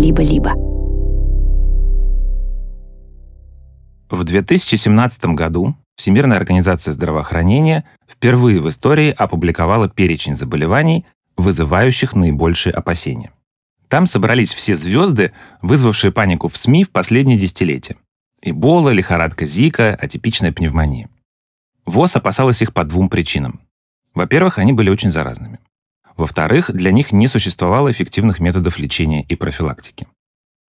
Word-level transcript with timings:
либо-либо. 0.00 0.54
В 4.08 4.24
2017 4.24 5.24
году 5.26 5.76
Всемирная 6.00 6.38
организация 6.38 6.94
здравоохранения 6.94 7.84
впервые 8.08 8.62
в 8.62 8.68
истории 8.70 9.10
опубликовала 9.10 9.90
перечень 9.90 10.34
заболеваний, 10.34 11.04
вызывающих 11.36 12.14
наибольшие 12.14 12.72
опасения. 12.72 13.32
Там 13.88 14.06
собрались 14.06 14.54
все 14.54 14.76
звезды, 14.76 15.32
вызвавшие 15.60 16.10
панику 16.10 16.48
в 16.48 16.56
СМИ 16.56 16.84
в 16.84 16.90
последние 16.90 17.38
десятилетия. 17.38 17.96
Эбола, 18.40 18.88
лихорадка 18.88 19.44
Зика, 19.44 19.94
атипичная 19.94 20.52
пневмония. 20.52 21.10
ВОЗ 21.84 22.16
опасалась 22.16 22.62
их 22.62 22.72
по 22.72 22.84
двум 22.84 23.10
причинам. 23.10 23.60
Во-первых, 24.14 24.58
они 24.58 24.72
были 24.72 24.88
очень 24.88 25.12
заразными. 25.12 25.58
Во-вторых, 26.20 26.70
для 26.70 26.92
них 26.92 27.12
не 27.12 27.28
существовало 27.28 27.90
эффективных 27.90 28.40
методов 28.40 28.78
лечения 28.78 29.22
и 29.22 29.36
профилактики. 29.36 30.06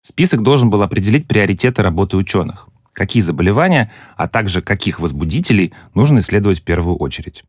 Список 0.01 0.43
должен 0.43 0.69
был 0.69 0.81
определить 0.81 1.27
приоритеты 1.27 1.81
работы 1.81 2.15
ученых, 2.15 2.69
какие 2.93 3.21
заболевания, 3.21 3.91
а 4.15 4.29
также 4.29 4.61
каких 4.61 5.01
возбудителей 5.01 5.73
нужно 5.93 6.19
исследовать 6.19 6.61
в 6.61 6.63
первую 6.63 6.95
очередь. 6.95 7.43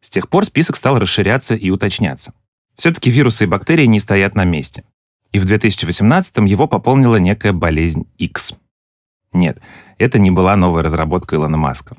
С 0.00 0.08
тех 0.08 0.28
пор 0.28 0.44
список 0.44 0.76
стал 0.76 1.00
расширяться 1.00 1.56
и 1.56 1.68
уточняться. 1.70 2.32
Все-таки 2.76 3.10
вирусы 3.10 3.42
и 3.42 3.48
бактерии 3.48 3.86
не 3.86 3.98
стоят 3.98 4.36
на 4.36 4.44
месте. 4.44 4.84
И 5.32 5.40
в 5.40 5.44
2018 5.44 6.36
его 6.48 6.68
пополнила 6.68 7.16
некая 7.16 7.52
болезнь 7.52 8.06
X. 8.18 8.54
Нет, 9.32 9.60
это 9.98 10.20
не 10.20 10.30
была 10.30 10.54
новая 10.54 10.84
разработка 10.84 11.34
Илона 11.34 11.56
Маска. 11.56 11.96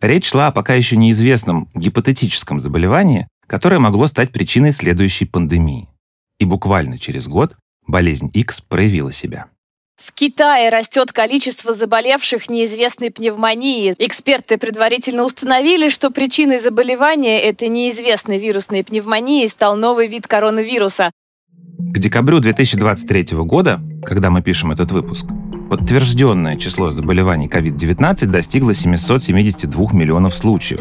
Речь 0.00 0.30
шла 0.30 0.46
о 0.46 0.52
пока 0.52 0.72
еще 0.72 0.96
неизвестном 0.96 1.68
гипотетическом 1.74 2.58
заболевании, 2.58 3.28
которое 3.48 3.80
могло 3.80 4.06
стать 4.06 4.30
причиной 4.30 4.72
следующей 4.72 5.24
пандемии. 5.24 5.88
И 6.38 6.44
буквально 6.44 6.98
через 6.98 7.26
год 7.26 7.56
болезнь 7.86 8.30
X 8.32 8.60
проявила 8.60 9.10
себя. 9.12 9.46
В 9.96 10.12
Китае 10.12 10.68
растет 10.68 11.12
количество 11.12 11.74
заболевших 11.74 12.48
неизвестной 12.48 13.10
пневмонией. 13.10 13.96
Эксперты 13.98 14.56
предварительно 14.56 15.24
установили, 15.24 15.88
что 15.88 16.10
причиной 16.10 16.60
заболевания 16.60 17.40
этой 17.40 17.66
неизвестной 17.66 18.38
вирусной 18.38 18.84
пневмонии 18.84 19.44
стал 19.48 19.76
новый 19.76 20.06
вид 20.06 20.28
коронавируса. 20.28 21.10
К 21.78 21.98
декабрю 21.98 22.38
2023 22.38 23.38
года, 23.38 23.80
когда 24.04 24.30
мы 24.30 24.40
пишем 24.40 24.70
этот 24.70 24.92
выпуск, 24.92 25.26
подтвержденное 25.68 26.56
число 26.56 26.90
заболеваний 26.92 27.48
COVID-19 27.48 28.26
достигло 28.26 28.74
772 28.74 29.92
миллионов 29.94 30.34
случаев. 30.34 30.80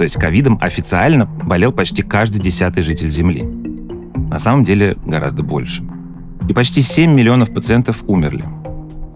То 0.00 0.04
есть 0.04 0.16
ковидом 0.16 0.58
официально 0.62 1.26
болел 1.26 1.72
почти 1.72 2.00
каждый 2.00 2.40
десятый 2.40 2.82
житель 2.82 3.10
Земли. 3.10 3.42
На 4.30 4.38
самом 4.38 4.64
деле 4.64 4.96
гораздо 5.04 5.42
больше. 5.42 5.82
И 6.48 6.54
почти 6.54 6.80
7 6.80 7.12
миллионов 7.12 7.52
пациентов 7.52 8.02
умерли. 8.06 8.46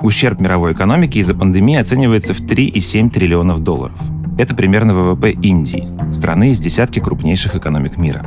Ущерб 0.03 0.43
мировой 0.43 0.75
экономики 0.75 1.17
из-за 1.17 1.35
пандемии 1.35 1.79
оценивается 1.79 2.35
в 2.35 2.41
3,7 2.41 3.09
триллионов 3.09 3.63
долларов. 3.63 3.99
Это 4.37 4.55
примерно 4.55 4.93
ВВП 4.93 5.31
Индии, 5.31 5.89
страны 6.13 6.51
из 6.51 6.61
десятки 6.61 7.01
крупнейших 7.01 7.57
экономик 7.57 7.97
мира. 7.97 8.23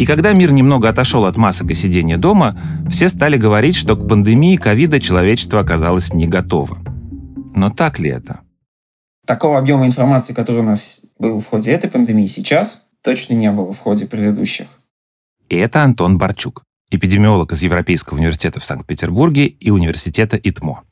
И 0.00 0.04
когда 0.04 0.32
мир 0.32 0.50
немного 0.50 0.88
отошел 0.88 1.26
от 1.26 1.36
масок 1.36 1.70
и 1.70 1.74
сидения 1.74 2.18
дома, 2.18 2.58
все 2.90 3.08
стали 3.08 3.36
говорить, 3.36 3.76
что 3.76 3.94
к 3.94 4.08
пандемии 4.08 4.56
ковида 4.56 4.98
человечество 4.98 5.60
оказалось 5.60 6.12
не 6.12 6.26
готово. 6.26 6.78
Но 7.54 7.70
так 7.70 8.00
ли 8.00 8.10
это? 8.10 8.40
Такого 9.26 9.58
объема 9.58 9.86
информации, 9.86 10.32
который 10.32 10.60
у 10.60 10.64
нас 10.64 11.02
был 11.18 11.40
в 11.40 11.46
ходе 11.46 11.72
этой 11.72 11.90
пандемии, 11.90 12.26
сейчас 12.26 12.86
точно 13.02 13.34
не 13.34 13.50
было 13.50 13.72
в 13.72 13.78
ходе 13.78 14.06
предыдущих. 14.06 14.66
И 15.48 15.56
это 15.56 15.82
Антон 15.82 16.16
Барчук, 16.16 16.62
эпидемиолог 16.90 17.52
из 17.52 17.62
Европейского 17.62 18.18
университета 18.18 18.60
в 18.60 18.64
Санкт-Петербурге 18.64 19.46
и 19.46 19.70
университета 19.70 20.36
ИТМО. 20.36 20.82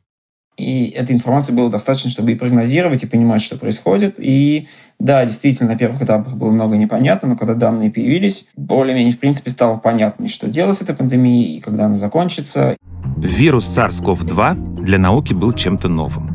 И 0.57 0.87
этой 0.91 1.15
информации 1.15 1.53
было 1.53 1.71
достаточно, 1.71 2.11
чтобы 2.11 2.33
и 2.33 2.35
прогнозировать, 2.37 3.03
и 3.03 3.07
понимать, 3.07 3.43
что 3.43 3.57
происходит. 3.57 4.17
И 4.19 4.69
да, 5.01 5.25
действительно, 5.25 5.71
на 5.71 5.79
первых 5.79 6.03
этапах 6.03 6.35
было 6.35 6.51
много 6.51 6.77
непонятно, 6.77 7.31
но 7.31 7.37
когда 7.37 7.55
данные 7.55 7.91
появились, 7.91 8.49
более-менее, 8.57 9.13
в 9.13 9.19
принципе, 9.19 9.51
стало 9.51 9.79
понятно, 9.79 10.29
что 10.29 10.49
делать 10.49 10.79
с 10.79 10.83
этой 10.83 10.95
пандемией 10.95 11.57
и 11.57 11.61
когда 11.61 11.87
она 11.87 11.97
закончится. 11.97 12.77
Вирус 13.17 13.67
SARS-CoV-2 13.77 14.83
для 14.83 14.99
науки 14.99 15.33
был 15.33 15.53
чем-то 15.53 15.89
новым. 15.89 16.34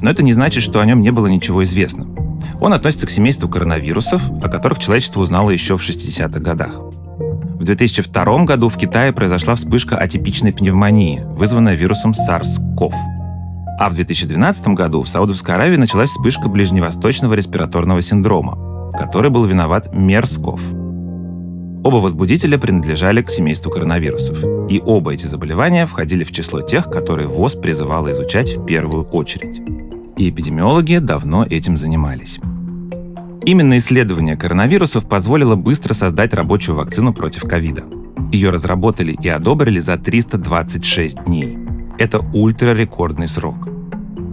Но 0.00 0.10
это 0.10 0.22
не 0.22 0.32
значит, 0.32 0.62
что 0.62 0.80
о 0.80 0.86
нем 0.86 1.00
не 1.00 1.10
было 1.10 1.26
ничего 1.26 1.64
известно. 1.64 2.06
Он 2.60 2.72
относится 2.72 3.06
к 3.06 3.10
семейству 3.10 3.48
коронавирусов, 3.48 4.22
о 4.42 4.48
которых 4.48 4.78
человечество 4.78 5.20
узнало 5.20 5.50
еще 5.50 5.76
в 5.76 5.80
60-х 5.80 6.40
годах. 6.40 6.80
В 6.80 7.64
2002 7.64 8.44
году 8.44 8.68
в 8.68 8.76
Китае 8.76 9.12
произошла 9.12 9.54
вспышка 9.54 9.96
атипичной 9.96 10.52
пневмонии, 10.52 11.22
вызванная 11.24 11.74
вирусом 11.74 12.12
SARS-CoV. 12.12 12.92
А 13.80 13.88
в 13.88 13.94
2012 13.94 14.68
году 14.68 15.02
в 15.02 15.08
Саудовской 15.08 15.54
Аравии 15.54 15.76
началась 15.76 16.10
вспышка 16.10 16.48
ближневосточного 16.48 17.34
респираторного 17.34 18.00
синдрома, 18.02 18.54
в 18.54 18.92
которой 18.96 19.30
был 19.30 19.44
виноват 19.44 19.92
Мерсков. 19.92 20.60
Оба 21.84 21.96
возбудителя 21.96 22.58
принадлежали 22.58 23.22
к 23.22 23.30
семейству 23.30 23.70
коронавирусов, 23.70 24.44
и 24.68 24.80
оба 24.84 25.14
эти 25.14 25.26
заболевания 25.26 25.86
входили 25.86 26.24
в 26.24 26.32
число 26.32 26.60
тех, 26.60 26.90
которые 26.90 27.28
ВОЗ 27.28 27.54
призывала 27.54 28.12
изучать 28.12 28.56
в 28.56 28.66
первую 28.66 29.04
очередь. 29.04 29.60
И 30.18 30.30
эпидемиологи 30.30 30.98
давно 30.98 31.46
этим 31.48 31.76
занимались. 31.76 32.40
Именно 33.46 33.78
исследование 33.78 34.36
коронавирусов 34.36 35.08
позволило 35.08 35.54
быстро 35.54 35.94
создать 35.94 36.34
рабочую 36.34 36.74
вакцину 36.74 37.14
против 37.14 37.42
ковида. 37.42 37.84
Ее 38.32 38.50
разработали 38.50 39.16
и 39.22 39.28
одобрили 39.28 39.78
за 39.78 39.96
326 39.96 41.24
дней. 41.24 41.56
Это 41.98 42.18
ультрарекордный 42.18 43.28
срок. 43.28 43.68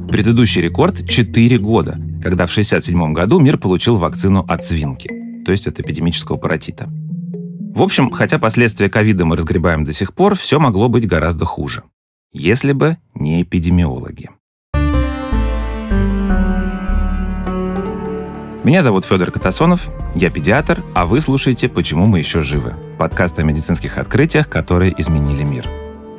Предыдущий 0.10 0.62
рекорд— 0.62 1.08
4 1.08 1.60
года, 1.60 2.00
когда 2.22 2.48
в 2.48 2.52
1967 2.52 3.14
году 3.14 3.40
мир 3.40 3.58
получил 3.60 3.98
вакцину 3.98 4.44
от 4.48 4.64
свинки, 4.64 5.10
то 5.46 5.52
есть 5.52 5.68
от 5.68 5.80
эпидемического 5.80 6.38
паротита. 6.38 6.90
В 7.76 7.82
общем, 7.84 8.10
хотя 8.10 8.40
последствия 8.40 8.90
ковида 8.90 9.26
мы 9.26 9.38
разгребаем 9.38 9.86
до 9.86 9.94
сих 9.94 10.14
пор, 10.14 10.36
все 10.36 10.60
могло 10.60 10.90
быть 10.90 11.08
гораздо 11.08 11.46
хуже. 11.46 11.84
Если 12.34 12.72
бы 12.72 12.98
не 13.14 13.44
эпидемиологи. 13.44 14.30
Меня 18.66 18.82
зовут 18.82 19.06
Федор 19.06 19.30
Катасонов, 19.30 19.92
я 20.16 20.32
педиатр, 20.32 20.84
а 20.96 21.06
вы 21.06 21.22
слушаете 21.22 21.70
«Почему 21.70 22.08
мы 22.08 22.18
еще 22.18 22.42
живы»— 22.42 22.74
подкаст 22.98 23.38
о 23.38 23.44
медицинских 23.44 24.00
открытиях, 24.00 24.50
которые 24.50 25.00
изменили 25.00 25.44
мир. 25.44 25.68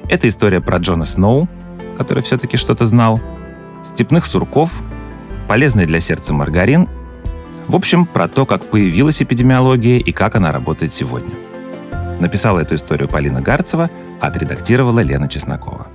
Это 0.09 0.29
история 0.29 0.61
про 0.61 0.79
Джона 0.79 1.07
Сноу, 1.07 1.49
который 1.97 2.23
все-таки 2.23 2.57
что-то 2.57 2.85
знал, 2.85 3.21
степных 3.83 4.27
сурков, 4.27 4.71
полезный 5.49 5.87
для 5.87 5.99
сердца 5.99 6.33
маргарин. 6.35 6.89
В 7.67 7.75
общем, 7.75 8.07
про 8.07 8.29
то, 8.29 8.47
как 8.47 8.65
появилась 8.67 9.21
эпидемиология 9.21 9.99
и 9.99 10.13
как 10.13 10.37
она 10.37 10.53
работает 10.53 10.95
сегодня. 10.95 11.35
Написала 12.21 12.61
эту 12.61 12.77
историю 12.77 13.09
Полина 13.09 13.41
Гарцева, 13.41 13.91
отредактировала 14.21 15.01
Лена 15.01 15.29
Чеснокова. 15.29 15.89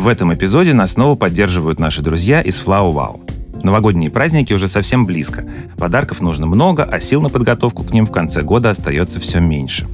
В 0.00 0.08
этом 0.08 0.32
эпизоде 0.32 0.72
нас 0.72 0.92
снова 0.92 1.14
поддерживают 1.14 1.78
наши 1.78 2.00
друзья 2.00 2.40
из 2.40 2.58
Flow 2.58 2.90
Wow. 2.90 3.62
Новогодние 3.62 4.10
праздники 4.10 4.54
уже 4.54 4.66
совсем 4.66 5.04
близко. 5.04 5.44
Подарков 5.76 6.22
нужно 6.22 6.46
много, 6.46 6.84
а 6.84 7.00
сил 7.00 7.20
на 7.20 7.28
подготовку 7.28 7.84
к 7.84 7.92
ним 7.92 8.06
в 8.06 8.10
конце 8.10 8.40
года 8.40 8.70
остается 8.70 9.20
все 9.20 9.40
меньше. 9.40 9.86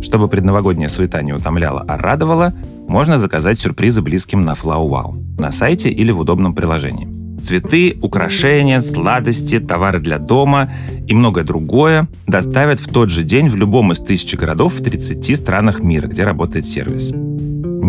Чтобы 0.00 0.28
предновогодняя 0.28 0.88
суета 0.88 1.20
не 1.20 1.34
утомляла, 1.34 1.84
а 1.86 1.98
радовала, 1.98 2.54
можно 2.88 3.18
заказать 3.18 3.60
сюрпризы 3.60 4.00
близким 4.00 4.46
на 4.46 4.52
Flow 4.52 4.88
Wow 4.88 5.38
на 5.38 5.52
сайте 5.52 5.90
или 5.90 6.10
в 6.10 6.20
удобном 6.20 6.54
приложении. 6.54 7.06
Цветы, 7.42 7.98
украшения, 8.00 8.80
сладости, 8.80 9.58
товары 9.58 10.00
для 10.00 10.18
дома 10.18 10.72
и 11.06 11.14
многое 11.14 11.44
другое 11.44 12.08
доставят 12.26 12.80
в 12.80 12.88
тот 12.90 13.10
же 13.10 13.24
день 13.24 13.50
в 13.50 13.56
любом 13.56 13.92
из 13.92 13.98
тысячи 13.98 14.36
городов 14.36 14.72
в 14.72 14.82
30 14.82 15.36
странах 15.36 15.82
мира, 15.82 16.06
где 16.06 16.24
работает 16.24 16.64
сервис. 16.64 17.12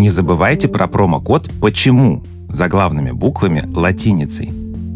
Не 0.02 0.10
забывайте 0.10 0.68
про 0.68 0.88
промокод 0.88 1.52
«Почему» 1.62 2.24
заглавными 2.50 3.12
буквами 3.12 3.70
латиницей. 3.72 4.52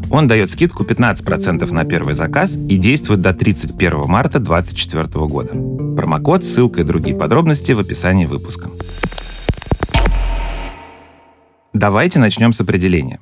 Он 0.10 0.28
дает 0.28 0.50
скидку 0.50 0.84
15% 0.84 1.72
на 1.72 1.86
первый 1.86 2.16
заказ 2.16 2.56
и 2.56 2.80
действует 2.80 3.22
до 3.22 3.31
31 3.31 4.07
марта 4.07 4.40
2024 4.40 5.28
года. 5.28 5.52
Промокод, 5.96 6.44
ссылка 6.44 6.81
и 6.81 6.84
другие 6.84 7.16
подробности 7.16 7.74
в 7.74 7.80
описании 7.81 8.25
выпуска. 8.25 8.72
Давайте 11.72 12.18
начнем 12.18 12.51
с 12.51 12.60
определения. 12.62 13.19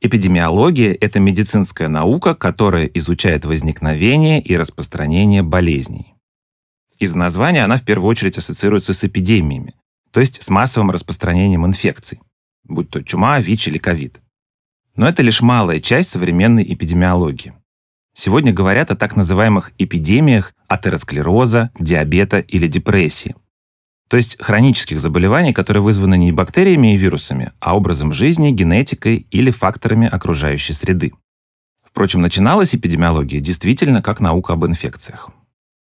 Эпидемиология— 0.00 0.96
это 1.02 1.20
медицинская 1.20 1.88
наука, 1.88 2.34
которая 2.34 2.86
изучает 2.86 3.44
возникновение 3.44 4.40
и 4.40 4.56
распространение 4.56 5.42
болезней. 5.42 6.14
Из 6.98 7.14
названия 7.14 7.64
она 7.64 7.76
в 7.76 7.82
первую 7.82 8.08
очередь 8.08 8.38
ассоциируется 8.38 8.94
с 8.94 9.04
эпидемиями, 9.04 9.74
то 10.12 10.20
есть 10.20 10.42
с 10.42 10.48
массовым 10.50 10.90
распространением 10.90 11.66
инфекций, 11.66 12.20
будь 12.64 12.90
то 12.90 13.02
чума, 13.02 13.40
ВИЧ 13.40 13.68
или 13.68 13.78
ковид. 13.78 14.20
Но 14.94 15.08
это 15.08 15.22
лишь 15.22 15.40
малая 15.40 15.80
часть 15.80 16.10
современной 16.10 16.62
эпидемиологии. 16.62 17.54
Сегодня 18.14 18.52
говорят 18.52 18.90
о 18.90 18.96
так 18.96 19.16
называемых 19.16 19.72
эпидемиях 19.78 20.52
атеросклероза, 20.68 21.70
диабета 21.78 22.40
или 22.40 22.66
депрессии. 22.68 23.34
То 24.08 24.18
есть 24.18 24.36
хронических 24.38 25.00
заболеваний, 25.00 25.54
которые 25.54 25.82
вызваны 25.82 26.18
не 26.18 26.30
бактериями 26.30 26.94
и 26.94 26.98
вирусами, 26.98 27.52
а 27.60 27.74
образом 27.74 28.12
жизни, 28.12 28.50
генетикой 28.50 29.26
или 29.30 29.50
факторами 29.50 30.06
окружающей 30.06 30.74
среды. 30.74 31.14
Впрочем, 31.82 32.20
начиналась 32.20 32.74
эпидемиология 32.74 33.40
действительно 33.40 34.02
как 34.02 34.20
наука 34.20 34.52
об 34.52 34.66
инфекциях. 34.66 35.30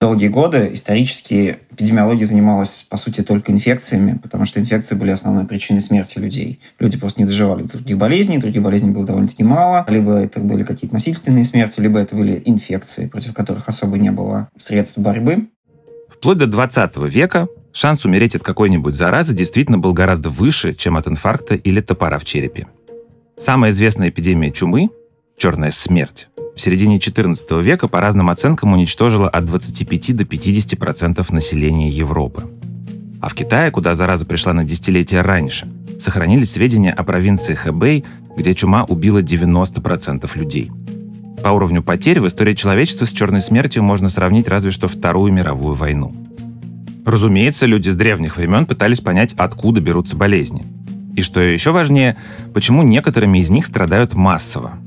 Долгие 0.05 0.27
годы 0.27 0.69
исторически 0.71 1.57
эпидемиология 1.71 2.27
занималась, 2.27 2.85
по 2.87 2.95
сути, 2.95 3.21
только 3.21 3.51
инфекциями, 3.51 4.19
потому 4.21 4.45
что 4.45 4.59
инфекции 4.59 4.93
были 4.93 5.09
основной 5.09 5.47
причиной 5.47 5.81
смерти 5.81 6.19
людей. 6.19 6.59
Люди 6.77 6.95
просто 6.95 7.21
не 7.21 7.25
доживали 7.25 7.63
до 7.63 7.79
других 7.79 7.97
болезней, 7.97 8.37
других 8.37 8.61
болезней 8.61 8.91
было 8.91 9.03
довольно-таки 9.03 9.43
мало. 9.43 9.83
Либо 9.89 10.13
это 10.13 10.41
были 10.41 10.61
какие-то 10.61 10.93
насильственные 10.93 11.43
смерти, 11.43 11.79
либо 11.79 11.97
это 11.97 12.15
были 12.15 12.39
инфекции, 12.45 13.07
против 13.07 13.33
которых 13.33 13.67
особо 13.67 13.97
не 13.97 14.11
было 14.11 14.47
средств 14.55 14.99
борьбы. 14.99 15.47
Вплоть 16.15 16.37
до 16.37 16.45
20 16.45 16.97
века 17.11 17.47
шанс 17.73 18.05
умереть 18.05 18.35
от 18.35 18.43
какой-нибудь 18.43 18.93
заразы 18.93 19.33
действительно 19.33 19.79
был 19.79 19.93
гораздо 19.93 20.29
выше, 20.29 20.75
чем 20.75 20.97
от 20.97 21.07
инфаркта 21.07 21.55
или 21.55 21.81
топора 21.81 22.19
в 22.19 22.25
черепе. 22.25 22.67
Самая 23.39 23.71
известная 23.71 24.09
эпидемия 24.09 24.51
чумы– 24.51 24.91
черная 25.39 25.71
смерть 25.71 26.27
в 26.55 26.61
середине 26.61 26.97
XIV 26.97 27.61
века 27.61 27.87
по 27.87 27.99
разным 27.99 28.29
оценкам 28.29 28.73
уничтожила 28.73 29.29
от 29.29 29.45
25 29.45 30.15
до 30.15 30.23
50% 30.23 31.33
населения 31.33 31.89
Европы. 31.89 32.43
А 33.19 33.29
в 33.29 33.33
Китае, 33.33 33.71
куда 33.71 33.95
зараза 33.95 34.25
пришла 34.25 34.53
на 34.53 34.63
десятилетия 34.63 35.21
раньше, 35.21 35.67
сохранились 35.99 36.51
сведения 36.51 36.91
о 36.91 37.03
провинции 37.03 37.55
Хэбэй, 37.55 38.05
где 38.37 38.55
чума 38.55 38.83
убила 38.83 39.21
90% 39.21 40.29
людей. 40.37 40.71
По 41.43 41.49
уровню 41.49 41.83
потерь 41.83 42.19
в 42.19 42.27
истории 42.27 42.53
человечества 42.53 43.05
с 43.05 43.11
черной 43.11 43.41
смертью 43.41 43.83
можно 43.83 44.09
сравнить 44.09 44.47
разве 44.47 44.71
что 44.71 44.87
Вторую 44.87 45.33
мировую 45.33 45.75
войну. 45.75 46.15
Разумеется, 47.05 47.65
люди 47.65 47.89
с 47.89 47.95
древних 47.95 48.37
времен 48.37 48.65
пытались 48.65 48.99
понять, 48.99 49.33
откуда 49.33 49.79
берутся 49.79 50.15
болезни. 50.15 50.65
И 51.15 51.21
что 51.21 51.39
еще 51.39 51.71
важнее, 51.71 52.17
почему 52.53 52.83
некоторыми 52.83 53.37
из 53.39 53.49
них 53.49 53.65
страдают 53.65 54.15
массово. 54.15 54.79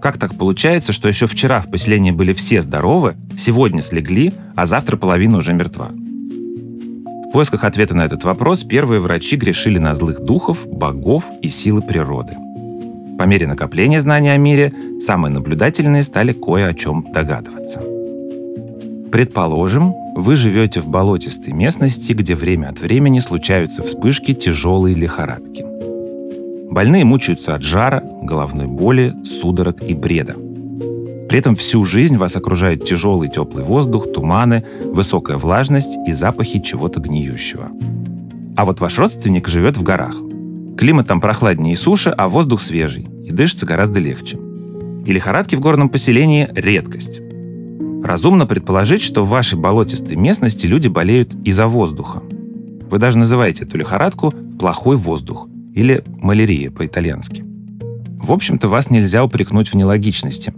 Как 0.00 0.16
так 0.16 0.34
получается, 0.34 0.92
что 0.92 1.08
еще 1.08 1.26
вчера 1.26 1.60
в 1.60 1.70
поселении 1.70 2.12
были 2.12 2.32
все 2.32 2.62
здоровы, 2.62 3.16
сегодня 3.36 3.82
слегли, 3.82 4.32
а 4.54 4.64
завтра 4.66 4.96
половина 4.96 5.38
уже 5.38 5.52
мертва? 5.52 5.90
В 7.28 7.32
поисках 7.32 7.64
ответа 7.64 7.94
на 7.94 8.04
этот 8.06 8.24
вопрос 8.24 8.62
первые 8.62 9.00
врачи 9.00 9.36
грешили 9.36 9.78
на 9.78 9.94
злых 9.94 10.20
духов, 10.20 10.66
богов 10.66 11.24
и 11.42 11.48
силы 11.48 11.82
природы. 11.82 12.34
По 13.18 13.24
мере 13.24 13.46
накопления 13.46 14.00
знаний 14.00 14.30
о 14.30 14.36
мире, 14.36 14.72
самые 15.00 15.32
наблюдательные 15.32 16.04
стали 16.04 16.32
кое 16.32 16.68
о 16.68 16.74
чем 16.74 17.06
догадываться. 17.12 17.82
Предположим, 19.10 19.94
вы 20.14 20.36
живете 20.36 20.80
в 20.80 20.88
болотистой 20.88 21.52
местности, 21.52 22.12
где 22.12 22.34
время 22.34 22.68
от 22.68 22.80
времени 22.80 23.18
случаются 23.18 23.82
вспышки 23.82 24.32
тяжелой 24.32 24.94
лихорадки. 24.94 25.67
Больные 26.70 27.04
мучаются 27.04 27.54
от 27.54 27.62
жара, 27.62 28.02
головной 28.22 28.66
боли, 28.66 29.14
судорог 29.24 29.82
и 29.82 29.94
бреда. 29.94 30.34
При 31.28 31.38
этом 31.38 31.56
всю 31.56 31.84
жизнь 31.84 32.16
вас 32.18 32.36
окружает 32.36 32.84
тяжелый 32.84 33.30
теплый 33.30 33.64
воздух, 33.64 34.12
туманы, 34.12 34.64
высокая 34.84 35.38
влажность 35.38 35.96
и 36.06 36.12
запахи 36.12 36.58
чего-то 36.58 37.00
гниющего. 37.00 37.70
А 38.56 38.64
вот 38.66 38.80
ваш 38.80 38.98
родственник 38.98 39.48
живет 39.48 39.78
в 39.78 39.82
горах. 39.82 40.14
Климат 40.76 41.08
там 41.08 41.20
прохладнее 41.22 41.72
и 41.72 41.76
суше, 41.76 42.10
а 42.10 42.28
воздух 42.28 42.60
свежий, 42.60 43.08
и 43.24 43.32
дышится 43.32 43.64
гораздо 43.64 43.98
легче. 43.98 44.38
И 45.06 45.12
лихорадки 45.12 45.56
в 45.56 45.60
горном 45.60 45.88
поселении– 45.88 46.48
редкость. 46.54 47.20
Разумно 48.04 48.46
предположить, 48.46 49.02
что 49.02 49.24
в 49.24 49.30
вашей 49.30 49.58
болотистой 49.58 50.16
местности 50.16 50.66
люди 50.66 50.88
болеют 50.88 51.34
из-за 51.44 51.66
воздуха. 51.66 52.22
Вы 52.90 52.98
даже 52.98 53.18
называете 53.18 53.64
эту 53.64 53.78
лихорадку 53.78 54.32
«плохой 54.58 54.96
воздух» 54.96 55.48
или 55.78 56.02
«малярия» 56.08 56.72
по-итальянски. 56.72 57.44
В 58.20 58.32
общем-то, 58.32 58.66
вас 58.66 58.90
нельзя 58.90 59.22
упрекнуть 59.22 59.68
в 59.68 59.74
нелогичности. 59.74 60.52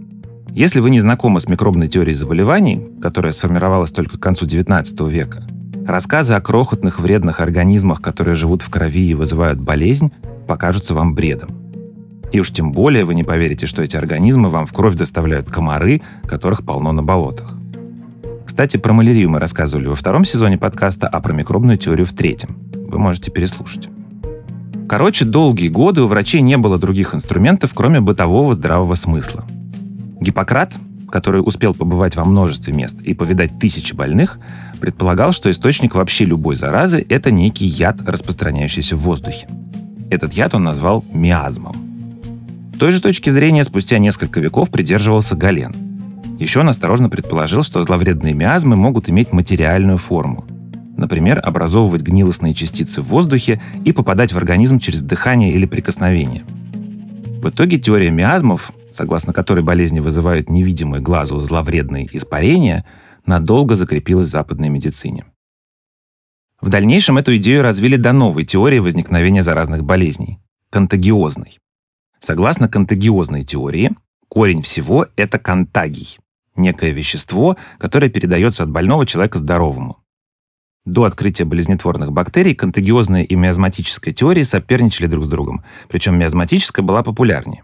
Если 0.49 0.79
вы 0.79 0.89
не 0.89 0.99
знакомы 0.99 1.39
с 1.39 1.47
микробной 1.47 1.87
теорией 1.87 2.15
заболеваний, 2.15 2.87
которая 3.01 3.31
сформировалась 3.31 3.91
только 3.91 4.17
к 4.17 4.21
концу 4.21 4.47
XIX 4.47 5.07
века, 5.07 5.45
рассказы 5.85 6.33
о 6.33 6.41
крохотных 6.41 6.99
вредных 6.99 7.39
организмах, 7.39 8.01
которые 8.01 8.33
живут 8.33 8.63
в 8.63 8.71
крови 8.71 9.09
и 9.09 9.13
вызывают 9.13 9.59
болезнь, 9.59 10.11
покажутся 10.47 10.95
вам 10.95 11.13
бредом. 11.13 11.49
И 12.31 12.39
уж 12.39 12.51
тем 12.51 12.71
более 12.71 13.05
вы 13.05 13.13
не 13.13 13.23
поверите, 13.23 13.67
что 13.67 13.83
эти 13.83 13.95
организмы 13.95 14.49
вам 14.49 14.65
в 14.65 14.73
кровь 14.73 14.95
доставляют 14.95 15.51
комары, 15.51 16.01
которых 16.23 16.65
полно 16.65 16.93
на 16.93 17.03
болотах. 17.03 17.53
Кстати, 18.43 18.77
про 18.77 18.91
малярию 18.91 19.29
мы 19.29 19.39
рассказывали 19.39 19.85
во 19.85 19.95
втором 19.95 20.25
сезоне 20.25 20.57
подкаста, 20.57 21.07
а 21.07 21.21
про 21.21 21.31
микробную 21.31 21.77
теорию 21.77 22.07
в 22.07 22.13
третьем. 22.13 22.57
Вы 22.73 22.97
можете 22.97 23.29
переслушать. 23.29 23.87
Короче, 24.91 25.23
долгие 25.23 25.69
годы 25.69 26.01
у 26.01 26.07
врачей 26.07 26.41
не 26.41 26.57
было 26.57 26.77
других 26.77 27.15
инструментов, 27.15 27.71
кроме 27.73 28.01
бытового 28.01 28.55
здравого 28.55 28.95
смысла. 28.95 29.45
Гиппократ, 30.19 30.75
который 31.09 31.39
успел 31.39 31.73
побывать 31.73 32.17
во 32.17 32.25
множестве 32.25 32.73
мест 32.73 33.01
и 33.01 33.13
повидать 33.13 33.57
тысячи 33.57 33.93
больных, 33.93 34.37
предполагал, 34.81 35.31
что 35.31 35.49
источник 35.49 35.95
вообще 35.95 36.25
любой 36.25 36.57
заразы– 36.57 37.05
это 37.09 37.31
некий 37.31 37.67
яд, 37.67 38.01
распространяющийся 38.05 38.97
в 38.97 38.99
воздухе. 38.99 39.47
Этот 40.09 40.33
яд 40.33 40.55
он 40.55 40.65
назвал 40.65 41.05
миазмом– 41.13 41.73
той 42.81 42.91
же 42.91 42.99
точки 42.99 43.29
зрения 43.29 43.63
спустя 43.63 43.99
несколько 43.99 44.39
веков 44.39 44.71
придерживался 44.71 45.35
Гален. 45.35 45.75
Еще 46.39 46.61
он 46.61 46.69
осторожно 46.69 47.09
предположил, 47.11 47.61
что 47.61 47.83
зловредные 47.83 48.33
миазмы 48.33 48.75
могут 48.75 49.07
иметь 49.07 49.31
материальную 49.33 49.99
форму. 49.99 50.45
Например, 50.97 51.39
образовывать 51.43 52.01
гнилостные 52.01 52.53
частицы 52.53 53.01
в 53.01 53.05
воздухе 53.05 53.61
и 53.85 53.91
попадать 53.91 54.33
в 54.33 54.37
организм 54.37 54.79
через 54.79 55.01
дыхание 55.01 55.53
или 55.53 55.65
прикосновение. 55.65 56.43
В 57.41 57.49
итоге 57.49 57.79
теория 57.79 58.11
миазмов, 58.11 58.71
согласно 58.91 59.33
которой 59.33 59.63
болезни 59.63 59.99
вызывают 59.99 60.49
невидимые 60.49 61.01
глазу 61.01 61.39
зловредные 61.39 62.07
испарения, 62.15 62.85
надолго 63.25 63.75
закрепилась 63.75 64.29
в 64.29 64.31
западной 64.31 64.69
медицине. 64.69 65.25
В 66.61 66.69
дальнейшем 66.69 67.17
эту 67.17 67.35
идею 67.37 67.63
развили 67.63 67.95
до 67.95 68.13
новой 68.13 68.45
теории 68.45 68.77
возникновения 68.77 69.41
заразных 69.41 69.83
болезней– 69.83 70.37
контагиозной. 70.69 71.57
Согласно 72.19 72.69
контагиозной 72.69 73.43
теории, 73.43 73.91
корень 74.27 74.61
всего– 74.61 75.07
это 75.15 75.39
контагий– 75.39 76.19
некое 76.55 76.91
вещество, 76.91 77.57
которое 77.79 78.09
передается 78.09 78.61
от 78.63 78.69
больного 78.69 79.07
человека 79.07 79.39
здоровому. 79.39 79.97
До 80.85 81.03
открытия 81.03 81.45
болезнетворных 81.45 82.11
бактерий 82.11 82.55
контагиозная 82.55 83.23
и 83.23 83.35
миазматическая 83.35 84.13
теории 84.13 84.43
соперничали 84.43 85.07
друг 85.07 85.25
с 85.25 85.27
другом, 85.27 85.63
причем 85.89 86.17
миазматическая 86.17 86.83
была 86.83 87.03
популярнее. 87.03 87.63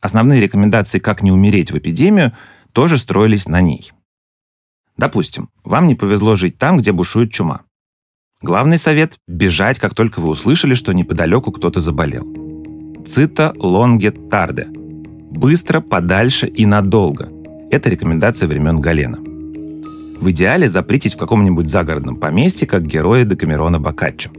Основные 0.00 0.40
рекомендации 0.40 1.00
«как 1.00 1.22
не 1.22 1.32
умереть 1.32 1.72
в 1.72 1.78
эпидемию» 1.78 2.32
тоже 2.72 2.98
строились 2.98 3.48
на 3.48 3.60
ней. 3.60 3.92
Допустим, 4.96 5.50
вам 5.64 5.88
не 5.88 5.94
повезло 5.94 6.36
жить 6.36 6.58
там, 6.58 6.78
где 6.78 6.92
бушует 6.92 7.32
чума. 7.32 7.62
Главный 8.42 8.78
совет– 8.78 9.18
бежать, 9.26 9.78
как 9.78 9.94
только 9.94 10.20
вы 10.20 10.28
услышали, 10.28 10.74
что 10.74 10.92
неподалеку 10.92 11.50
кто-то 11.50 11.80
заболел. 11.80 12.26
Цита 13.06 13.54
лонге 13.58 14.10
тарде. 14.10 14.66
Быстро, 14.68 15.80
подальше 15.80 16.46
и 16.46 16.64
надолго. 16.64 17.28
Это 17.70 17.88
рекомендация 17.90 18.46
времен 18.46 18.80
Галена. 18.80 19.25
В 20.20 20.30
идеале 20.30 20.68
запритесь 20.68 21.14
в 21.14 21.18
каком-нибудь 21.18 21.68
загородном 21.68 22.16
поместье, 22.16 22.66
как 22.66 22.86
герои 22.86 23.24
Декамерона 23.24 23.78
Боккаччо. 23.78 24.30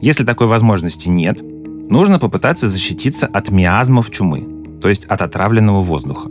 Если 0.00 0.24
такой 0.24 0.46
возможности 0.46 1.08
нет, 1.08 1.40
нужно 1.42 2.18
попытаться 2.18 2.68
защититься 2.68 3.26
от 3.26 3.50
миазмов 3.50 4.10
чумы, 4.10 4.46
то 4.82 4.88
есть 4.88 5.04
от 5.06 5.22
отравленного 5.22 5.82
воздуха. 5.82 6.28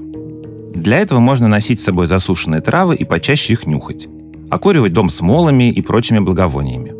Для 0.75 1.00
этого 1.00 1.20
можно 1.20 1.48
носить 1.48 1.79
с 1.79 1.86
собой 1.86 2.08
засушенные 2.08 2.62
травы 2.62 2.96
и 2.96 3.05
почаще 3.05 3.53
их 3.53 3.65
нюхать, 3.65 4.08
окуривать 4.50 4.94
дом 4.94 5.10
смолами 5.10 5.72
и 5.72 5.82
прочими 5.82 6.20
благовониями. 6.20 6.94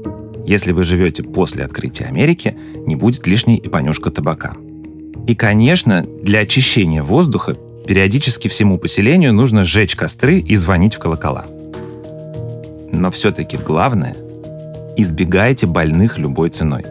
Если 0.48 0.72
вы 0.72 0.86
живете 0.86 1.24
после 1.24 1.66
открытия 1.66 2.06
Америки, 2.06 2.56
не 2.86 2.96
будет 2.96 3.28
лишней 3.28 3.58
и 3.58 3.68
понюшка 3.68 4.12
табака. 4.12 4.56
И, 5.28 5.36
конечно, 5.36 6.06
для 6.24 6.40
очищения 6.40 7.04
воздуха 7.04 7.58
периодически 7.88 8.48
всему 8.48 8.78
поселению 8.78 9.34
нужно 9.34 9.64
сжечь 9.64 9.96
костры 9.96 10.40
и 10.40 10.56
звонить 10.56 10.96
в 10.96 11.00
колокола. 11.00 11.46
Но 12.96 13.12
все-таки 13.12 13.58
главное– 13.58 14.16
избегайте 14.98 15.68
больных 15.68 16.18
любой 16.18 16.50
ценой. 16.50 16.86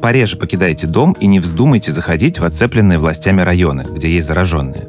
Пореже 0.00 0.36
покидайте 0.36 0.86
дом 0.86 1.16
и 1.18 1.26
не 1.26 1.40
вздумайте 1.40 1.92
заходить 1.92 2.38
в 2.38 2.44
оцепленные 2.44 2.98
властями 2.98 3.40
районы, 3.40 3.86
где 3.90 4.10
есть 4.10 4.26
зараженные. 4.26 4.88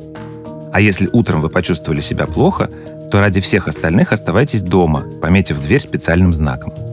А 0.74 0.82
если 0.82 1.10
утром 1.14 1.42
вы 1.42 1.50
почувствовали 1.50 2.02
себя 2.02 2.26
плохо, 2.26 2.70
то 3.12 3.20
ради 3.20 3.40
всех 3.40 3.68
остальных 3.68 4.12
оставайтесь 4.12 4.62
дома, 4.62 5.04
пометив 5.22 5.62
дверь 5.62 5.82
специальным 5.82 6.34
знаком– 6.34 6.74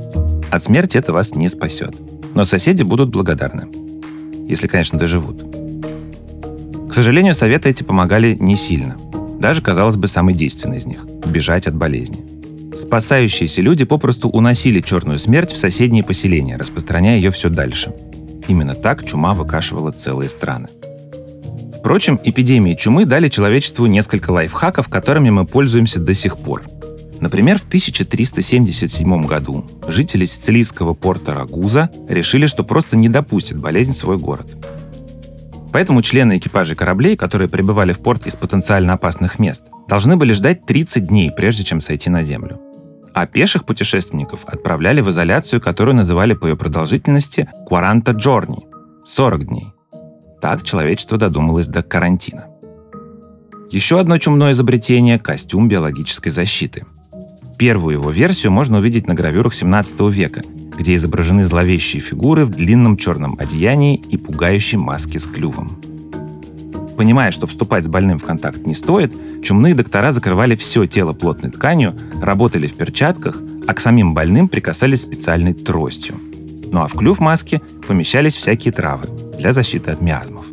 от 0.55 0.63
смерти 0.63 0.99
это 0.99 1.13
вас 1.13 1.35
не 1.35 1.49
спасет. 1.49 1.97
Но 2.35 2.45
соседи 2.45 2.85
будут 2.85 3.11
благодарны. 3.11 3.67
Если, 4.49 4.69
конечно, 4.69 5.01
доживут. 5.01 5.43
К 6.89 6.95
сожалению, 6.95 7.35
советы 7.35 7.71
эти 7.71 7.83
помогали 7.83 8.37
не 8.37 8.55
сильно. 8.55 8.97
Даже, 9.41 9.63
казалось 9.63 9.97
бы, 9.97 10.07
самый 10.07 10.33
действенный 10.33 10.77
из 10.77 10.87
них– 10.87 11.05
бежать 11.27 11.67
от 11.67 11.75
болезни. 11.75 12.25
Спасающиеся 12.77 13.63
люди 13.63 13.85
попросту 13.85 14.29
уносили 14.29 14.81
черную 14.81 15.19
смерть 15.19 15.53
в 15.53 15.57
соседние 15.57 16.03
поселения, 16.03 16.57
распространяя 16.57 17.17
ее 17.17 17.31
все 17.31 17.49
дальше. 17.49 17.93
Именно 18.49 18.75
так 18.75 19.05
чума 19.07 19.33
выкашивала 19.33 19.91
целые 19.93 20.29
страны. 20.29 20.69
Впрочем, 21.79 22.19
эпидемии 22.23 22.75
чумы 22.75 23.05
дали 23.05 23.29
человечеству 23.29 23.87
несколько 23.87 24.31
лайфхаков, 24.31 24.89
которыми 24.89 25.31
мы 25.31 25.47
пользуемся 25.47 26.01
до 26.01 26.15
сих 26.15 26.39
пор. 26.39 26.63
Например, 27.21 27.59
в 27.59 27.67
1377 27.67 29.23
году 29.23 29.65
жители 29.87 30.25
сицилийского 30.25 30.95
порта 30.95 31.33
Рагуза 31.33 31.91
решили, 32.09 32.47
что 32.47 32.65
просто 32.65 32.97
не 32.97 33.09
допустят 33.09 33.59
болезнь 33.59 33.93
в 33.93 33.97
свой 33.97 34.19
город. 34.19 34.47
Поэтому 35.75 36.03
члены 36.03 36.39
экипажей 36.39 36.77
кораблей, 36.77 37.17
которые 37.17 37.49
прибывали 37.49 37.93
в 37.93 37.99
порт 37.99 38.29
из 38.29 38.37
потенциально 38.37 38.93
опасных 38.93 39.41
мест, 39.41 39.65
должны 39.89 40.17
были 40.17 40.33
ждать 40.33 40.65
30 40.67 41.09
дней, 41.09 41.33
прежде 41.33 41.65
чем 41.65 41.81
сойти 41.81 42.11
на 42.11 42.23
землю. 42.23 42.61
А 43.13 43.27
пеших 43.27 43.65
путешественников 43.65 44.45
отправляли 44.45 45.01
в 45.01 45.11
изоляцию, 45.11 45.61
которую 45.61 45.97
называли 45.97 46.35
по 46.35 46.47
ее 46.47 46.57
продолжительности 46.57 47.49
«Quaranta 47.69 48.15
Giorni»— 48.15 48.63
40 49.05 49.49
дней. 49.49 49.73
Так 50.41 50.63
человечество 50.63 51.19
додумалось 51.19 51.67
до 51.67 51.83
карантина. 51.83 52.47
Еще 53.69 53.99
одно 53.99 54.19
чумное 54.19 54.53
изобретение– 54.53 55.19
костюм 55.19 55.69
биологической 55.69 56.31
защиты. 56.31 56.87
Первую 57.65 57.95
его 57.95 58.11
версию 58.11 58.53
можно 58.53 58.77
увидеть 58.77 59.09
на 59.09 59.15
гравюрах 59.15 59.55
17 59.55 59.99
века, 60.11 60.43
где 60.77 60.97
изображены 60.97 61.47
зловещие 61.47 62.03
фигуры 62.03 62.45
в 62.45 62.51
длинном 62.51 62.99
черном 62.99 63.37
одеянии 63.39 63.97
и 63.97 64.19
пугающей 64.19 64.77
маске 64.77 65.19
с 65.19 65.25
клювом. 65.25 65.71
Понимая, 66.99 67.31
что 67.31 67.47
вступать 67.47 67.85
с 67.85 67.87
больным 67.87 68.19
в 68.19 68.23
контакт 68.23 68.67
не 68.67 68.75
стоит, 68.75 69.15
чумные 69.43 69.75
доктора 69.75 70.13
закрывали 70.13 70.57
все 70.57 70.85
тело 70.85 71.15
плотной 71.15 71.53
тканью, 71.53 71.95
работали 72.21 72.67
в 72.67 72.75
перчатках, 72.75 73.41
а 73.67 73.73
к 73.73 73.81
самим 73.81 74.13
больным 74.13 74.49
прикасались 74.49 75.01
специальной 75.01 75.55
тростью. 75.55 76.17
Ну 76.71 76.83
а 76.83 76.87
в 76.87 76.93
клюв 76.93 77.19
маски 77.19 77.63
помещались 77.89 78.37
всякие 78.37 78.73
травы 78.73 79.09
для 79.39 79.55
защиты 79.55 79.91
от 79.91 80.03
миазмов. 80.03 80.45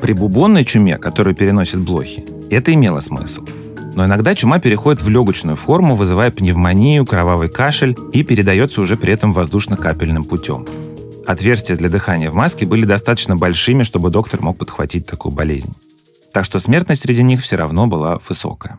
При 0.00 0.14
бубонной 0.14 0.64
чуме, 0.64 0.96
которую 0.96 1.36
переносят 1.36 1.80
блохи, 1.80 2.24
это 2.48 2.72
имело 2.72 3.00
смысл– 3.00 3.44
но 3.98 4.06
иногда 4.06 4.36
чума 4.36 4.60
переходит 4.60 5.02
в 5.02 5.08
легочную 5.08 5.56
форму, 5.56 5.96
вызывая 5.96 6.30
пневмонию, 6.30 7.04
кровавый 7.04 7.48
кашель 7.48 7.96
и 8.12 8.22
передается 8.22 8.80
уже 8.80 8.96
при 8.96 9.12
этом 9.12 9.32
воздушно-капельным 9.32 10.22
путем. 10.22 10.64
Отверстия 11.26 11.74
для 11.74 11.88
дыхания 11.88 12.30
в 12.30 12.34
маске 12.36 12.64
были 12.64 12.84
достаточно 12.84 13.34
большими, 13.34 13.82
чтобы 13.82 14.10
доктор 14.10 14.40
мог 14.40 14.56
подхватить 14.56 15.04
такую 15.04 15.34
болезнь. 15.34 15.74
Так 16.32 16.44
что 16.44 16.60
смертность 16.60 17.02
среди 17.02 17.24
них 17.24 17.42
все 17.42 17.56
равно 17.56 17.88
была 17.88 18.20
высокая. 18.28 18.78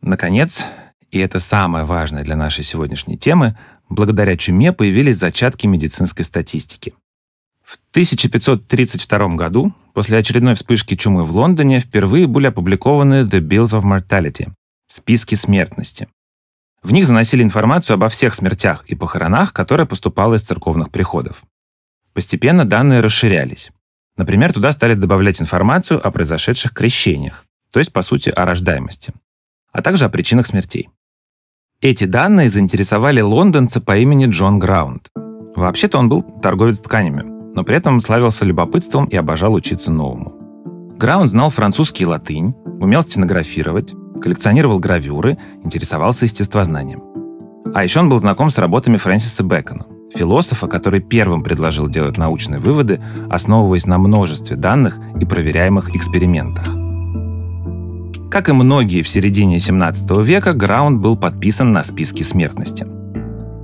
Наконец, 0.00 0.64
и 1.10 1.18
это 1.18 1.38
самое 1.38 1.84
важное 1.84 2.24
для 2.24 2.36
нашей 2.36 2.64
сегодняшней 2.64 3.18
темы, 3.18 3.58
благодаря 3.90 4.34
чуме 4.38 4.72
появились 4.72 5.18
зачатки 5.18 5.66
медицинской 5.66 6.24
статистики. 6.24 6.94
В 7.70 7.78
1532 7.92 9.36
году, 9.36 9.72
после 9.94 10.18
очередной 10.18 10.56
вспышки 10.56 10.96
чумы 10.96 11.24
в 11.24 11.30
Лондоне, 11.36 11.78
впервые 11.78 12.26
были 12.26 12.48
опубликованы 12.48 13.22
The 13.22 13.38
Bills 13.38 13.78
of 13.78 13.84
Mortality– 13.84 14.50
списки 14.88 15.36
смертности. 15.36 16.08
В 16.82 16.92
них 16.92 17.06
заносили 17.06 17.44
информацию 17.44 17.94
обо 17.94 18.08
всех 18.08 18.34
смертях 18.34 18.84
и 18.88 18.96
похоронах, 18.96 19.52
которая 19.52 19.86
поступала 19.86 20.34
из 20.34 20.42
церковных 20.42 20.90
приходов. 20.90 21.44
Постепенно 22.12 22.64
данные 22.64 22.98
расширялись. 23.02 23.70
Например, 24.16 24.52
туда 24.52 24.72
стали 24.72 24.94
добавлять 24.94 25.40
информацию 25.40 26.04
о 26.04 26.10
произошедших 26.10 26.74
крещениях, 26.74 27.44
то 27.70 27.78
есть, 27.78 27.92
по 27.92 28.02
сути, 28.02 28.30
о 28.30 28.46
рождаемости, 28.46 29.12
а 29.70 29.80
также 29.80 30.06
о 30.06 30.08
причинах 30.08 30.48
смертей. 30.48 30.88
Эти 31.80 32.04
данные 32.04 32.50
заинтересовали 32.50 33.20
лондонца 33.20 33.80
по 33.80 33.96
имени 33.96 34.26
Джон 34.26 34.58
Граунд. 34.58 35.08
Вообще-то 35.54 35.98
он 35.98 36.08
был 36.08 36.22
торговец 36.22 36.80
тканями, 36.80 37.39
но 37.54 37.64
при 37.64 37.76
этом 37.76 38.00
славился 38.00 38.44
любопытством 38.44 39.06
и 39.06 39.16
обожал 39.16 39.54
учиться 39.54 39.90
новому. 39.90 40.34
Граунд 40.96 41.30
знал 41.30 41.50
французский 41.50 42.04
и 42.04 42.06
латынь, 42.06 42.54
умел 42.80 43.02
стенографировать, 43.02 43.94
коллекционировал 44.20 44.78
гравюры, 44.78 45.38
интересовался 45.62 46.26
естествознанием. 46.26 47.02
А 47.74 47.84
еще 47.84 48.00
он 48.00 48.08
был 48.08 48.18
знаком 48.18 48.50
с 48.50 48.58
работами 48.58 48.96
Фрэнсиса 48.96 49.44
Бэкона, 49.44 49.86
философа, 50.14 50.66
который 50.66 51.00
первым 51.00 51.42
предложил 51.42 51.88
делать 51.88 52.16
научные 52.16 52.60
выводы, 52.60 53.00
основываясь 53.28 53.86
на 53.86 53.98
множестве 53.98 54.56
данных 54.56 54.98
и 55.20 55.24
проверяемых 55.24 55.94
экспериментах. 55.94 56.66
Как 58.30 58.48
и 58.48 58.52
многие 58.52 59.02
в 59.02 59.08
середине 59.08 59.58
17 59.58 60.10
века, 60.18 60.52
Граунд 60.52 61.00
был 61.00 61.16
подписан 61.16 61.72
на 61.72 61.82
списке 61.82 62.24
смертности. 62.24 62.86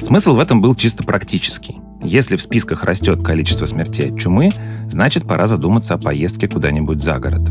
Смысл 0.01 0.35
в 0.35 0.41
этом 0.41 0.61
был 0.61 0.75
чисто 0.75 1.05
практический. 1.05 1.77
Если 2.03 2.37
в 2.37 2.43
списках 2.43 2.85
растет 2.85 3.23
количество 3.23 3.67
смертей 3.67 4.11
от 4.11 4.19
чумы, 4.19 4.53
значит 4.89 5.25
пора 5.25 5.47
задуматься 5.47 5.95
о 5.95 5.99
поездке 5.99 6.49
куда-нибудь 6.49 7.03
за 7.03 7.19
город. 7.19 7.51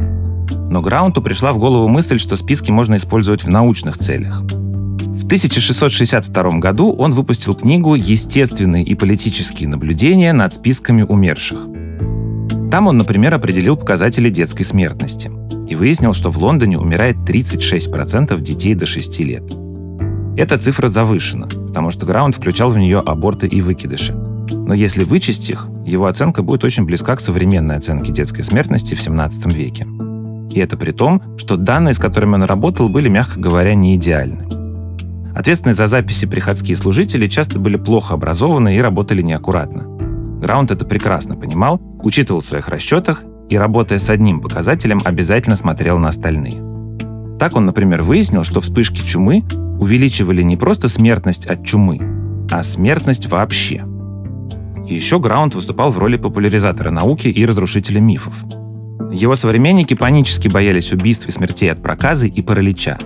Но 0.70 0.82
Граунту 0.82 1.22
пришла 1.22 1.52
в 1.52 1.58
голову 1.58 1.88
мысль, 1.88 2.20
что 2.20 2.36
списки 2.36 2.72
можно 2.72 2.96
использовать 2.96 3.44
в 3.44 3.50
научных 3.50 3.98
целях. 3.98 4.42
В 4.42 5.26
1662 5.26 6.60
году 6.60 6.92
он 6.92 7.14
выпустил 7.14 7.56
книгу 7.56 7.96
«Естественные 7.96 8.84
и 8.84 8.96
политические 8.96 9.68
наблюдения 9.70 10.34
над 10.34 10.54
списками 10.54 11.02
умерших». 11.02 11.60
Там 12.70 12.88
он, 12.88 12.98
например, 12.98 13.34
определил 13.34 13.78
показатели 13.78 14.30
детской 14.30 14.64
смертности 14.64 15.32
и 15.68 15.76
выяснил, 15.76 16.14
что 16.14 16.30
в 16.30 16.38
Лондоне 16.38 16.78
умирает 16.78 17.16
36% 17.18 18.40
детей 18.42 18.76
до 18.76 18.86
6 18.86 19.20
лет. 19.22 19.44
Эта 20.38 20.58
цифра 20.58 20.90
завышена, 20.90 21.48
потому 21.48 21.92
что 21.92 22.06
Граунд 22.06 22.36
включал 22.36 22.70
в 22.70 22.78
нее 22.78 23.00
аборты 23.00 23.48
и 23.48 23.62
выкидыши. 23.62 24.14
Но 24.66 24.74
если 24.74 25.04
вычесть 25.04 25.50
их, 25.50 25.68
его 25.86 26.08
оценка 26.08 26.42
будет 26.42 26.64
очень 26.64 26.86
близка 26.86 27.16
к 27.16 27.22
современной 27.22 27.76
оценке 27.76 28.12
детской 28.12 28.42
смертности 28.42 28.96
в 28.96 29.02
17 29.02 29.54
веке. 29.54 29.88
И 30.50 30.60
это 30.60 30.76
при 30.76 30.92
том, 30.92 31.22
что 31.38 31.56
данные, 31.56 31.94
с 31.94 32.00
которыми 32.00 32.34
он 32.36 32.44
работал, 32.44 32.90
были, 32.90 33.08
мягко 33.08 33.40
говоря, 33.40 33.76
не 33.76 33.96
идеальны. 33.96 34.48
Ответственные 35.36 35.76
за 35.76 35.86
записи 35.86 36.26
приходские 36.26 36.78
служители 36.78 37.28
часто 37.28 37.60
были 37.60 37.76
плохо 37.78 38.16
образованы 38.16 38.76
и 38.76 38.82
работали 38.82 39.22
неаккуратно. 39.22 39.84
Граунд 40.40 40.72
это 40.72 40.86
прекрасно 40.86 41.36
понимал, 41.36 41.80
учитывал 42.02 42.42
в 42.42 42.46
своих 42.46 42.68
расчетах 42.68 43.24
и, 43.50 43.58
работая 43.58 44.00
с 44.00 44.10
одним 44.10 44.42
показателем, 44.42 45.02
обязательно 45.06 45.56
смотрел 45.56 46.00
на 46.00 46.08
остальные. 46.08 46.64
Так 47.38 47.56
он, 47.56 47.66
например, 47.66 48.02
выяснил, 48.02 48.44
что 48.44 48.62
вспышки 48.62 49.06
чумы 49.06 49.44
увеличивали 49.80 50.42
не 50.42 50.58
просто 50.58 50.88
смертность 50.88 51.46
от 51.46 51.64
чумы, 51.64 52.00
а 52.50 52.64
смертность 52.64 53.28
вообще– 53.28 53.84
еще 54.94 55.20
Граунд 55.20 55.56
выступал 55.56 55.90
в 55.90 55.98
роли 55.98 56.18
популяризатора 56.18 56.92
науки 56.92 57.28
и 57.28 57.46
разрушителя 57.46 58.00
мифов. 58.00 58.36
Его 59.12 59.36
современники 59.36 59.94
панически 59.94 60.48
боялись 60.48 60.92
убийств 60.92 61.28
и 61.28 61.32
смертей 61.32 61.72
от 61.72 61.82
проказы 61.82 62.28
и 62.28 62.42
паралича. 62.42 62.98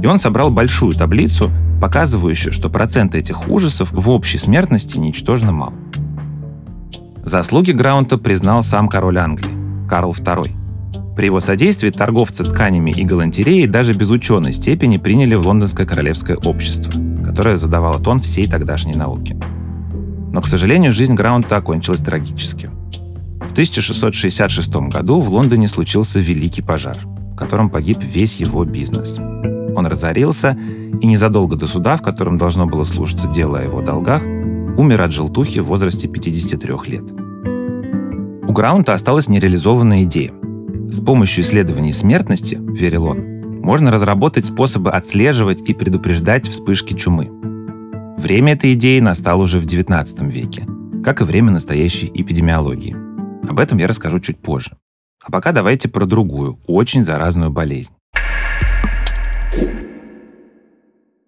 И 0.00 0.06
он 0.06 0.18
собрал 0.18 0.50
большую 0.50 0.92
таблицу, 0.92 1.50
показывающую, 1.80 2.52
что 2.52 2.70
процент 2.70 3.14
этих 3.14 3.48
ужасов 3.48 3.90
в 3.92 4.08
общей 4.10 4.38
смертности 4.38 4.98
ничтожно 4.98 5.52
мал. 5.52 5.72
Заслуги 7.24 7.72
Граунта 7.72 8.18
признал 8.18 8.62
сам 8.62 8.88
король 8.88 9.18
Англии, 9.18 9.86
Карл 9.88 10.12
II. 10.12 10.50
При 11.16 11.26
его 11.26 11.40
содействии 11.40 11.90
торговцы 11.90 12.44
тканями 12.44 12.90
и 12.92 13.04
галантереей 13.04 13.66
даже 13.66 13.92
без 13.92 14.10
ученой 14.10 14.52
степени 14.52 14.98
приняли 14.98 15.34
в 15.34 15.46
Лондонское 15.46 15.86
королевское 15.86 16.36
общество, 16.36 16.92
которое 17.24 17.56
задавало 17.56 17.98
тон 17.98 18.20
всей 18.20 18.48
тогдашней 18.48 18.94
науке. 18.94 19.36
Но, 20.32 20.40
к 20.40 20.46
сожалению, 20.46 20.92
жизнь 20.92 21.14
Граунта 21.14 21.56
окончилась 21.56 22.00
трагически. 22.00 22.70
В 23.40 23.52
1666 23.52 24.70
году 24.90 25.20
в 25.20 25.28
Лондоне 25.30 25.68
случился 25.68 26.20
великий 26.20 26.62
пожар, 26.62 26.98
в 27.32 27.36
котором 27.36 27.70
погиб 27.70 27.98
весь 28.02 28.36
его 28.36 28.64
бизнес. 28.64 29.18
Он 29.18 29.86
разорился, 29.86 30.58
и 31.00 31.06
незадолго 31.06 31.56
до 31.56 31.66
суда, 31.66 31.96
в 31.96 32.02
котором 32.02 32.38
должно 32.38 32.66
было 32.66 32.84
слушаться 32.84 33.28
дело 33.28 33.58
о 33.58 33.62
его 33.62 33.80
долгах, 33.80 34.22
умер 34.24 35.02
от 35.02 35.12
желтухи 35.12 35.60
в 35.60 35.66
возрасте 35.66 36.08
53 36.08 36.74
лет. 36.86 37.04
У 38.48 38.52
Граунта 38.52 38.94
осталась 38.94 39.28
нереализованная 39.28 40.04
идея. 40.04 40.32
С 40.90 41.00
помощью 41.00 41.44
исследований 41.44 41.92
смертности, 41.92 42.58
верил 42.60 43.04
он, 43.04 43.60
можно 43.60 43.92
разработать 43.92 44.46
способы 44.46 44.90
отслеживать 44.90 45.60
и 45.60 45.74
предупреждать 45.74 46.48
вспышки 46.48 46.94
чумы. 46.94 47.30
Время 48.18 48.54
этой 48.54 48.74
идеи 48.74 48.98
настало 48.98 49.42
уже 49.42 49.60
в 49.60 49.64
XIX 49.64 50.28
веке, 50.28 50.66
как 51.04 51.20
и 51.20 51.24
время 51.24 51.52
настоящей 51.52 52.10
эпидемиологии. 52.12 52.96
Об 53.48 53.60
этом 53.60 53.78
я 53.78 53.86
расскажу 53.86 54.18
чуть 54.18 54.38
позже. 54.38 54.76
А 55.22 55.30
пока 55.30 55.52
давайте 55.52 55.88
про 55.88 56.04
другую, 56.04 56.58
очень 56.66 57.04
заразную 57.04 57.52
болезнь. 57.52 57.92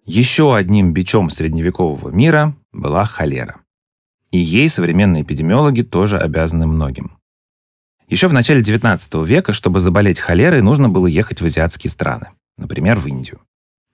Еще 0.05 0.53
одним 0.53 0.91
бичом 0.91 1.29
средневекового 1.29 2.09
мира 2.09 2.57
была 2.73 3.05
холера. 3.05 3.61
И 4.31 4.39
ей 4.39 4.67
современные 4.67 5.23
эпидемиологи 5.23 5.83
тоже 5.83 6.17
обязаны 6.17 6.67
многим. 6.67 7.17
Еще 8.09 8.27
в 8.27 8.33
начале 8.33 8.61
19 8.61 9.13
века, 9.25 9.53
чтобы 9.53 9.79
заболеть 9.79 10.19
холерой, 10.19 10.61
нужно 10.61 10.89
было 10.89 11.07
ехать 11.07 11.39
в 11.39 11.45
азиатские 11.45 11.89
страны, 11.89 12.31
например, 12.57 12.99
в 12.99 13.07
Индию. 13.07 13.39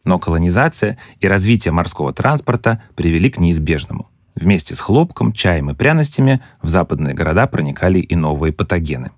Но 0.08 0.20
колонизация 0.20 0.98
и 1.20 1.28
развитие 1.28 1.74
морского 1.74 2.14
транспорта 2.14 2.82
привели 2.96 3.30
к 3.30 3.40
неизбежному. 3.40 4.10
Вместе 4.36 4.74
с 4.74 4.80
хлопком, 4.80 5.34
чаем 5.34 5.70
и 5.70 5.74
пряностями 5.74 6.42
в 6.62 6.70
западные 6.70 7.14
города 7.14 7.46
проникали 7.46 8.00
и 8.00 8.16
новые 8.16 8.54
патогены. 8.54 9.12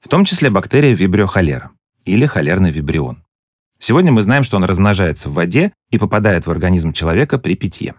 В 0.00 0.08
том 0.08 0.24
числе 0.24 0.48
бактерия 0.48 0.94
вибриохолера 0.94 1.72
или 2.04 2.26
холерный 2.26 2.70
вибрион. 2.70 3.24
Сегодня 3.80 4.12
мы 4.12 4.22
знаем, 4.22 4.44
что 4.44 4.56
он 4.56 4.62
размножается 4.62 5.28
в 5.28 5.34
воде 5.34 5.72
и 5.90 5.98
попадает 5.98 6.46
в 6.46 6.50
организм 6.52 6.92
человека 6.92 7.36
при 7.36 7.56
питье. 7.56 7.96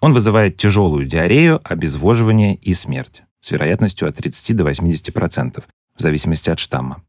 Он 0.00 0.12
вызывает 0.12 0.56
тяжелую 0.56 1.06
диарею, 1.06 1.60
обезвоживание 1.62 2.56
и 2.56 2.74
смерть 2.74 3.22
с 3.38 3.52
вероятностью 3.52 4.08
от 4.08 4.16
30 4.16 4.56
до 4.56 4.68
80%, 4.68 5.62
в 5.96 6.02
зависимости 6.02 6.50
от 6.50 6.58
штамма. 6.58 7.04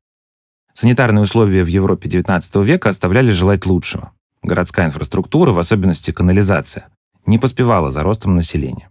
Санитарные 0.75 1.23
условия 1.23 1.63
в 1.63 1.67
Европе 1.67 2.07
XIX 2.07 2.63
века 2.63 2.89
оставляли 2.89 3.31
желать 3.31 3.65
лучшего. 3.65 4.13
Городская 4.43 4.88
инфраструктура, 4.88 5.51
в 5.51 5.60
особенности 5.60 6.12
канализация, 6.12 6.89
не 7.25 7.38
поспевала 7.38 7.91
за 7.91 8.03
ростом 8.03 8.36
населения. 8.36 8.89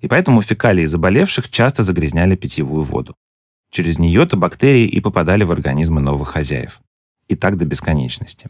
И 0.00 0.08
поэтому 0.08 0.42
фекалии 0.42 0.86
заболевших 0.86 1.50
часто 1.50 1.82
загрязняли 1.82 2.36
питьевую 2.36 2.84
воду. 2.84 3.14
Через 3.70 3.98
нее-то 3.98 4.36
бактерии 4.36 4.86
и 4.86 5.00
попадали 5.00 5.44
в 5.44 5.52
организмы 5.52 6.00
новых 6.00 6.28
хозяев. 6.28 6.80
И 7.28 7.36
так 7.36 7.56
до 7.56 7.64
бесконечности. 7.64 8.48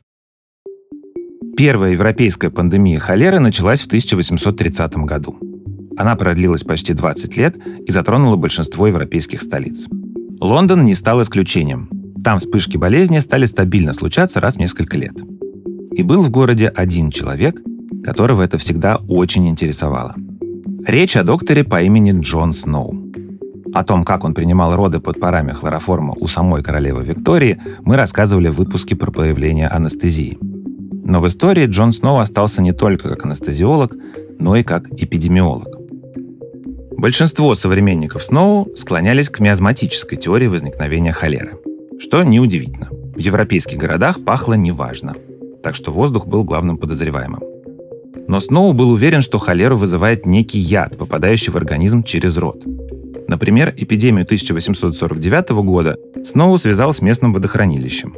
Первая 1.56 1.92
европейская 1.92 2.50
пандемия 2.50 2.98
холеры 2.98 3.38
началась 3.38 3.82
в 3.82 3.86
1830 3.86 4.96
году. 4.98 5.38
Она 5.96 6.16
продлилась 6.16 6.62
почти 6.62 6.94
20 6.94 7.36
лет 7.36 7.58
и 7.86 7.92
затронула 7.92 8.36
большинство 8.36 8.86
европейских 8.86 9.42
столиц. 9.42 9.86
Лондон 10.40 10.86
не 10.86 10.94
стал 10.94 11.20
исключением. 11.20 11.90
Там 12.24 12.38
вспышки 12.38 12.78
болезни 12.78 13.18
стали 13.18 13.44
стабильно 13.44 13.92
случаться 13.92 14.40
раз 14.40 14.54
в 14.54 14.58
несколько 14.58 14.96
лет. 14.96 15.14
И 15.92 16.02
был 16.02 16.22
в 16.22 16.30
городе 16.30 16.68
один 16.68 17.10
человек, 17.10 17.60
которого 18.04 18.42
это 18.42 18.58
всегда 18.58 19.00
очень 19.08 19.48
интересовало. 19.48 20.14
Речь 20.86 21.16
о 21.16 21.24
докторе 21.24 21.64
по 21.64 21.82
имени 21.82 22.18
Джон 22.18 22.52
Сноу. 22.52 22.94
О 23.72 23.84
том, 23.84 24.04
как 24.04 24.24
он 24.24 24.34
принимал 24.34 24.74
роды 24.74 24.98
под 24.98 25.20
парами 25.20 25.52
хлороформа 25.52 26.14
у 26.18 26.26
самой 26.26 26.62
королевы 26.62 27.04
Виктории, 27.04 27.60
мы 27.82 27.96
рассказывали 27.96 28.48
в 28.48 28.56
выпуске 28.56 28.96
про 28.96 29.10
появление 29.10 29.68
анестезии. 29.68 30.38
Но 31.04 31.20
в 31.20 31.26
истории 31.26 31.66
Джон 31.66 31.92
Сноу 31.92 32.18
остался 32.18 32.62
не 32.62 32.72
только 32.72 33.08
как 33.08 33.24
анестезиолог, 33.24 33.94
но 34.38 34.56
и 34.56 34.62
как 34.62 34.88
эпидемиолог. 34.90 35.68
Большинство 36.96 37.54
современников 37.54 38.24
Сноу 38.24 38.68
склонялись 38.76 39.30
к 39.30 39.40
миазматической 39.40 40.18
теории 40.18 40.46
возникновения 40.46 41.12
холеры. 41.12 41.58
Что 41.98 42.22
неудивительно. 42.22 42.88
В 42.90 43.18
европейских 43.18 43.78
городах 43.78 44.24
пахло 44.24 44.54
неважно. 44.54 45.14
Так 45.62 45.74
что 45.74 45.92
воздух 45.92 46.26
был 46.26 46.44
главным 46.44 46.78
подозреваемым. 46.78 47.40
Но 48.28 48.40
Сноу 48.40 48.72
был 48.72 48.90
уверен, 48.90 49.20
что 49.20 49.38
холеру 49.38 49.76
вызывает 49.76 50.24
некий 50.26 50.58
яд, 50.58 50.96
попадающий 50.96 51.52
в 51.52 51.56
организм 51.56 52.02
через 52.02 52.36
рот. 52.36 52.64
Например, 53.28 53.72
эпидемию 53.76 54.24
1849 54.24 55.50
года 55.50 55.96
Сноу 56.24 56.56
связал 56.58 56.92
с 56.92 57.02
местным 57.02 57.32
водохранилищем. 57.32 58.14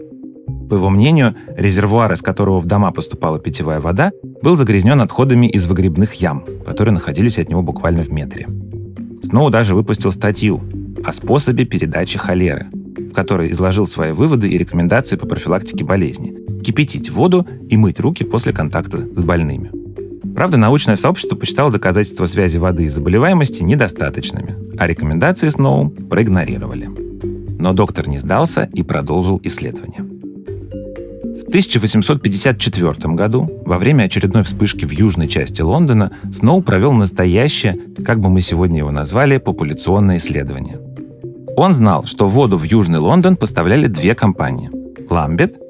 По 0.68 0.74
его 0.76 0.88
мнению, 0.88 1.34
резервуар, 1.56 2.12
из 2.12 2.22
которого 2.22 2.60
в 2.60 2.66
дома 2.66 2.92
поступала 2.92 3.38
питьевая 3.38 3.80
вода, 3.80 4.10
был 4.42 4.56
загрязнен 4.56 5.00
отходами 5.00 5.46
из 5.46 5.66
выгребных 5.66 6.14
ям, 6.14 6.44
которые 6.64 6.94
находились 6.94 7.38
от 7.38 7.48
него 7.48 7.62
буквально 7.62 8.04
в 8.04 8.10
метре. 8.10 8.48
Сноу 9.22 9.50
даже 9.50 9.74
выпустил 9.74 10.12
статью 10.12 10.62
о 11.04 11.12
способе 11.12 11.64
передачи 11.64 12.18
холеры, 12.18 12.66
в 12.72 13.12
которой 13.12 13.52
изложил 13.52 13.86
свои 13.86 14.12
выводы 14.12 14.48
и 14.48 14.58
рекомендации 14.58 15.16
по 15.16 15.26
профилактике 15.26 15.84
болезни. 15.84 16.34
Кипятить 16.64 17.10
воду 17.10 17.46
и 17.68 17.76
мыть 17.76 18.00
руки 18.00 18.24
после 18.24 18.52
контакта 18.52 18.98
с 18.98 19.24
больными. 19.24 19.70
Правда, 20.34 20.56
научное 20.56 20.96
сообщество 20.96 21.36
посчитало 21.36 21.70
доказательства 21.70 22.26
связи 22.26 22.56
воды 22.56 22.84
и 22.84 22.88
заболеваемости 22.88 23.62
недостаточными, 23.62 24.56
а 24.78 24.86
рекомендации 24.86 25.48
Сноу 25.48 25.90
проигнорировали. 25.90 26.88
Но 27.58 27.72
доктор 27.72 28.08
не 28.08 28.18
сдался 28.18 28.68
и 28.72 28.82
продолжил 28.82 29.40
исследование. 29.44 30.02
В 30.02 31.48
1854 31.52 33.14
году, 33.14 33.50
во 33.66 33.76
время 33.76 34.04
очередной 34.04 34.42
вспышки 34.42 34.86
в 34.86 34.90
южной 34.90 35.28
части 35.28 35.60
Лондона, 35.60 36.12
Сноу 36.32 36.62
провел 36.62 36.92
настоящее, 36.92 37.78
как 38.04 38.20
бы 38.20 38.30
мы 38.30 38.40
сегодня 38.40 38.78
его 38.78 38.90
назвали, 38.90 39.36
популяционное 39.36 40.16
исследование. 40.16 40.80
Он 41.56 41.74
знал, 41.74 42.04
что 42.04 42.26
воду 42.26 42.56
в 42.56 42.62
Южный 42.62 43.00
Лондон 43.00 43.36
поставляли 43.36 43.86
две 43.86 44.14
компании– 44.14 44.70
Ламбет 45.10 45.61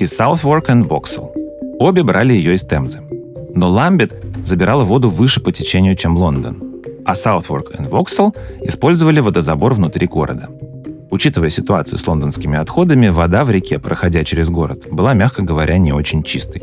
и 0.00 0.04
Southwark 0.04 0.66
and 0.66 0.88
Vauxhall. 0.88 1.30
Обе 1.78 2.02
брали 2.02 2.32
ее 2.32 2.54
из 2.54 2.64
Темзы. 2.64 3.00
Но 3.54 3.70
Ламбет 3.70 4.12
забирала 4.44 4.84
воду 4.84 5.10
выше 5.10 5.40
по 5.40 5.52
течению, 5.52 5.94
чем 5.94 6.16
Лондон, 6.16 6.82
а 7.04 7.12
Southwark 7.12 7.76
and 7.76 7.88
Vauxhall 7.90 8.34
использовали 8.62 9.20
водозабор 9.20 9.74
внутри 9.74 10.06
города– 10.06 10.48
Учитывая 11.10 11.50
ситуацию 11.50 11.98
с 11.98 12.06
лондонскими 12.06 12.56
отходами, 12.56 13.08
вода 13.08 13.44
в 13.44 13.50
реке, 13.50 13.80
проходя 13.80 14.22
через 14.22 14.48
город, 14.48 14.86
была, 14.90 15.12
мягко 15.12 15.42
говоря, 15.42 15.76
не 15.76 15.92
очень 15.92 16.22
чистой. 16.22 16.62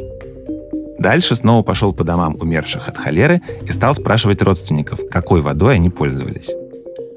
Дальше 0.98 1.36
снова 1.36 1.64
пошел 1.64 1.94
по 1.94 2.04
домам 2.06 2.38
умерших 2.40 2.88
от 2.88 2.98
холеры 2.98 3.42
и 3.68 3.72
стал 3.72 3.94
спрашивать 3.94 4.42
родственников, 4.42 5.02
какой 5.12 5.42
водой 5.42 5.76
они 5.76 5.90
пользовались. 5.90 6.50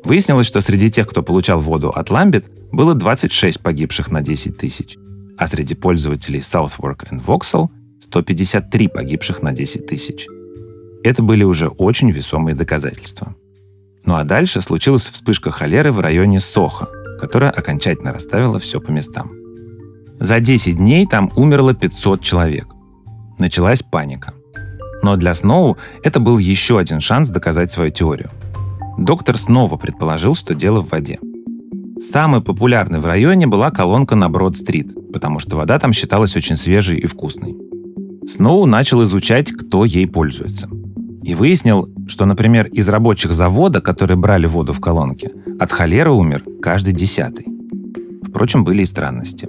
Выяснилось, 0.03 0.47
что 0.47 0.61
среди 0.61 0.91
тех, 0.91 1.09
кто 1.09 1.23
получал 1.23 1.61
воду 1.61 1.91
от 1.91 2.11
Ламбет, 2.11 2.47
было 2.73 2.95
26 2.95 3.61
погибших 3.61 4.11
на 4.11 4.23
10 4.23 4.59
тысяч, 4.59 4.97
а 5.41 5.47
среди 5.47 5.75
пользователей 5.75 6.41
Southwark 6.41 7.11
and 7.11 7.25
Vauxhall 7.25 7.71
153 8.03 8.89
погибших 8.89 9.41
на 9.43 9.53
10 9.53 9.87
тысяч. 9.87 10.27
Это 11.03 11.23
были 11.23 11.45
уже 11.45 11.69
очень 11.69 12.11
весомые 12.11 12.55
доказательства. 12.55 13.35
Ну 14.05 14.17
а 14.17 14.25
дальше 14.25 14.61
случилась 14.61 15.07
вспышка 15.07 15.51
холеры 15.51 15.93
в 15.93 16.01
районе 16.01 16.41
Сохо, 16.41 16.91
которая 17.19 17.51
окончательно 17.51 18.13
расставила 18.13 18.59
все 18.59 18.81
по 18.81 18.91
местам. 18.91 19.31
За 20.19 20.41
10 20.41 20.77
дней 20.77 21.07
там 21.07 21.33
умерло 21.37 21.73
500 21.73 22.21
человек. 22.21 22.67
Началась 23.39 23.83
паника. 23.83 24.35
Но 25.03 25.17
для 25.17 25.33
Сноу 25.33 25.79
это 26.03 26.21
был 26.21 26.37
еще 26.37 26.79
один 26.79 27.01
шанс 27.01 27.31
доказать 27.31 27.73
свою 27.73 27.91
теорию. 27.91 28.29
Доктор 28.99 29.39
снова 29.39 29.79
предположил, 29.79 30.35
что 30.35 30.55
дело 30.55 30.83
в 30.83 30.91
воде. 30.91 31.19
Самой 32.01 32.41
популярной 32.41 32.99
в 32.99 33.05
районе 33.05 33.47
была 33.47 33.71
колонка 33.71 34.17
на 34.17 34.31
Брод-стрит, 34.31 35.13
потому 35.13 35.39
что 35.39 35.57
вода 35.57 35.79
там 35.79 35.93
считалась 35.93 36.35
очень 36.35 36.57
свежей 36.57 36.99
и 36.99 37.07
вкусной. 37.07 37.55
Сноу 38.27 38.65
начал 38.65 39.03
изучать, 39.03 39.53
кто 39.53 39.85
ей 39.85 40.07
пользуется. 40.07 40.69
И 41.23 41.35
выяснил, 41.35 41.91
что, 42.09 42.25
например, 42.25 42.67
из 42.67 42.89
рабочих 42.89 43.33
завода, 43.33 43.83
которые 43.83 44.17
брали 44.17 44.47
воду 44.47 44.73
в 44.73 44.81
колонке, 44.81 45.31
от 45.59 45.71
холеры 45.71 46.11
умер 46.11 46.43
каждый 46.63 46.95
десятый. 46.95 47.47
Впрочем, 48.27 48.65
были 48.65 48.83
и 48.83 48.87
странности. 48.87 49.47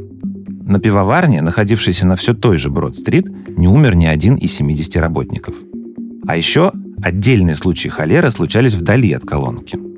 На 0.65 0.79
пивоварне, 0.79 1.41
находившейся 1.41 2.05
на 2.05 2.17
все 2.17 2.33
той 2.33 2.57
же 2.57 2.69
Брод-стрит, 2.69 3.57
не 3.57 3.69
умер 3.69 3.95
ни 3.95 4.05
один 4.05 4.35
из 4.35 4.53
70 4.53 4.97
работников. 4.97 5.55
А 6.27 6.35
еще 6.35 6.73
отдельные 7.01 7.55
случаи 7.55 7.87
холеры 7.87 8.29
случались 8.29 8.73
вдали 8.73 9.13
от 9.13 9.23
колонки. 9.23 9.90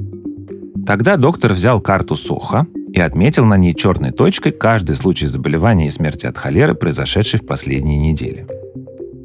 Тогда 0.86 1.16
доктор 1.16 1.54
взял 1.54 1.80
карту 1.80 2.16
Соха 2.16 2.68
и 2.92 3.00
отметил 3.00 3.46
на 3.46 3.58
ней 3.58 3.74
черной 3.74 4.12
точкой 4.12 4.52
каждый 4.52 4.96
случай 4.96 5.28
заболевания 5.28 5.88
и 5.88 5.92
смерти 5.92 6.26
от 6.26 6.38
холеры, 6.38 6.76
произошедший 6.76 7.40
в 7.40 7.46
последние 7.46 7.98
недели. 7.98 8.46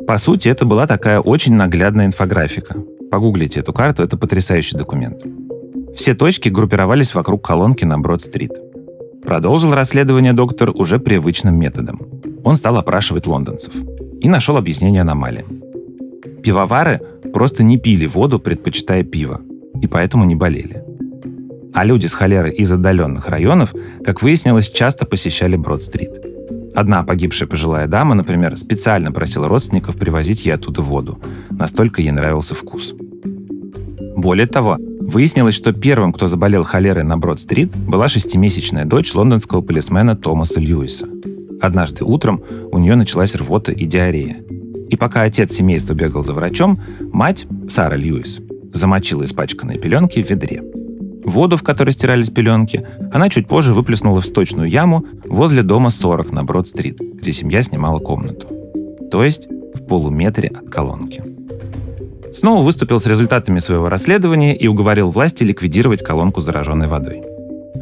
По 0.06 0.18
сути, 0.18 0.48
это 0.48 0.64
была 0.64 0.86
такая 0.86 1.20
очень 1.20 1.54
наглядная 1.54 2.06
инфографика. 2.06 2.76
Погуглите 3.10 3.60
эту 3.60 3.72
карту, 3.72 4.02
это 4.02 4.16
потрясающий 4.16 4.76
документ. 4.76 5.22
Все 5.96 6.14
точки 6.14 6.48
группировались 6.48 7.14
вокруг 7.14 7.44
колонки 7.44 7.84
на 7.84 7.98
Брод-стрит. 7.98 8.52
Продолжил 9.22 9.74
расследование 9.74 10.32
доктор 10.32 10.70
уже 10.70 10.98
привычным 10.98 11.58
методом. 11.58 12.00
Он 12.44 12.56
стал 12.56 12.76
опрашивать 12.76 13.26
лондонцев 13.26 13.74
и 14.20 14.28
нашел 14.28 14.56
объяснение 14.56 15.02
аномалии. 15.02 15.44
Пивовары 16.42 17.00
просто 17.34 17.64
не 17.64 17.78
пили 17.78 18.06
воду, 18.06 18.38
предпочитая 18.38 19.02
пиво, 19.02 19.40
и 19.82 19.86
поэтому 19.86 20.24
не 20.24 20.36
болели. 20.36 20.88
А 21.78 21.84
люди 21.84 22.06
с 22.06 22.12
холерой 22.12 22.50
из 22.50 22.72
отдаленных 22.72 23.28
районов, 23.28 23.72
как 24.04 24.20
выяснилось, 24.20 24.68
часто 24.68 25.06
посещали 25.06 25.54
Брод-стрит. 25.54 26.10
Одна 26.74 27.04
погибшая 27.04 27.48
пожилая 27.48 27.86
дама, 27.86 28.16
например, 28.16 28.56
специально 28.56 29.12
просила 29.12 29.46
родственников 29.46 29.94
привозить 29.94 30.44
ей 30.44 30.54
оттуда 30.54 30.82
воду. 30.82 31.20
Настолько 31.50 32.02
ей 32.02 32.10
нравился 32.10 32.56
вкус. 32.56 32.94
Более 34.16 34.48
того, 34.48 34.76
выяснилось, 35.00 35.54
что 35.54 35.72
первым, 35.72 36.12
кто 36.12 36.26
заболел 36.26 36.64
холерой 36.64 37.04
на 37.04 37.16
Брод-стрит, 37.16 37.70
была 37.76 38.08
шестимесячная 38.08 38.84
дочь 38.84 39.14
лондонского 39.14 39.60
полисмена 39.60 40.16
Томаса 40.16 40.58
Льюиса. 40.58 41.06
Однажды 41.60 42.02
утром 42.02 42.42
у 42.72 42.78
нее 42.78 42.96
началась 42.96 43.36
рвота 43.36 43.70
и 43.70 43.84
диарея. 43.84 44.38
И 44.90 44.96
пока 44.96 45.22
отец 45.22 45.52
семейства 45.52 45.94
бегал 45.94 46.24
за 46.24 46.32
врачом, 46.32 46.80
мать, 47.12 47.46
Сара 47.68 47.94
Льюис, 47.94 48.40
замочила 48.74 49.24
испачканные 49.24 49.78
пеленки 49.78 50.20
в 50.20 50.28
ведре. 50.28 50.64
Воду, 51.28 51.56
в 51.56 51.62
которой 51.62 51.90
стирались 51.90 52.30
пеленки, 52.30 52.86
она 53.12 53.28
чуть 53.28 53.48
позже 53.48 53.74
выплеснула 53.74 54.20
в 54.20 54.26
сточную 54.26 54.68
яму 54.68 55.04
возле 55.26 55.62
дома 55.62 55.90
40 55.90 56.32
на 56.32 56.42
Брод-стрит, 56.42 56.98
где 56.98 57.32
семья 57.32 57.62
снимала 57.62 57.98
комнату. 57.98 58.46
То 59.10 59.22
есть 59.22 59.46
в 59.74 59.86
полуметре 59.86 60.48
от 60.48 60.70
колонки. 60.70 61.22
Снова 62.32 62.62
выступил 62.62 62.98
с 62.98 63.06
результатами 63.06 63.58
своего 63.58 63.88
расследования 63.88 64.56
и 64.56 64.66
уговорил 64.68 65.10
власти 65.10 65.44
ликвидировать 65.44 66.02
колонку 66.02 66.40
зараженной 66.40 66.88
водой. 66.88 67.22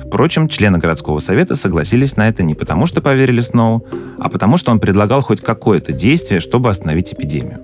Впрочем, 0.04 0.48
члены 0.48 0.78
городского 0.78 1.20
совета 1.20 1.54
согласились 1.54 2.16
на 2.16 2.28
это 2.28 2.42
не 2.42 2.54
потому, 2.54 2.86
что 2.86 3.00
поверили 3.00 3.40
Сноу, 3.40 3.86
а 4.18 4.28
потому, 4.28 4.56
что 4.56 4.70
он 4.72 4.80
предлагал 4.80 5.20
хоть 5.20 5.40
какое-то 5.40 5.92
действие, 5.92 6.40
чтобы 6.40 6.68
остановить 6.68 7.12
эпидемию. 7.12 7.60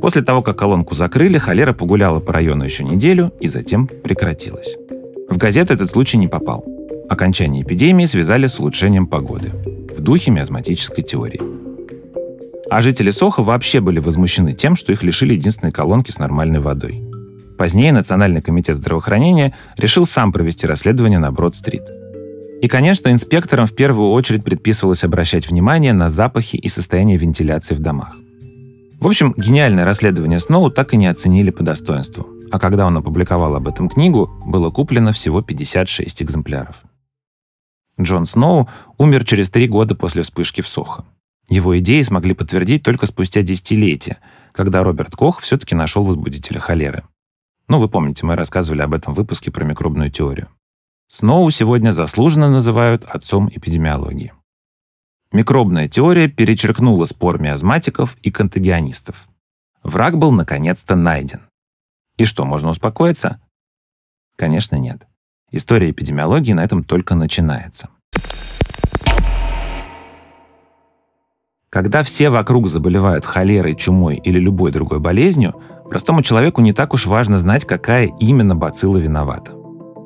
После 0.00 0.22
того, 0.22 0.42
как 0.42 0.58
колонку 0.58 0.94
закрыли, 0.94 1.38
холера 1.38 1.72
погуляла 1.72 2.20
по 2.20 2.32
району 2.32 2.64
еще 2.64 2.84
неделю 2.84 3.32
и 3.40 3.48
затем 3.48 3.86
прекратилась. 3.86 4.76
В 5.34 5.36
газеты 5.36 5.74
этот 5.74 5.90
случай 5.90 6.16
не 6.16 6.28
попал. 6.28 6.64
Окончание 7.08 7.64
эпидемии 7.64 8.06
связали 8.06 8.46
с 8.46 8.60
улучшением 8.60 9.08
погоды. 9.08 9.50
В 9.96 10.00
духе 10.00 10.30
миазматической 10.30 11.02
теории. 11.02 11.40
А 12.70 12.80
жители 12.80 13.10
Соха 13.10 13.42
вообще 13.42 13.80
были 13.80 13.98
возмущены 13.98 14.52
тем, 14.52 14.76
что 14.76 14.92
их 14.92 15.02
лишили 15.02 15.34
единственной 15.34 15.72
колонки 15.72 16.12
с 16.12 16.20
нормальной 16.20 16.60
водой. 16.60 17.02
Позднее 17.58 17.90
Национальный 17.90 18.42
комитет 18.42 18.76
здравоохранения 18.76 19.56
решил 19.76 20.06
сам 20.06 20.32
провести 20.32 20.68
расследование 20.68 21.18
на 21.18 21.32
Брод-стрит. 21.32 21.82
И, 22.62 22.68
конечно, 22.68 23.08
инспекторам 23.08 23.66
в 23.66 23.74
первую 23.74 24.10
очередь 24.10 24.44
предписывалось 24.44 25.02
обращать 25.02 25.50
внимание 25.50 25.92
на 25.92 26.10
запахи 26.10 26.54
и 26.54 26.68
состояние 26.68 27.18
вентиляции 27.18 27.74
в 27.74 27.80
домах. 27.80 28.16
В 29.00 29.08
общем, 29.08 29.34
гениальное 29.36 29.84
расследование 29.84 30.38
Сноу 30.38 30.70
так 30.70 30.94
и 30.94 30.96
не 30.96 31.08
оценили 31.08 31.50
по 31.50 31.64
достоинству. 31.64 32.33
А 32.54 32.60
когда 32.60 32.86
он 32.86 32.96
опубликовал 32.96 33.56
об 33.56 33.66
этом 33.66 33.88
книгу, 33.88 34.30
было 34.46 34.70
куплено 34.70 35.10
всего 35.10 35.42
56 35.42 36.22
экземпляров. 36.22 36.84
Джон 38.00 38.26
Сноу 38.26 38.68
умер 38.96 39.24
через 39.24 39.50
три 39.50 39.66
года 39.66 39.96
после 39.96 40.22
вспышки 40.22 40.60
в 40.60 40.68
Сохо. 40.68 41.04
Его 41.48 41.76
идеи 41.80 42.00
смогли 42.02 42.32
подтвердить 42.32 42.84
только 42.84 43.06
спустя 43.06 43.42
десятилетия, 43.42 44.18
когда 44.52 44.84
Роберт 44.84 45.16
Кох 45.16 45.40
все-таки 45.40 45.74
нашел 45.74 46.04
возбудителя 46.04 46.60
холеры. 46.60 47.02
Ну, 47.66 47.80
вы 47.80 47.88
помните, 47.88 48.24
мы 48.24 48.36
рассказывали 48.36 48.82
об 48.82 48.94
этом 48.94 49.14
выпуске 49.14 49.50
про 49.50 49.64
микробную 49.64 50.12
теорию. 50.12 50.46
Сноу 51.08 51.50
сегодня 51.50 51.90
заслуженно 51.90 52.48
называют 52.48 53.04
отцом 53.04 53.50
эпидемиологии. 53.52 54.32
Микробная 55.32 55.88
теория 55.88 56.28
перечеркнула 56.28 57.04
спор 57.06 57.40
миазматиков 57.40 58.16
и 58.22 58.30
контагионистов. 58.30 59.26
Враг 59.82 60.18
был 60.18 60.30
наконец-то 60.30 60.94
найден. 60.94 61.40
И 62.16 62.24
что, 62.24 62.44
можно 62.44 62.70
успокоиться? 62.70 63.40
Конечно, 64.36 64.76
нет. 64.76 65.06
История 65.50 65.90
эпидемиологии 65.90 66.52
на 66.52 66.62
этом 66.62 66.84
только 66.84 67.14
начинается. 67.14 67.88
Когда 71.70 72.04
все 72.04 72.30
вокруг 72.30 72.68
заболевают 72.68 73.24
холерой, 73.24 73.74
чумой 73.74 74.16
или 74.16 74.38
любой 74.38 74.70
другой 74.70 75.00
болезнью, 75.00 75.60
простому 75.90 76.22
человеку 76.22 76.60
не 76.62 76.72
так 76.72 76.94
уж 76.94 77.06
важно 77.06 77.40
знать, 77.40 77.64
какая 77.64 78.12
именно 78.20 78.54
бацилла 78.54 78.98
виновата. 78.98 79.52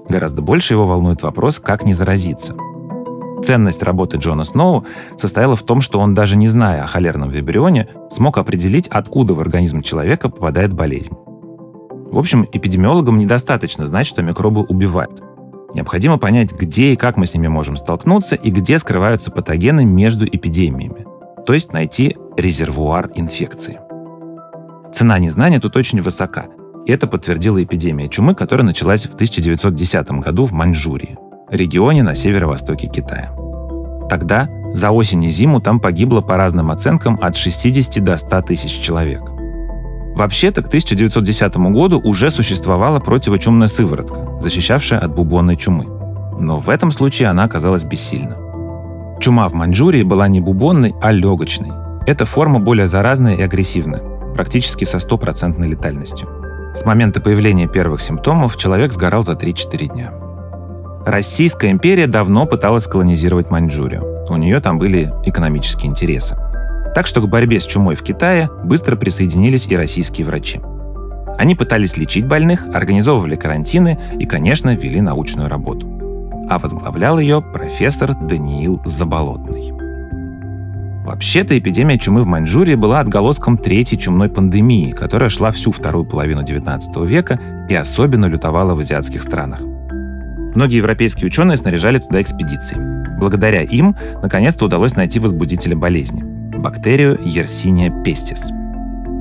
Гораздо 0.08 0.40
больше 0.40 0.72
его 0.72 0.86
волнует 0.86 1.22
вопрос, 1.22 1.58
как 1.58 1.84
не 1.84 1.92
заразиться. 1.92 2.56
Ценность 3.44 3.82
работы 3.82 4.16
Джона 4.16 4.44
Сноу 4.44 4.86
состояла 5.18 5.56
в 5.56 5.62
том, 5.62 5.82
что 5.82 6.00
он, 6.00 6.14
даже 6.14 6.36
не 6.36 6.48
зная 6.48 6.84
о 6.84 6.86
холерном 6.86 7.28
вибрионе, 7.28 7.88
смог 8.10 8.38
определить, 8.38 8.88
откуда 8.88 9.34
в 9.34 9.40
организм 9.40 9.82
человека 9.82 10.30
попадает 10.30 10.72
болезнь. 10.72 11.14
В 12.10 12.18
общем, 12.18 12.46
эпидемиологам 12.52 13.18
недостаточно 13.18 13.86
знать, 13.86 14.06
что 14.06 14.22
микробы 14.22 14.62
убивают. 14.62 15.22
Необходимо 15.74 16.18
понять, 16.18 16.52
где 16.52 16.92
и 16.92 16.96
как 16.96 17.16
мы 17.16 17.26
с 17.26 17.34
ними 17.34 17.48
можем 17.48 17.76
столкнуться 17.76 18.34
и 18.34 18.50
где 18.50 18.78
скрываются 18.78 19.30
патогены 19.30 19.84
между 19.84 20.26
эпидемиями– 20.26 21.06
то 21.48 21.54
есть 21.54 21.72
найти 21.72 22.14
резервуар 22.36 23.10
инфекции. 23.14 23.80
Цена 24.92 25.18
незнания 25.18 25.60
тут 25.60 25.78
очень 25.78 26.02
высока. 26.02 26.44
И 26.84 26.92
это 26.92 27.06
подтвердила 27.06 27.64
эпидемия 27.64 28.10
чумы, 28.10 28.34
которая 28.34 28.66
началась 28.66 29.06
в 29.06 29.14
1910 29.14 30.10
году 30.20 30.44
в 30.44 30.52
Маньчжурии, 30.52 31.16
регионе 31.48 32.02
на 32.02 32.14
северо-востоке 32.14 32.88
Китая. 32.88 33.34
Тогда 34.10 34.46
за 34.74 34.90
осень 34.90 35.24
и 35.24 35.30
зиму 35.30 35.62
там 35.62 35.80
погибло 35.80 36.20
по 36.20 36.36
разным 36.36 36.70
оценкам 36.70 37.18
от 37.22 37.34
60 37.34 38.04
до 38.04 38.18
100 38.18 38.42
тысяч 38.42 38.72
человек. 38.82 39.22
Вообще-то 40.18 40.62
к 40.62 40.66
1910 40.66 41.56
году 41.70 42.00
уже 42.00 42.32
существовала 42.32 42.98
противочумная 42.98 43.68
сыворотка, 43.68 44.40
защищавшая 44.40 44.98
от 44.98 45.14
бубонной 45.14 45.56
чумы. 45.56 45.86
Но 46.40 46.58
в 46.58 46.70
этом 46.70 46.90
случае 46.90 47.28
она 47.28 47.44
оказалась 47.44 47.84
бессильна. 47.84 48.36
Чума 49.20 49.48
в 49.48 49.54
Маньчжурии 49.54 50.02
была 50.02 50.26
не 50.26 50.40
бубонной, 50.40 50.92
а 51.00 51.12
легочной. 51.12 51.70
Эта 52.04 52.24
форма 52.24 52.58
более 52.58 52.88
заразная 52.88 53.36
и 53.36 53.42
агрессивная, 53.42 54.02
практически 54.34 54.82
со 54.82 54.98
стопроцентной 54.98 55.68
летальностью. 55.68 56.28
С 56.74 56.84
момента 56.84 57.20
появления 57.20 57.68
первых 57.68 58.00
симптомов 58.00 58.56
человек 58.56 58.92
сгорал 58.92 59.22
за 59.22 59.34
3-4 59.34 59.86
дня. 59.86 60.12
Российская 61.06 61.70
империя 61.70 62.08
давно 62.08 62.44
пыталась 62.44 62.88
колонизировать 62.88 63.52
Маньчжурию. 63.52 64.26
У 64.28 64.36
нее 64.36 64.58
там 64.58 64.80
были 64.80 65.14
экономические 65.24 65.88
интересы. 65.88 66.36
Так 66.98 67.06
что 67.06 67.20
к 67.20 67.28
борьбе 67.28 67.60
с 67.60 67.64
чумой 67.64 67.94
в 67.94 68.02
Китае 68.02 68.50
быстро 68.64 68.96
присоединились 68.96 69.68
и 69.68 69.76
российские 69.76 70.26
врачи. 70.26 70.60
Они 71.38 71.54
пытались 71.54 71.96
лечить 71.96 72.26
больных, 72.26 72.66
организовывали 72.74 73.36
карантины 73.36 73.96
и, 74.18 74.26
конечно, 74.26 74.74
вели 74.74 75.00
научную 75.00 75.48
работу 75.48 75.86
а 76.50 76.58
возглавлял 76.58 77.20
ее 77.20 77.40
профессор 77.40 78.14
Даниил 78.14 78.82
Заболотный. 78.84 79.70
Вообще-то 81.04 81.56
эпидемия 81.56 81.98
чумы 81.98 82.22
в 82.22 82.26
Маньчжурии 82.26 82.74
была 82.74 82.98
отголоском 82.98 83.58
третьей 83.58 83.98
чумной 83.98 84.28
пандемии, 84.28 84.90
которая 84.90 85.28
шла 85.28 85.52
всю 85.52 85.70
вторую 85.70 86.04
половину 86.04 86.42
XIX 86.42 87.06
века 87.06 87.38
и 87.68 87.76
особенно 87.76 88.26
лютовала 88.26 88.74
в 88.74 88.80
азиатских 88.80 89.22
странах. 89.22 89.60
Многие 89.60 90.78
европейские 90.78 91.28
ученые 91.28 91.58
снаряжали 91.58 91.98
туда 91.98 92.20
экспедиции. 92.22 92.76
Благодаря 93.20 93.62
им, 93.62 93.94
наконец-то 94.20 94.64
удалось 94.64 94.96
найти 94.96 95.20
возбудителя 95.20 95.76
болезни– 95.76 96.24
бактерию 96.58 97.16
Yersinia 97.18 97.90
pestis 98.04 98.40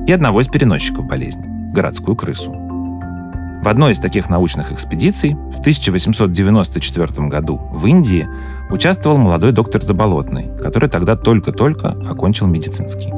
и 0.06 0.12
одного 0.12 0.40
из 0.40 0.48
переносчиков 0.48 1.06
болезни– 1.06 1.44
городскую 1.72 2.16
крысу. 2.16 2.50
В 2.50 3.68
одной 3.68 3.92
из 3.92 3.98
таких 3.98 4.28
научных 4.30 4.72
экспедиций 4.72 5.34
в 5.34 5.60
1894 5.60 7.28
году 7.28 7.56
в 7.72 7.86
Индии 7.86 8.28
участвовал 8.70 9.18
молодой 9.18 9.52
доктор 9.52 9.82
Заболотный, 9.82 10.50
который 10.60 10.88
тогда 10.88 11.16
только-только 11.16 11.90
окончил 12.08 12.46
медицинский. 12.46 13.10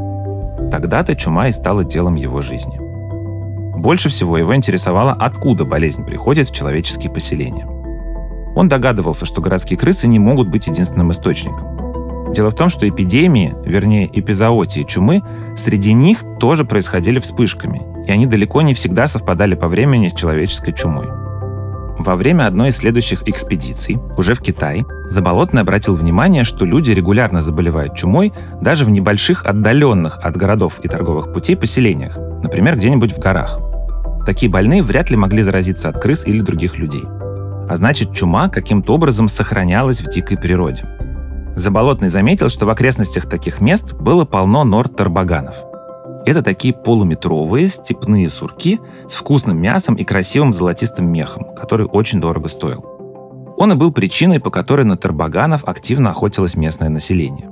Тогда-то 0.70 1.14
чума 1.16 1.48
и 1.48 1.52
стала 1.52 1.85
делом 1.85 2.14
его 2.14 2.40
жизни. 2.42 2.78
Больше 3.78 4.09
всего 4.09 4.37
его 4.37 4.54
интересовало, 4.54 5.12
откуда 5.12 5.64
болезнь 5.64 6.04
приходит 6.04 6.48
в 6.48 6.54
человеческие 6.54 7.12
поселения. 7.12 7.66
Он 8.54 8.68
догадывался, 8.68 9.24
что 9.26 9.40
городские 9.40 9.78
крысы 9.78 10.09
не 10.09 10.18
могут 10.18 10.48
быть 10.48 10.66
единственным 10.66 11.12
источником. 11.12 11.79
Дело 12.34 12.50
в 12.50 12.54
том, 12.54 12.68
что 12.68 12.88
эпидемии, 12.88 13.54
вернее 13.64 14.08
эпизоотии 14.12 14.82
чумы, 14.82 15.22
среди 15.56 15.92
них 15.92 16.24
тоже 16.38 16.64
происходили 16.64 17.18
вспышками, 17.18 17.82
и 18.06 18.12
они 18.12 18.26
далеко 18.26 18.62
не 18.62 18.74
всегда 18.74 19.06
совпадали 19.06 19.54
по 19.54 19.68
времени 19.68 20.08
с 20.08 20.14
человеческой 20.14 20.72
чумой. 20.72 21.06
Во 21.98 22.16
время 22.16 22.46
одной 22.46 22.68
из 22.68 22.76
следующих 22.76 23.28
экспедиций, 23.28 23.98
уже 24.16 24.34
в 24.34 24.40
Китае, 24.40 24.84
Заболотный 25.10 25.62
обратил 25.62 25.96
внимание, 25.96 26.44
что 26.44 26.64
люди 26.64 26.92
регулярно 26.92 27.42
заболевают 27.42 27.96
чумой 27.96 28.32
даже 28.60 28.84
в 28.84 28.90
небольших 28.90 29.44
отдаленных 29.44 30.20
от 30.22 30.36
городов 30.36 30.78
и 30.84 30.88
торговых 30.88 31.32
путей 31.32 31.56
поселениях, 31.56 32.16
например, 32.16 32.76
где-нибудь 32.76 33.12
в 33.12 33.18
горах. 33.18 33.58
Такие 34.24 34.48
больные 34.48 34.84
вряд 34.84 35.10
ли 35.10 35.16
могли 35.16 35.42
заразиться 35.42 35.88
от 35.88 36.00
крыс 36.00 36.24
или 36.28 36.40
других 36.40 36.78
людей. 36.78 37.02
А 37.68 37.72
значит, 37.74 38.14
чума 38.14 38.48
каким-то 38.48 38.94
образом 38.94 39.26
сохранялась 39.26 40.00
в 40.00 40.08
дикой 40.08 40.38
природе. 40.38 40.84
Заболотный 41.56 42.08
заметил, 42.08 42.48
что 42.48 42.66
в 42.66 42.70
окрестностях 42.70 43.28
таких 43.28 43.60
мест 43.60 43.94
было 43.94 44.24
полно 44.24 44.64
нор 44.64 44.88
тарбаганов– 44.88 45.56
это 46.26 46.42
такие 46.42 46.74
полуметровые 46.74 47.68
степные 47.68 48.28
сурки 48.28 48.78
с 49.08 49.14
вкусным 49.14 49.60
мясом 49.60 49.94
и 49.94 50.04
красивым 50.04 50.52
золотистым 50.52 51.10
мехом, 51.10 51.54
который 51.56 51.86
очень 51.86 52.20
дорого 52.20 52.48
стоил. 52.48 52.84
Он 53.56 53.72
и 53.72 53.74
был 53.74 53.92
причиной, 53.92 54.38
по 54.38 54.50
которой 54.50 54.84
на 54.84 54.96
тарбаганов 54.96 55.64
активно 55.64 56.10
охотилось 56.10 56.56
местное 56.56 56.88
население. 56.88 57.50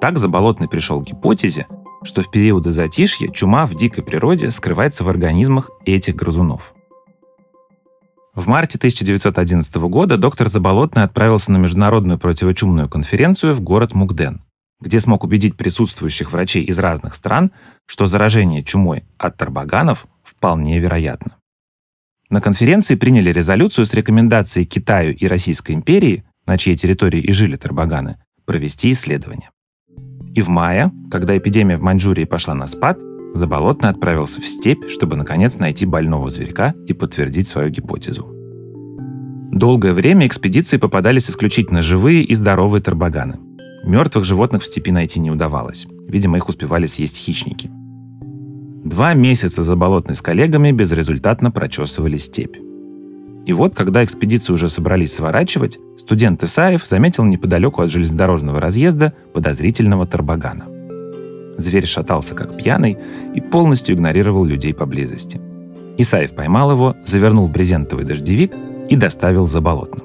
Так 0.00 0.18
Заболотный 0.18 0.68
пришел 0.68 1.00
к 1.00 1.06
гипотезе, 1.06 1.66
что 2.02 2.22
в 2.22 2.30
периоды 2.30 2.70
затишья 2.70 3.28
чума 3.28 3.66
в 3.66 3.74
дикой 3.74 4.04
природе 4.04 4.50
скрывается 4.50 5.02
в 5.02 5.08
организмах 5.08 5.70
этих 5.84 6.16
грызунов. 6.16 6.74
В 8.36 8.46
марте 8.46 8.76
1911 8.76 9.74
года 9.76 10.18
доктор 10.18 10.50
Заболотный 10.50 11.04
отправился 11.04 11.50
на 11.52 11.56
международную 11.56 12.18
противочумную 12.18 12.86
конференцию 12.86 13.54
в 13.54 13.62
город 13.62 13.94
Мукден, 13.94 14.42
где 14.78 15.00
смог 15.00 15.24
убедить 15.24 15.56
присутствующих 15.56 16.30
врачей 16.30 16.62
из 16.62 16.78
разных 16.78 17.14
стран, 17.14 17.50
что 17.86 18.04
заражение 18.04 18.62
чумой 18.62 19.04
от 19.16 19.38
тарбаганов 19.38 20.06
вполне 20.22 20.78
вероятно. 20.78 21.38
На 22.28 22.42
конференции 22.42 22.94
приняли 22.94 23.32
резолюцию 23.32 23.86
с 23.86 23.94
рекомендацией 23.94 24.66
Китаю 24.66 25.16
и 25.16 25.26
Российской 25.26 25.72
империи, 25.72 26.24
на 26.46 26.58
чьей 26.58 26.76
территории 26.76 27.22
и 27.22 27.32
жили 27.32 27.56
тарбаганы, 27.56 28.18
провести 28.44 28.90
исследование. 28.90 29.48
И 30.34 30.42
в 30.42 30.48
мае, 30.50 30.92
когда 31.10 31.38
эпидемия 31.38 31.78
в 31.78 31.82
Маньчжурии 31.82 32.24
пошла 32.24 32.52
на 32.52 32.66
спад, 32.66 32.98
Заболотный 33.34 33.90
отправился 33.90 34.40
в 34.40 34.46
степь, 34.46 34.88
чтобы 34.88 35.16
наконец 35.16 35.58
найти 35.58 35.86
больного 35.86 36.30
зверька 36.30 36.74
и 36.86 36.92
подтвердить 36.92 37.48
свою 37.48 37.70
гипотезу. 37.70 38.26
Долгое 39.52 39.92
время 39.92 40.26
экспедиции 40.26 40.76
попадались 40.76 41.30
исключительно 41.30 41.82
живые 41.82 42.22
и 42.22 42.34
здоровые 42.34 42.82
тарбаганы. 42.82 43.38
Мертвых 43.84 44.24
животных 44.24 44.62
в 44.62 44.66
степи 44.66 44.90
найти 44.90 45.20
не 45.20 45.30
удавалось. 45.30 45.86
Видимо, 46.08 46.36
их 46.36 46.48
успевали 46.48 46.86
съесть 46.86 47.16
хищники. 47.16 47.70
Два 48.84 49.14
месяца 49.14 49.64
Заболотный 49.64 50.14
с 50.14 50.22
коллегами 50.22 50.72
безрезультатно 50.72 51.50
прочесывали 51.50 52.18
степь. 52.18 52.56
И 53.46 53.52
вот, 53.52 53.74
когда 53.74 54.04
экспедиции 54.04 54.52
уже 54.52 54.68
собрались 54.68 55.14
сворачивать, 55.14 55.78
студент 55.96 56.42
Исаев 56.42 56.84
заметил 56.84 57.24
неподалеку 57.24 57.82
от 57.82 57.90
железнодорожного 57.90 58.60
разъезда 58.60 59.12
подозрительного 59.32 60.06
тарбагана. 60.06 60.75
Зверь 61.58 61.86
шатался 61.86 62.34
как 62.34 62.56
пьяный 62.56 62.98
и 63.34 63.40
полностью 63.40 63.94
игнорировал 63.94 64.44
людей 64.44 64.74
поблизости. 64.74 65.40
Исаев 65.98 66.32
поймал 66.32 66.70
его, 66.70 66.96
завернул 67.04 67.48
брезентовый 67.48 68.04
дождевик 68.04 68.52
и 68.88 68.96
доставил 68.96 69.46
за 69.46 69.60
болотным. 69.60 70.02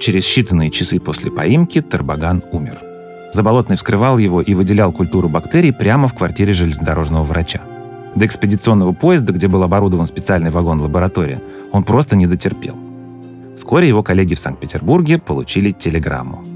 Через 0.00 0.24
считанные 0.24 0.70
часы 0.70 0.98
после 0.98 1.30
поимки 1.30 1.80
Тарбаган 1.80 2.42
умер. 2.52 2.78
Заболотный 3.32 3.76
вскрывал 3.76 4.18
его 4.18 4.40
и 4.40 4.54
выделял 4.54 4.92
культуру 4.92 5.28
бактерий 5.28 5.72
прямо 5.72 6.08
в 6.08 6.14
квартире 6.14 6.52
железнодорожного 6.52 7.22
врача. 7.22 7.60
До 8.14 8.24
экспедиционного 8.24 8.92
поезда, 8.92 9.32
где 9.34 9.46
был 9.46 9.62
оборудован 9.62 10.06
специальный 10.06 10.50
вагон-лаборатория, 10.50 11.42
он 11.72 11.84
просто 11.84 12.16
не 12.16 12.26
дотерпел. 12.26 12.74
Вскоре 13.54 13.88
его 13.88 14.02
коллеги 14.02 14.34
в 14.34 14.38
Санкт-Петербурге 14.38 15.18
получили 15.18 15.72
телеграмму. 15.72 16.55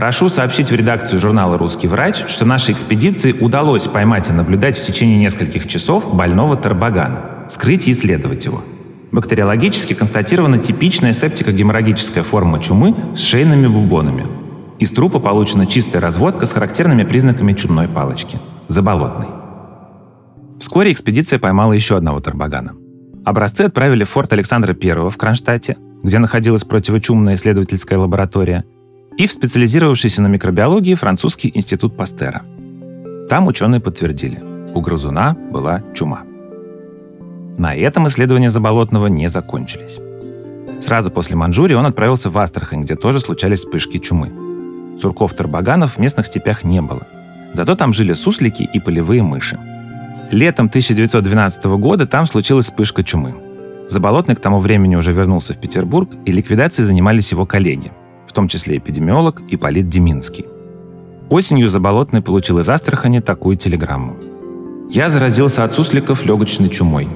Прошу 0.00 0.30
сообщить 0.30 0.70
в 0.70 0.74
редакцию 0.74 1.20
журнала 1.20 1.58
«Русский 1.58 1.86
врач», 1.86 2.24
что 2.26 2.46
нашей 2.46 2.72
экспедиции 2.72 3.32
удалось 3.32 3.86
поймать 3.86 4.30
и 4.30 4.32
наблюдать 4.32 4.78
в 4.78 4.86
течение 4.86 5.18
нескольких 5.18 5.68
часов 5.68 6.14
больного 6.14 6.56
тарбагана, 6.56 7.44
вскрыть 7.50 7.86
и 7.86 7.90
исследовать 7.90 8.46
его. 8.46 8.62
Бактериологически 9.12 9.92
констатирована 9.92 10.56
типичная 10.56 11.12
септико-геморрагическая 11.12 12.22
форма 12.22 12.60
чумы 12.60 12.94
с 13.14 13.20
шейными 13.20 13.66
бубонами. 13.66 14.26
Из 14.78 14.90
трупа 14.90 15.20
получена 15.20 15.66
чистая 15.66 16.00
разводка 16.00 16.46
с 16.46 16.52
характерными 16.54 17.02
признаками 17.02 17.52
чумной 17.52 17.86
палочки– 17.86 18.38
заболотной. 18.68 19.26
Вскоре 20.60 20.92
экспедиция 20.92 21.38
поймала 21.38 21.74
еще 21.74 21.98
одного 21.98 22.20
тарбагана. 22.20 22.72
Образцы 23.26 23.60
отправили 23.60 24.04
в 24.04 24.08
форт 24.08 24.32
Александра 24.32 24.74
I 24.82 25.10
в 25.10 25.16
Кронштадте, 25.18 25.76
где 26.02 26.18
находилась 26.18 26.64
противочумная 26.64 27.34
исследовательская 27.34 27.98
лаборатория, 27.98 28.64
и 29.16 29.26
в 29.26 29.32
специализировавшийся 29.32 30.22
на 30.22 30.28
микробиологии 30.28 30.94
французский 30.94 31.50
институт 31.54 31.96
Пастера. 31.96 32.42
Там 33.28 33.46
ученые 33.46 33.80
подтвердили– 33.80 34.42
у 34.74 34.80
грызуна 34.80 35.36
была 35.50 35.82
чума. 35.94 36.22
На 37.58 37.74
этом 37.74 38.06
исследования 38.06 38.50
Заболотного 38.50 39.08
не 39.08 39.28
закончились. 39.28 39.98
Сразу 40.80 41.10
после 41.10 41.36
Манчжурии 41.36 41.74
он 41.74 41.86
отправился 41.86 42.30
в 42.30 42.38
Астрахань, 42.38 42.82
где 42.82 42.94
тоже 42.94 43.20
случались 43.20 43.60
вспышки 43.60 43.98
чумы. 43.98 44.32
Сурков-тарбаганов 44.98 45.96
в 45.96 45.98
местных 45.98 46.26
степях 46.26 46.64
не 46.64 46.80
было. 46.80 47.06
Зато 47.52 47.74
там 47.74 47.92
жили 47.92 48.12
суслики 48.12 48.62
и 48.62 48.80
полевые 48.80 49.22
мыши. 49.22 49.58
Летом 50.30 50.66
1912 50.66 51.64
года 51.64 52.06
там 52.06 52.26
случилась 52.26 52.66
вспышка 52.66 53.02
чумы. 53.02 53.34
Заболотный 53.88 54.36
к 54.36 54.40
тому 54.40 54.60
времени 54.60 54.94
уже 54.94 55.12
вернулся 55.12 55.52
в 55.52 55.58
Петербург, 55.58 56.08
и 56.24 56.30
ликвидацией 56.30 56.86
занимались 56.86 57.32
его 57.32 57.44
коллеги, 57.44 57.90
в 58.30 58.32
том 58.32 58.46
числе 58.46 58.76
эпидемиолог 58.76 59.42
Ипполит 59.48 59.88
Деминский. 59.88 60.44
Осенью 61.30 61.68
Заболотный 61.68 62.22
получил 62.22 62.60
из 62.60 62.68
Астрахани 62.68 63.18
такую 63.18 63.56
телеграмму. 63.56 64.14
«Я 64.88 65.10
заразился 65.10 65.64
от 65.64 65.72
сусликов 65.72 66.24
легочной 66.24 66.68
чумой. 66.68 67.08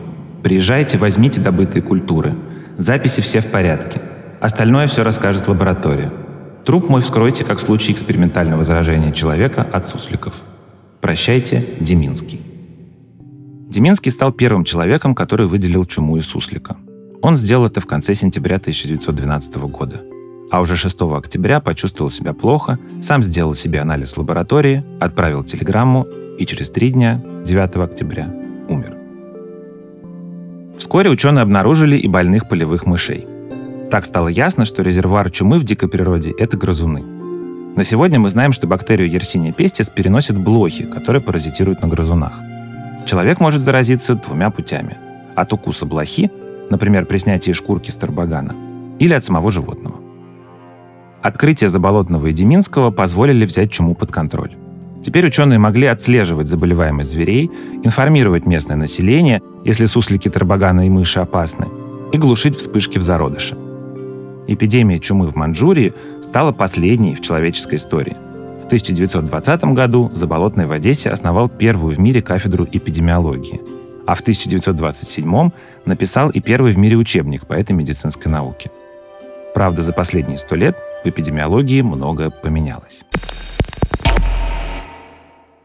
Приезжайте, 0.43 0.99
возьмите 0.99 1.41
добытые 1.41 1.83
культуры. 1.83 2.35
Записи 2.79 3.23
все 3.23 3.39
в 3.41 3.47
порядке. 3.47 4.03
Остальное 4.41 4.89
все 4.89 5.05
расскажет 5.05 5.47
лаборатория. 5.47 6.13
Труп 6.65 6.89
мой 6.89 7.01
вскройте, 7.01 7.45
как 7.45 7.59
в 7.59 7.63
случае 7.63 7.95
экспериментального 7.95 8.65
заражения 8.65 9.13
человека 9.13 9.63
от 9.63 9.87
сусликов. 9.87 10.35
Прощайте, 11.01 11.65
Деминский. 11.79 12.41
Деминский 13.71 14.11
стал 14.11 14.33
первым 14.33 14.65
человеком, 14.65 15.15
который 15.15 15.47
выделил 15.47 15.87
чуму 15.87 16.17
из 16.17 16.27
суслика. 16.27 16.77
Он 17.23 17.37
сделал 17.37 17.67
это 17.67 17.81
в 17.81 17.87
конце 17.87 18.17
сентября 18.17 18.57
1912 18.57 19.57
года. 19.71 20.03
А 20.51 20.61
уже 20.61 20.77
6 20.77 21.01
октября 21.03 21.61
почувствовал 21.61 22.11
себя 22.11 22.33
плохо, 22.33 22.79
сам 23.03 23.23
сделал 23.23 23.55
себе 23.55 23.81
анализ 23.81 24.13
в 24.13 24.19
лаборатории, 24.19 24.85
отправил 25.01 25.43
телеграмму 25.43 26.07
и 26.39 26.47
через 26.47 26.71
три 26.71 26.91
дня, 26.91 27.23
9 27.45 27.77
октября, 27.77 28.33
умер. 28.69 28.97
Вскоре 30.79 31.11
ученые 31.11 31.43
обнаружили 31.43 31.97
и 31.97 32.09
больных 32.09 32.49
полевых 32.49 32.87
мышей. 32.87 33.27
Так 33.91 34.05
стало 34.05 34.29
ясно, 34.29 34.65
что 34.65 34.83
резервуар 34.83 35.31
чумы 35.31 35.59
в 35.59 35.65
дикой 35.65 35.89
природе– 35.89 36.33
это 36.39 36.57
грызуны. 36.57 37.03
На 37.77 37.85
сегодня 37.85 38.19
мы 38.19 38.31
знаем, 38.31 38.53
что 38.53 38.67
бактерию 38.67 39.11
Yersinia 39.11 39.55
pestis 39.55 39.91
переносят 39.93 40.39
блохи, 40.39 40.85
которые 40.85 41.23
паразитируют 41.23 41.83
на 41.83 41.89
грызунах. 41.89 42.41
Человек 43.07 43.41
может 43.41 43.63
заразиться 43.63 44.15
двумя 44.15 44.51
путями. 44.51 44.97
От 45.35 45.53
укуса 45.53 45.85
блохи, 45.87 46.31
например, 46.71 47.07
при 47.07 47.19
снятии 47.19 47.53
шкурки 47.53 47.91
с 47.91 47.97
тарбагана, 47.97 48.55
или 48.99 49.13
от 49.13 49.25
самого 49.25 49.51
животного. 49.51 50.04
Открытие 51.25 51.71
Заболотного 51.71 52.27
и 52.27 52.33
Деминского 52.33 52.91
позволили 52.91 53.47
взять 53.47 53.73
чуму 53.73 53.95
под 53.95 54.13
контроль. 54.13 54.55
Теперь 55.03 55.27
ученые 55.27 55.59
могли 55.59 55.87
отслеживать 55.87 56.49
заболеваемость 56.49 57.13
зверей, 57.13 57.51
информировать 57.83 58.45
местное 58.45 58.77
население, 58.77 59.41
если 59.65 59.87
суслики, 59.87 60.29
тарбаганы 60.29 60.87
и 60.87 60.91
мыши 60.91 61.21
опасны, 61.21 61.67
и 62.13 62.19
глушить 62.19 62.59
вспышки 62.59 62.99
в 62.99 63.03
зародыше. 63.03 63.57
Эпидемия 64.49 65.01
чумы 65.01 65.29
в 65.29 65.35
Манчжурии 65.35 65.95
стала 66.23 66.53
последней 66.53 67.15
в 67.15 67.23
человеческой 67.23 67.77
истории. 67.77 68.19
В 68.65 68.67
1920 68.67 69.65
году 69.73 70.11
Заболотный 70.13 70.67
в 70.67 70.73
Одессе 70.73 71.09
основал 71.09 71.49
первую 71.49 71.97
в 71.97 71.99
мире 71.99 72.21
кафедру 72.21 72.69
эпидемиологии, 72.71 73.63
а 74.07 74.15
в 74.15 74.21
1927 74.21 75.51
написал 75.87 76.29
и 76.29 76.41
первый 76.41 76.75
в 76.75 76.79
мире 76.79 76.99
учебник 76.99 77.47
по 77.47 77.55
этой 77.55 77.73
медицинской 77.73 78.31
науке. 78.31 78.71
Правда, 79.55 79.83
за 79.83 79.95
последние 79.95 80.37
сто 80.37 80.55
лет 80.55 80.77
в 81.05 81.07
эпидемиологии 81.07 81.83
многое 81.83 82.31
поменялось. 82.31 83.03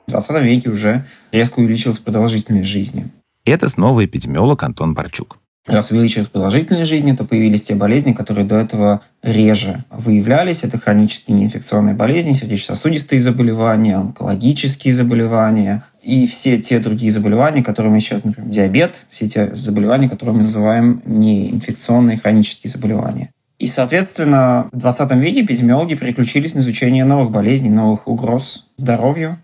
В 0.07 0.11
20 0.11 0.41
веке 0.43 0.69
уже 0.69 1.05
резко 1.31 1.59
увеличилась 1.59 1.99
продолжительность 1.99 2.67
жизни. 2.67 3.07
Это 3.45 3.67
снова 3.67 4.05
эпидемиолог 4.05 4.61
Антон 4.63 4.93
Барчук. 4.93 5.37
Раз 5.67 5.91
увеличилась 5.91 6.29
продолжительность 6.29 6.89
жизни, 6.89 7.11
то 7.11 7.25
появились 7.25 7.63
те 7.63 7.75
болезни, 7.75 8.13
которые 8.13 8.45
до 8.45 8.55
этого 8.55 9.01
реже 9.21 9.83
выявлялись. 9.91 10.63
Это 10.63 10.79
хронические 10.79 11.37
неинфекционные 11.37 11.93
болезни, 11.93 12.33
сердечно-сосудистые 12.33 13.19
заболевания, 13.19 13.95
онкологические 13.95 14.95
заболевания 14.95 15.83
и 16.01 16.25
все 16.25 16.57
те 16.59 16.79
другие 16.79 17.11
заболевания, 17.11 17.63
которые 17.63 17.93
мы 17.93 17.99
сейчас, 17.99 18.23
например, 18.23 18.49
диабет, 18.49 19.05
все 19.11 19.27
те 19.27 19.53
заболевания, 19.53 20.09
которые 20.09 20.37
мы 20.37 20.43
называем 20.43 21.03
неинфекционные 21.05 22.17
хронические 22.17 22.71
заболевания. 22.71 23.29
И, 23.59 23.67
соответственно, 23.67 24.69
в 24.71 24.77
20 24.77 25.11
веке 25.17 25.41
эпидемиологи 25.43 25.93
переключились 25.93 26.55
на 26.55 26.61
изучение 26.61 27.05
новых 27.05 27.29
болезней, 27.29 27.69
новых 27.69 28.07
угроз 28.07 28.71
здоровью, 28.77 29.37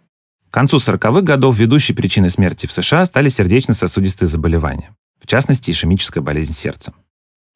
к 0.50 0.54
концу 0.56 0.78
40-х 0.78 1.20
годов 1.20 1.58
ведущей 1.58 1.92
причиной 1.92 2.30
смерти 2.30 2.66
в 2.66 2.72
США 2.72 3.06
стали 3.06 3.28
сердечно-сосудистые 3.28 4.30
заболевания, 4.30 4.96
в 5.22 5.28
частности, 5.28 5.70
ишемическая 5.70 6.24
болезнь 6.24 6.54
сердца. 6.54 6.94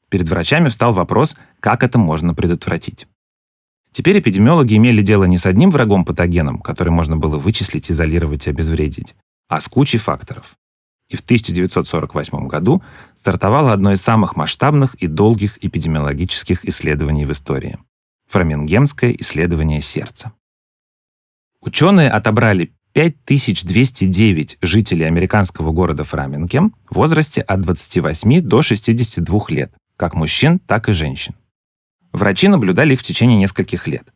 Перед 0.10 0.28
врачами 0.28 0.67
встал 0.67 0.91
вопрос, 0.91 1.38
как 1.62 1.86
это 1.86 1.98
можно 1.98 2.34
предотвратить. 2.34 3.08
Теперь 3.93 4.19
эпидемиологи 4.19 4.76
имели 4.76 5.02
дело 5.02 5.24
не 5.24 5.38
с 5.38 5.45
одним 5.45 5.72
врагом-патогеном, 5.72 6.60
который 6.60 6.89
можно 6.89 7.15
было 7.15 7.38
вычислить, 7.38 7.89
изолировать 7.89 8.48
и 8.48 8.50
обезвредить, 8.50 9.15
а 9.48 9.62
с 9.62 9.69
кучей 9.69 9.98
факторов. 9.98 10.58
И 11.10 11.15
в 11.15 11.22
1948 11.22 12.48
году 12.48 12.84
стартовало 13.17 13.74
одно 13.74 13.93
из 13.93 14.02
самых 14.02 14.36
масштабных 14.36 14.95
и 14.95 15.08
долгих 15.08 15.58
эпидемиологических 15.62 16.65
исследований 16.65 17.26
в 17.26 17.32
истории– 17.32 17.80
Фрамингемское 18.28 19.15
исследование 19.17 19.82
сердца. 19.82 20.34
Ученые 21.62 22.12
отобрали 22.12 22.74
5209 22.93 24.58
жителей 24.62 25.06
американского 25.06 25.72
города 25.72 26.04
Фрамингем 26.04 26.76
в 26.89 26.95
возрасте 26.95 27.41
от 27.41 27.62
28 27.62 28.41
до 28.41 28.62
62 28.62 29.39
лет, 29.50 29.74
как 29.98 30.13
мужчин, 30.13 30.60
так 30.60 30.89
и 30.89 30.93
женщин. 30.93 31.36
Врачи 32.12 32.48
наблюдали 32.48 32.93
их 32.93 33.00
в 33.00 33.04
течение 33.04 33.38
нескольких 33.38 33.88
лет, 33.88 34.08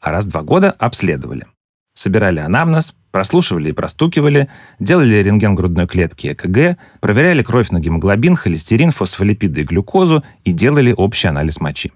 а 0.00 0.10
раз 0.10 0.26
в 0.26 0.28
два 0.28 0.42
года 0.42 0.70
обследовали. 0.70 1.46
Собирали 1.94 2.40
анамнез, 2.40 2.94
прослушивали 3.12 3.68
и 3.68 3.72
простукивали, 3.72 4.48
делали 4.80 5.16
рентген 5.16 5.54
грудной 5.54 5.86
клетки 5.86 6.32
ЭКГ, 6.32 6.78
проверяли 7.00 7.42
кровь 7.42 7.70
на 7.70 7.78
гемоглобин, 7.78 8.34
холестерин, 8.34 8.90
фосфолипиды 8.90 9.60
и 9.60 9.64
глюкозу 9.64 10.24
и 10.42 10.52
делали 10.52 10.92
общий 10.96 11.28
анализ 11.28 11.60
мочи. 11.60 11.92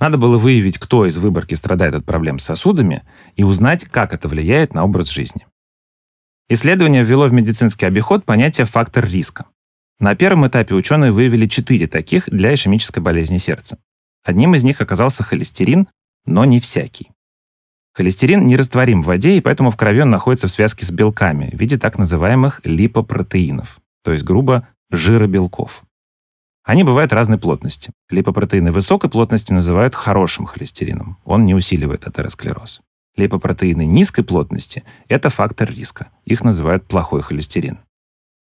Надо 0.00 0.16
было 0.16 0.38
выявить, 0.38 0.78
кто 0.78 1.06
из 1.06 1.16
выборки 1.16 1.54
страдает 1.54 1.94
от 1.94 2.04
проблем 2.04 2.38
с 2.38 2.44
сосудами 2.44 3.02
и 3.36 3.42
узнать, 3.44 3.84
как 3.84 4.14
это 4.14 4.28
влияет 4.28 4.74
на 4.74 4.84
образ 4.84 5.10
жизни. 5.10 5.46
Исследование 6.48 7.04
ввело 7.04 7.26
в 7.26 7.32
медицинский 7.32 7.86
обиход 7.86 8.24
понятие 8.24 8.66
«фактор 8.66 9.06
риска». 9.06 9.46
На 10.00 10.14
первом 10.14 10.46
этапе 10.46 10.74
ученые 10.74 11.12
выявили 11.12 11.46
четыре 11.46 11.88
таких 11.88 12.30
для 12.30 12.54
ишемической 12.54 13.02
болезни 13.02 13.38
сердца. 13.38 13.78
Одним 14.24 14.54
из 14.54 14.62
них 14.62 14.80
оказался 14.80 15.24
холестерин, 15.24 15.88
но 16.24 16.44
не 16.44 16.60
всякий. 16.60 17.10
Холестерин 17.98 18.46
нерастворим 18.46 19.02
в 19.02 19.06
воде, 19.06 19.36
и 19.36 19.40
поэтому 19.40 19.72
в 19.72 19.76
крови 19.76 20.02
он 20.02 20.10
находится 20.10 20.46
в 20.46 20.52
связке 20.52 20.86
с 20.86 20.92
белками 20.92 21.50
в 21.52 21.58
виде 21.58 21.78
так 21.78 21.98
называемых 21.98 22.60
липопротеинов, 22.62 23.80
то 24.04 24.12
есть, 24.12 24.24
грубо, 24.24 24.68
жиробелков. 24.92 25.82
Они 26.62 26.84
бывают 26.84 27.12
разной 27.12 27.38
плотности. 27.38 27.90
Липопротеины 28.08 28.70
высокой 28.70 29.10
плотности 29.10 29.52
называют 29.52 29.96
хорошим 29.96 30.46
холестерином. 30.46 31.16
Он 31.24 31.44
не 31.44 31.56
усиливает 31.56 32.06
атеросклероз. 32.06 32.82
Липопротеины 33.16 33.84
низкой 33.84 34.22
плотности– 34.22 34.84
это 35.08 35.28
фактор 35.28 35.68
риска. 35.68 36.06
Их 36.24 36.44
называют 36.44 36.84
плохой 36.84 37.22
холестерин. 37.22 37.78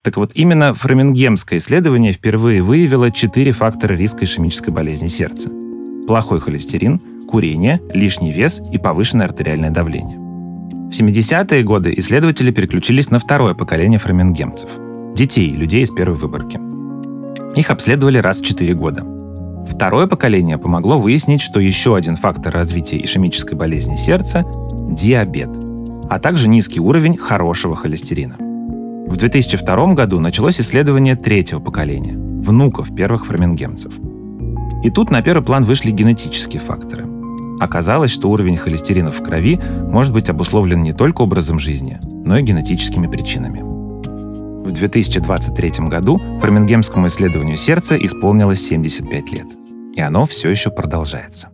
Так 0.04 0.18
вот, 0.18 0.32
именно 0.34 0.74
фрамингемское 0.74 1.60
исследование 1.60 2.12
впервые 2.12 2.62
выявило 2.62 3.10
четыре 3.10 3.52
фактора 3.52 3.94
риска 3.94 4.26
ишемической 4.26 4.74
болезни 4.74 5.08
сердца. 5.08 5.48
Плохой 6.06 6.40
холестерин– 6.40 7.00
курение, 7.26 7.82
лишний 7.92 8.32
вес 8.32 8.62
и 8.72 8.78
повышенное 8.78 9.26
артериальное 9.26 9.70
давление. 9.70 10.26
В 10.86 10.90
70-е 10.90 11.64
годы 11.64 11.92
исследователи 11.96 12.52
переключились 12.52 13.10
на 13.10 13.18
второе 13.18 13.54
поколение 13.54 13.98
фрамингемцев– 13.98 14.70
детей, 15.16 15.50
людей 15.50 15.82
из 15.82 15.90
первой 15.90 16.16
выборки. 16.16 16.60
Их 17.58 17.70
обследовали 17.70 18.18
раз 18.18 18.40
в 18.40 18.44
4 18.44 18.72
года. 18.74 19.04
Второе 19.68 20.06
поколение 20.06 20.58
помогло 20.58 20.96
выяснить, 20.96 21.42
что 21.42 21.58
еще 21.58 21.96
один 21.96 22.14
фактор 22.14 22.54
развития 22.54 23.02
ишемической 23.02 23.58
болезни 23.58 23.96
сердца– 23.96 24.44
диабет, 24.90 25.50
а 26.08 26.20
также 26.20 26.48
низкий 26.48 26.78
уровень 26.78 27.16
хорошего 27.16 27.74
холестерина. 27.74 28.36
В 28.38 29.16
2002 29.16 29.94
году 29.94 30.20
началось 30.20 30.60
исследование 30.60 31.16
третьего 31.16 31.58
поколения– 31.58 32.14
внуков 32.44 32.94
первых 32.94 33.26
фрамингемцев. 33.26 33.92
И 34.84 34.90
тут 34.90 35.10
на 35.10 35.20
первый 35.20 35.42
план 35.44 35.64
вышли 35.64 35.90
генетические 35.90 36.60
факторы– 36.60 37.06
Оказалось, 37.58 38.10
что 38.10 38.30
уровень 38.30 38.56
холестерина 38.56 39.10
в 39.10 39.22
крови 39.22 39.60
может 39.90 40.12
быть 40.12 40.28
обусловлен 40.28 40.82
не 40.82 40.92
только 40.92 41.22
образом 41.22 41.58
жизни, 41.58 41.98
но 42.02 42.38
и 42.38 42.42
генетическими 42.42 43.06
причинами. 43.06 43.60
В 43.60 44.72
2023 44.72 45.86
году 45.86 46.20
Фрамингемскому 46.40 47.06
исследованию 47.06 47.56
сердца 47.56 47.96
исполнилось 47.96 48.66
75 48.66 49.30
лет. 49.30 49.46
И 49.94 50.00
оно 50.00 50.26
все 50.26 50.50
еще 50.50 50.70
продолжается. 50.70 51.48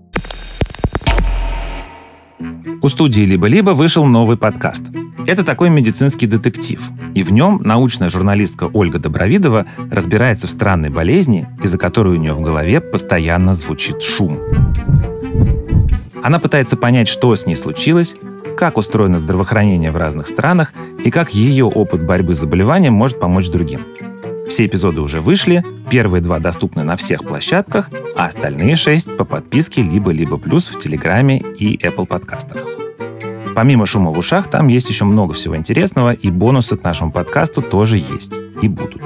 У 2.83 2.89
студии 2.89 3.23
«Либо-либо» 3.23 3.71
вышел 3.71 4.05
новый 4.05 4.37
подкаст. 4.37 4.85
Это 5.27 5.45
такой 5.45 5.71
медицинский 5.71 6.27
детектив. 6.27 6.83
И 7.15 7.23
в 7.23 7.31
нем 7.31 7.61
научная 7.63 8.09
журналистка 8.09 8.69
Ольга 8.73 8.99
Добровидова 8.99 9.67
разбирается 9.91 10.49
в 10.49 10.51
странной 10.51 10.91
болезни, 10.91 11.47
из-за 11.63 11.79
которой 11.79 12.17
у 12.17 12.19
нее 12.19 12.33
в 12.33 12.41
голове 12.41 12.81
постоянно 12.81 13.55
звучит 13.55 14.03
шум. 14.03 14.41
Она 16.23 16.39
пытается 16.39 16.77
понять, 16.77 17.09
что 17.09 17.35
с 17.35 17.47
ней 17.47 17.57
случилось, 17.57 18.17
как 18.57 18.77
устроено 18.77 19.19
здравоохранение 19.19 19.91
в 19.91 19.97
разных 19.97 20.29
странах 20.29 20.73
и 21.05 21.11
как 21.11 21.35
ее 21.35 21.65
опыт 21.65 22.05
борьбы 22.05 22.35
с 22.35 22.39
заболеванием 22.39 22.95
может 22.95 23.19
помочь 23.19 23.49
другим. 23.49 23.81
Все 24.49 24.67
эпизоды 24.67 25.01
уже 25.01 25.21
вышли, 25.21 25.65
первые 25.91 26.21
два 26.21 26.39
доступны 26.39 26.85
на 26.85 26.97
всех 26.97 27.25
площадках, 27.25 27.91
а 28.17 28.27
остальные 28.27 28.77
шесть 28.77 29.17
по 29.17 29.25
подписке 29.25 29.83
либо-либо 29.83 30.37
плюс 30.37 30.69
в 30.69 30.79
Телеграме 30.79 31.39
и 31.39 31.77
Apple 31.77 32.07
подкастах. 32.07 32.67
Помимо 33.55 33.87
шума 33.87 34.13
в 34.13 34.19
ушах, 34.19 34.49
там 34.49 34.69
есть 34.69 34.89
еще 34.89 35.05
много 35.05 35.35
всего 35.35 35.57
интересного, 35.57 36.13
и 36.13 36.31
бонусы 36.31 36.77
к 36.77 36.85
нашему 36.85 37.13
подкасту 37.13 37.63
тоже 37.63 37.99
есть 37.99 38.33
и 38.63 38.69
будут. 38.69 39.03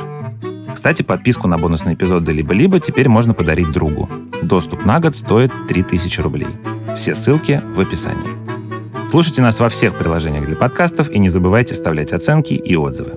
Кстати, 0.77 1.01
подписку 1.01 1.49
на 1.49 1.57
бонусные 1.57 1.95
эпизоды 1.95 2.33
либо-либо 2.33 2.81
теперь 2.81 3.09
можно 3.09 3.33
подарить 3.33 3.73
другу. 3.73 4.11
Доступ 4.43 4.85
на 4.85 5.01
год 5.01 5.17
стоит 5.17 5.51
3000 5.69 6.21
рублей. 6.21 6.49
Все 6.95 7.15
ссылки 7.15 7.63
в 7.75 7.81
описании. 7.81 9.09
Слушайте 9.09 9.41
нас 9.41 9.59
во 9.59 9.71
всех 9.71 9.97
приложениях 9.97 10.45
для 10.45 10.55
подкастов 10.55 11.09
и 11.11 11.19
не 11.19 11.31
забывайте 11.31 11.73
оставлять 11.73 12.13
оценки 12.13 12.53
и 12.53 12.77
отзывы. 12.77 13.15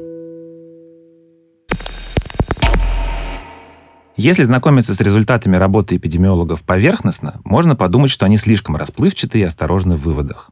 Если 4.15 4.45
знакомиться 4.45 4.95
с 4.95 5.01
результатами 5.01 5.57
работы 5.57 5.97
эпидемиологов 5.97 6.63
поверхностно, 6.63 7.41
можно 7.43 7.75
подумать, 7.75 8.09
что 8.09 8.25
они 8.25 8.37
слишком 8.37 8.77
расплывчаты 8.77 9.39
и 9.39 9.43
осторожны 9.43 9.97
в 9.97 10.03
выводах. 10.03 10.49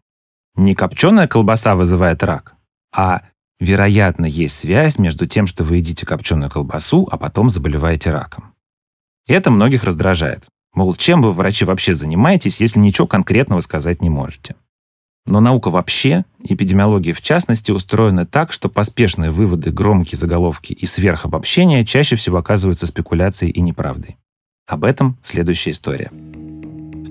Не 0.57 0.75
копченая 0.75 1.29
колбаса 1.29 1.75
вызывает 1.75 2.21
рак, 2.21 2.55
а 2.93 3.21
вероятно 3.59 4.25
есть 4.25 4.57
связь 4.57 4.97
между 4.99 5.27
тем, 5.27 5.47
что 5.47 5.63
вы 5.63 5.77
едите 5.77 6.05
копченую 6.05 6.49
колбасу, 6.49 7.07
а 7.11 7.17
потом 7.17 7.49
заболеваете 7.49 8.11
раком. 8.11 8.53
Это 9.27 9.51
многих 9.51 9.83
раздражает. 9.83 10.47
Мол, 10.73 10.95
чем 10.95 11.21
вы, 11.21 11.31
врачи, 11.31 11.65
вообще 11.65 11.95
занимаетесь, 11.95 12.61
если 12.61 12.79
ничего 12.79 13.07
конкретного 13.07 13.61
сказать 13.61 14.01
не 14.01 14.09
можете? 14.09 14.55
Но 15.25 15.41
наука 15.41 15.69
вообще, 15.69 16.23
эпидемиология 16.43 17.13
в 17.13 17.21
частности, 17.21 17.71
устроена 17.71 18.25
так, 18.25 18.53
что 18.53 18.69
поспешные 18.69 19.31
выводы, 19.31 19.71
громкие 19.71 20.17
заголовки 20.17 20.71
и 20.71 20.85
сверхобобщения 20.85 21.83
чаще 21.83 22.15
всего 22.15 22.37
оказываются 22.37 22.87
спекуляцией 22.87 23.51
и 23.51 23.59
неправдой. 23.59 24.17
Об 24.67 24.85
этом 24.85 25.17
следующая 25.21 25.71
история. 25.71 26.11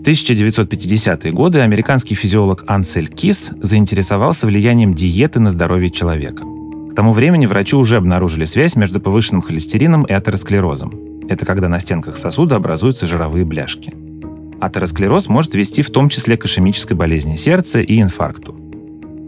В 0.06 0.08
1950-е 0.08 1.32
годы 1.32 1.58
американский 1.62 2.14
физиолог 2.14 2.62
Ансель 2.68 3.08
Кис 3.08 3.50
заинтересовался 3.60 4.46
влиянием 4.46 4.94
диеты 4.94 5.40
на 5.40 5.50
здоровье 5.50 5.90
человека. 5.90 6.44
К 6.44 6.94
тому 6.94 7.12
времени 7.12 7.46
врачи 7.46 7.74
уже 7.74 7.96
обнаружили 7.96 8.44
связь 8.44 8.76
между 8.76 9.00
повышенным 9.00 9.42
холестерином 9.42 10.04
и 10.04 10.12
атеросклерозом. 10.12 10.92
Это 11.28 11.44
когда 11.44 11.68
на 11.68 11.80
стенках 11.80 12.18
сосуда 12.18 12.54
образуются 12.54 13.08
жировые 13.08 13.44
бляшки. 13.44 13.94
Атеросклероз 14.60 15.28
может 15.28 15.56
вести 15.56 15.82
в 15.82 15.90
том 15.90 16.08
числе 16.08 16.36
к 16.36 16.44
ишемической 16.44 16.96
болезни 16.96 17.34
сердца 17.34 17.80
и 17.80 18.00
инфаркту. 18.00 18.54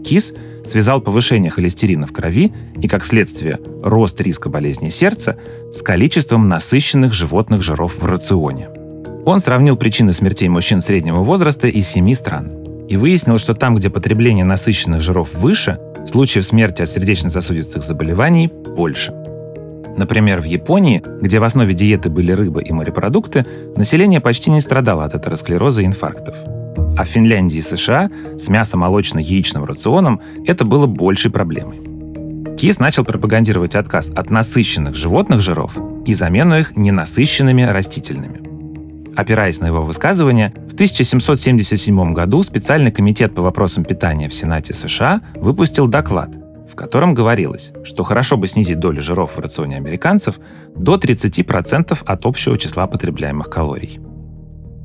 КИС 0.05 0.33
связал 0.65 1.01
повышение 1.01 1.51
холестерина 1.51 2.07
в 2.07 2.13
крови 2.13 2.53
и, 2.81 2.87
как 2.87 3.03
следствие, 3.03 3.59
рост 3.83 4.21
риска 4.21 4.47
болезни 4.47 4.87
сердца 4.87 5.37
с 5.73 5.81
количеством 5.81 6.47
насыщенных 6.47 7.11
животных 7.11 7.63
жиров 7.63 8.01
в 8.01 8.05
рационе. 8.05 8.69
Он 9.25 9.39
сравнил 9.39 9.77
причины 9.77 10.13
смертей 10.13 10.49
мужчин 10.49 10.81
среднего 10.81 11.21
возраста 11.21 11.67
из 11.67 11.87
семи 11.87 12.15
стран 12.15 12.51
и 12.87 12.97
выяснил, 12.97 13.37
что 13.37 13.53
там, 13.53 13.75
где 13.75 13.89
потребление 13.89 14.45
насыщенных 14.45 15.01
жиров 15.01 15.33
выше, 15.33 15.79
случаев 16.07 16.45
смерти 16.45 16.81
от 16.81 16.89
сердечно-сосудистых 16.89 17.83
заболеваний 17.83 18.47
больше. 18.47 19.13
Например, 19.95 20.39
в 20.39 20.45
Японии, 20.45 21.03
где 21.21 21.39
в 21.39 21.43
основе 21.43 21.73
диеты 21.73 22.09
были 22.09 22.31
рыба 22.31 22.61
и 22.61 22.71
морепродукты, 22.71 23.45
население 23.75 24.21
почти 24.21 24.49
не 24.49 24.61
страдало 24.61 25.03
от 25.03 25.13
атеросклероза 25.13 25.81
и 25.81 25.85
инфарктов. 25.85 26.35
А 26.97 27.03
в 27.03 27.07
Финляндии 27.07 27.57
и 27.57 27.61
США 27.61 28.09
с 28.37 28.49
мясо-молочно-яичным 28.49 29.65
рационом 29.65 30.21
это 30.47 30.65
было 30.65 30.85
большей 30.85 31.31
проблемой. 31.31 31.81
КИС 32.57 32.79
начал 32.79 33.05
пропагандировать 33.05 33.75
отказ 33.75 34.09
от 34.15 34.29
насыщенных 34.29 34.95
животных 34.95 35.41
жиров 35.41 35.77
и 36.05 36.13
замену 36.13 36.59
их 36.59 36.75
ненасыщенными 36.75 37.63
растительными. 37.63 38.48
Опираясь 39.19 39.59
на 39.59 39.67
его 39.67 39.83
высказывания, 39.83 40.53
в 40.69 40.73
1777 40.73 42.13
году 42.13 42.41
специальный 42.43 42.91
комитет 42.91 43.35
по 43.35 43.41
вопросам 43.41 43.83
питания 43.83 44.29
в 44.29 44.33
Сенате 44.33 44.73
США 44.73 45.21
выпустил 45.35 45.87
доклад– 45.87 46.29
котором 46.79 47.13
говорилось, 47.13 47.73
что 47.83 48.03
хорошо 48.03 48.37
бы 48.37 48.47
снизить 48.47 48.79
долю 48.79 49.01
жиров 49.01 49.35
в 49.35 49.39
рационе 49.39 49.75
американцев 49.75 50.39
до 50.77 50.95
30% 50.95 52.03
от 52.05 52.25
общего 52.25 52.57
числа 52.57 52.87
потребляемых 52.87 53.49
калорий. 53.49 53.99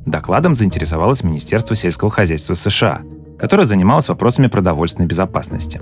Докладом 0.04 0.56
заинтересовалось 0.56 1.22
Министерство 1.22 1.76
сельского 1.76 2.10
хозяйства 2.10 2.54
США, 2.54 3.02
которое 3.38 3.64
занималось 3.64 4.08
вопросами 4.08 4.48
продовольственной 4.48 5.06
безопасности. 5.06 5.80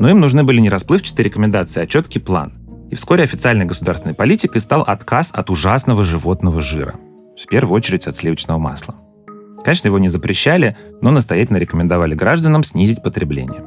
Но 0.00 0.08
им 0.08 0.20
нужны 0.20 0.42
были 0.42 0.58
не 0.58 0.70
расплывчатые 0.70 1.26
рекомендации, 1.26 1.82
а 1.82 1.86
четкий 1.86 2.18
план. 2.18 2.54
И 2.90 2.94
вскоре 2.94 3.24
официальной 3.24 3.66
государственной 3.66 4.14
политикой 4.14 4.60
стал 4.62 4.80
отказ 4.80 5.32
от 5.34 5.50
ужасного 5.50 6.02
животного 6.02 6.62
жира. 6.62 6.94
В 7.40 7.46
первую 7.48 7.76
очередь 7.76 8.06
от 8.06 8.16
сливочного 8.16 8.58
масла. 8.58 8.94
Конечно, 9.64 9.88
его 9.88 9.98
не 9.98 10.08
запрещали, 10.08 10.76
но 11.00 11.10
настоятельно 11.10 11.58
рекомендовали 11.58 12.14
гражданам 12.14 12.64
снизить 12.64 13.02
потребление. 13.02 13.64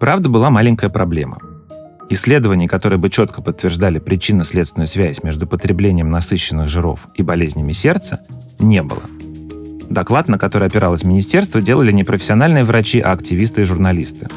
Правда, 0.00 0.28
была 0.28 0.50
маленькая 0.50 0.90
проблема. 0.90 1.38
Исследований, 2.10 2.68
которые 2.68 2.98
бы 2.98 3.08
четко 3.08 3.40
подтверждали 3.40 3.98
причинно-следственную 3.98 4.86
связь 4.86 5.22
между 5.22 5.46
потреблением 5.46 6.10
насыщенных 6.10 6.68
жиров 6.68 7.08
и 7.14 7.22
болезнями 7.22 7.72
сердца, 7.72 8.20
не 8.58 8.82
было. 8.82 9.02
Доклад, 9.88 10.28
на 10.28 10.38
который 10.38 10.68
опиралось 10.68 11.04
министерство, 11.04 11.60
делали 11.60 11.92
не 11.92 12.04
профессиональные 12.04 12.64
врачи, 12.64 13.00
а 13.00 13.12
активисты 13.12 13.62
и 13.62 13.64
журналисты. 13.64 14.28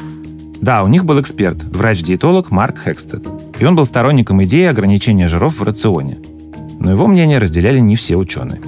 Да, 0.60 0.82
у 0.82 0.88
них 0.88 1.04
был 1.04 1.20
эксперт, 1.20 1.62
врач-диетолог 1.62 2.50
Марк 2.50 2.78
Хекстед. 2.84 3.26
И 3.58 3.64
он 3.64 3.76
был 3.76 3.84
сторонником 3.84 4.42
идеи 4.44 4.66
ограничения 4.66 5.28
жиров 5.28 5.58
в 5.58 5.62
рационе. 5.62 6.18
Но 6.80 6.90
его 6.90 7.06
мнение 7.06 7.38
разделяли 7.38 7.80
не 7.80 7.96
все 7.96 8.16
ученые. 8.16 8.60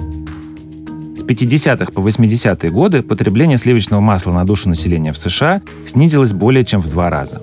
С 1.15 1.23
50-х 1.23 1.91
по 1.91 1.99
80-е 1.99 2.71
годы 2.71 3.03
потребление 3.03 3.57
сливочного 3.57 4.01
масла 4.01 4.33
на 4.33 4.45
душу 4.45 4.69
населения 4.69 5.13
в 5.13 5.17
США 5.17 5.61
снизилось 5.85 6.33
более 6.33 6.65
чем 6.65 6.81
в 6.81 6.89
два 6.89 7.09
раза. 7.09 7.41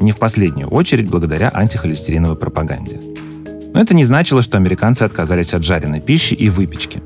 Не 0.00 0.12
в 0.12 0.18
последнюю 0.18 0.68
очередь 0.68 1.08
благодаря 1.08 1.50
антихолестериновой 1.52 2.36
пропаганде. 2.36 3.00
Но 3.72 3.80
это 3.80 3.94
не 3.94 4.04
значило, 4.04 4.42
что 4.42 4.56
американцы 4.56 5.04
отказались 5.04 5.54
от 5.54 5.64
жареной 5.64 6.00
пищи 6.00 6.34
и 6.34 6.48
выпечки. 6.48 7.00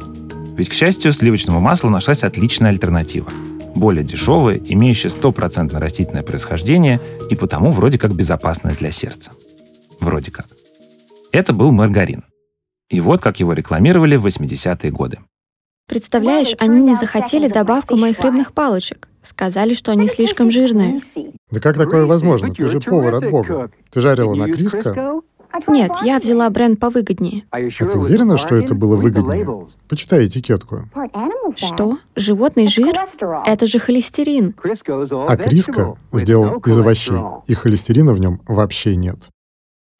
Ведь, 0.57 0.69
к 0.69 0.73
счастью, 0.73 1.13
сливочному 1.13 1.61
маслу 1.61 1.91
нашлась 1.91 2.25
отличная 2.25 2.71
альтернатива– 2.71 3.29
более 3.75 4.05
дешевое, 4.05 4.61
имеющее 4.65 5.11
стопроцентное 5.11 5.81
растительное 5.81 6.23
происхождение 6.23 7.01
и 7.31 7.35
потому 7.35 7.73
вроде 7.73 7.99
как 7.99 8.15
безопасное 8.15 8.75
для 8.75 8.91
сердца. 8.91 9.33
Вроде 10.01 10.31
как. 10.31 10.47
Это 11.33 11.53
был 11.53 11.73
маргарин. 11.73 12.25
И 12.91 13.01
вот 13.01 13.21
как 13.21 13.41
его 13.41 13.53
рекламировали 13.53 14.17
в 14.17 14.27
80-е 14.27 14.91
годы. 14.91 15.19
Представляешь, 15.89 16.55
они 16.59 16.81
не 16.81 16.95
захотели 16.95 17.49
добавку 17.49 17.97
моих 17.97 18.21
рыбных 18.21 18.53
палочек. 18.53 19.09
Сказали, 19.23 19.75
что 19.75 19.93
они 19.93 20.09
слишком 20.09 20.51
жирные. 20.51 21.03
Да 21.51 21.61
как 21.61 21.77
такое 21.77 22.07
возможно? 22.07 22.53
Ты 22.53 22.67
же 22.67 22.81
повар 22.81 23.15
от 23.17 23.31
бога. 23.31 23.71
Ты 23.91 24.01
жарила 24.01 24.35
на 24.35 24.51
Криско? 24.51 25.21
Нет, 25.69 25.93
я 26.03 26.19
взяла 26.19 26.51
бренд 26.51 26.81
повыгоднее. 26.81 27.45
А 27.51 27.59
ты 27.59 27.99
уверена, 27.99 28.37
что 28.37 28.57
это 28.57 28.75
было 28.75 28.97
выгоднее? 28.97 29.69
Почитай 29.89 30.27
этикетку. 30.27 30.89
Что? 31.57 31.99
Животный 32.17 32.67
жир? 32.67 32.95
Это 33.47 33.67
же 33.67 33.79
холестерин. 33.79 34.55
А 35.29 35.37
Криско 35.37 35.97
сделал 36.13 36.59
из 36.59 36.79
овощей, 36.79 37.21
и 37.47 37.55
холестерина 37.55 38.13
в 38.15 38.21
нем 38.21 38.41
вообще 38.49 38.97
нет. 38.97 39.19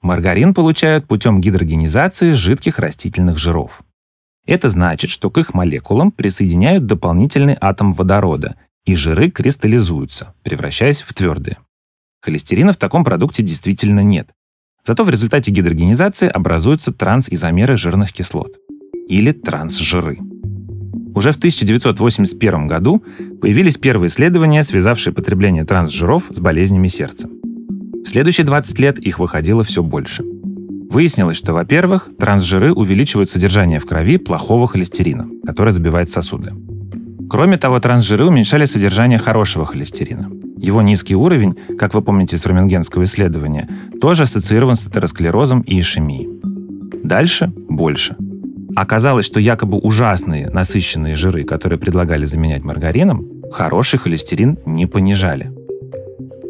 Маргарин 0.05 0.55
получают 0.55 1.09
путем 1.09 1.41
гидрогенизации 1.41 2.31
жидких 2.31 2.79
растительных 2.79 3.39
жиров. 3.39 3.83
Это 4.47 4.69
значит, 4.69 5.11
что 5.11 5.31
к 5.31 5.39
их 5.39 5.55
молекулам 5.55 6.13
присоединяют 6.13 6.87
дополнительный 6.87 7.57
атом 7.61 7.93
водорода, 7.93 8.55
и 8.85 8.95
жиры 8.95 9.31
кристаллизуются, 9.31 10.35
превращаясь 10.45 11.01
в 11.01 11.13
твердые. 11.13 11.57
Холестерина 12.21 12.73
в 12.73 12.77
таком 12.77 13.03
продукте 13.03 13.43
действительно 13.43 14.01
нет, 14.01 14.29
Зато 14.87 15.03
в 15.03 15.09
результате 15.09 15.51
гидрогенизации 15.51 16.29
образуются 16.29 16.93
трансизомеры 16.93 17.77
жирных 17.77 18.13
кислот 18.13 18.59
или 19.09 19.33
трансжиры. 19.33 20.19
Уже 21.15 21.33
в 21.33 21.37
1981 21.37 22.67
году 22.67 23.03
появились 23.41 23.79
первые 23.79 24.09
исследования, 24.09 24.63
связавшие 24.63 25.15
потребление 25.15 25.65
трансжиров 25.65 26.25
с 26.29 26.39
болезнями 26.39 26.89
сердца. 26.89 27.31
В 28.05 28.09
следующие 28.09 28.45
20 28.45 28.79
лет 28.79 28.99
их 28.99 29.19
выходило 29.19 29.65
все 29.65 29.83
больше. 29.83 30.25
Выяснилось, 30.91 31.39
что, 31.39 31.55
во-первых, 31.55 32.11
трансжиры 32.19 32.73
увеличивают 32.73 33.31
содержание 33.31 33.81
в 33.81 33.87
крови 33.87 34.19
плохого 34.19 34.69
холестерина, 34.69 35.27
который 35.45 35.73
забивает 35.73 36.11
сосуды. 36.11 36.53
Кроме 37.31 37.57
того, 37.57 37.81
трансжиры 37.81 38.27
уменьшали 38.27 38.67
содержание 38.67 39.19
хорошего 39.19 39.65
холестерина. 39.65 40.31
Его 40.59 40.83
низкий 40.83 41.17
уровень, 41.17 41.57
как 41.79 41.95
вы 41.95 42.03
помните 42.03 42.37
из 42.37 42.43
ферменгенского 42.43 43.05
исследования, 43.05 43.69
тоже 44.01 44.25
ассоциирован 44.25 44.77
с 44.77 44.87
атеросклерозом 44.87 45.63
и 45.63 45.81
ишемией. 45.81 46.29
Дальше 47.03 47.53
больше. 47.69 48.17
Оказалось, 48.77 49.27
что 49.27 49.41
якобы 49.41 49.79
ужасные 49.79 50.51
насыщенные 50.51 51.17
жиры, 51.17 51.45
которые 51.45 51.79
предлагали 51.79 52.27
заменять 52.27 52.65
маргарином, 52.65 53.27
хороший 53.51 53.99
холестерин 53.99 54.59
не 54.67 54.87
понижали. 54.87 55.51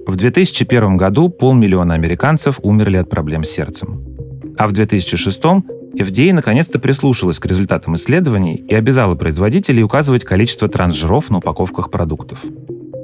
В 0.07 0.16
2001 0.16 0.98
году 0.98 1.30
полмиллиона 1.30 1.94
американцев 1.94 2.61
умерли 2.62 2.98
от 2.98 3.09
проблем 3.09 3.42
с 3.42 3.48
сердцем. 3.48 4.05
А 4.59 4.68
в 4.68 4.72
2006 4.72 5.42
FDA 5.42 6.34
наконец-то 6.34 6.78
прислушалась 6.78 7.38
к 7.38 7.46
результатам 7.46 7.96
исследований 7.96 8.55
и 8.55 8.74
обязала 8.74 9.14
производителей 9.14 9.82
указывать 9.82 10.24
количество 10.24 10.68
трансжиров 10.68 11.30
на 11.30 11.38
упаковках 11.38 11.90
продуктов. 11.90 12.40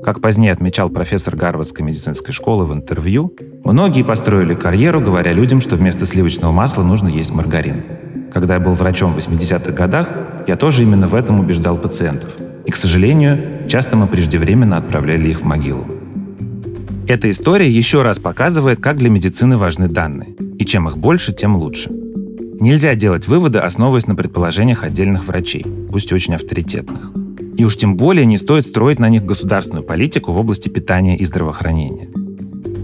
Как 0.05 0.20
позднее 0.20 0.53
отмечал 0.53 0.90
профессор 0.90 1.36
Гарвардской 1.36 1.84
медицинской 1.84 2.34
школы 2.34 2.66
в 2.66 2.72
интервью, 2.74 3.34
многие 3.64 4.03
построили 4.03 4.55
карьеру, 4.55 5.01
говоря 5.01 5.32
людям, 5.32 5.62
что 5.62 5.76
вместо 5.76 6.05
сливочного 6.05 6.53
масла 6.53 6.82
нужно 6.82 7.09
есть 7.09 7.32
маргарин. 7.32 7.82
Когда 8.32 8.55
я 8.55 8.61
был 8.61 8.74
врачом 8.74 9.14
в 9.14 9.18
80-х 9.18 9.72
годах, 9.72 10.12
я 10.46 10.57
тоже 10.57 10.82
именно 10.82 11.09
в 11.09 11.14
этом 11.14 11.40
убеждал 11.40 11.78
пациентов. 11.78 12.36
И, 12.66 12.70
к 12.70 12.76
сожалению, 12.76 13.66
часто 13.68 13.96
мы 13.96 14.07
преждевременно 14.07 14.76
отправляли 14.76 15.30
их 15.30 15.40
в 15.40 15.44
могилу. 15.44 15.99
Эта 17.11 17.29
история 17.29 17.69
еще 17.69 18.03
раз 18.03 18.21
показывает, 18.21 18.79
как 18.79 18.97
для 18.99 19.11
медицины 19.11 19.59
важны 19.59 19.89
данные. 19.89 20.37
И 20.61 20.65
чем 20.65 20.87
их 20.87 20.97
больше, 20.97 21.33
тем 21.33 21.57
лучше. 21.57 21.91
Нельзя 21.91 22.95
делать 22.95 23.27
выводы, 23.27 23.59
основываясь 23.59 24.07
на 24.07 24.15
предположениях 24.15 24.85
отдельных 24.85 25.25
врачей, 25.25 25.67
пусть 25.91 26.13
очень 26.13 26.37
авторитетных. 26.37 27.11
И 27.57 27.65
уж 27.65 27.77
тем 27.77 27.97
более 27.97 28.27
не 28.27 28.39
стоит 28.39 28.65
строить 28.65 29.01
на 29.01 29.09
них 29.09 29.25
государственную 29.25 29.85
политику 29.85 30.31
в 30.31 30.39
области 30.39 30.69
питания 30.69 31.17
и 31.17 31.25
здравоохранения. 31.25 32.09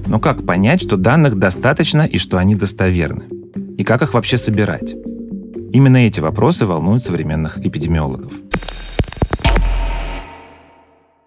Но 0.08 0.18
как 0.18 0.44
понять, 0.44 0.82
что 0.82 0.96
данных 0.96 1.38
достаточно 1.38 2.02
и 2.02 2.18
что 2.18 2.36
они 2.36 2.56
достоверны? 2.56 3.26
И 3.78 3.84
как 3.84 4.02
их 4.02 4.12
вообще 4.12 4.38
собирать? 4.38 4.96
Именно 5.72 5.98
эти 5.98 6.18
вопросы 6.18 6.66
волнуют 6.66 7.04
современных 7.04 7.64
эпидемиологов. 7.64 8.32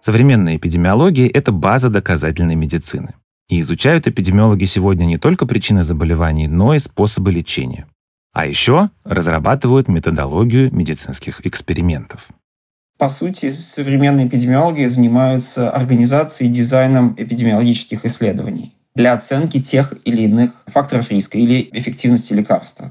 Современная 0.00 0.56
эпидемиология– 0.56 1.28
это 1.34 1.52
база 1.52 1.90
доказательной 1.90 2.54
медицины. 2.54 3.14
И 3.50 3.60
изучают 3.60 4.08
эпидемиологи 4.08 4.64
сегодня 4.64 5.04
не 5.04 5.18
только 5.18 5.44
причины 5.44 5.84
заболеваний, 5.84 6.48
но 6.48 6.74
и 6.74 6.78
способы 6.78 7.32
лечения. 7.32 7.86
А 8.32 8.46
еще 8.46 8.90
разрабатывают 9.04 9.88
методологию 9.88 10.74
медицинских 10.74 11.44
экспериментов. 11.44 12.28
По 12.96 13.08
сути, 13.08 13.50
современные 13.50 14.26
эпидемиологи 14.26 14.84
занимаются 14.86 15.70
организацией 15.70 16.48
и 16.48 16.52
дизайном 16.52 17.14
эпидемиологических 17.18 18.04
исследований 18.04 18.74
для 18.94 19.12
оценки 19.12 19.60
тех 19.60 19.94
или 20.04 20.22
иных 20.22 20.64
факторов 20.66 21.10
риска 21.10 21.38
или 21.38 21.68
эффективности 21.72 22.32
лекарства. 22.32 22.90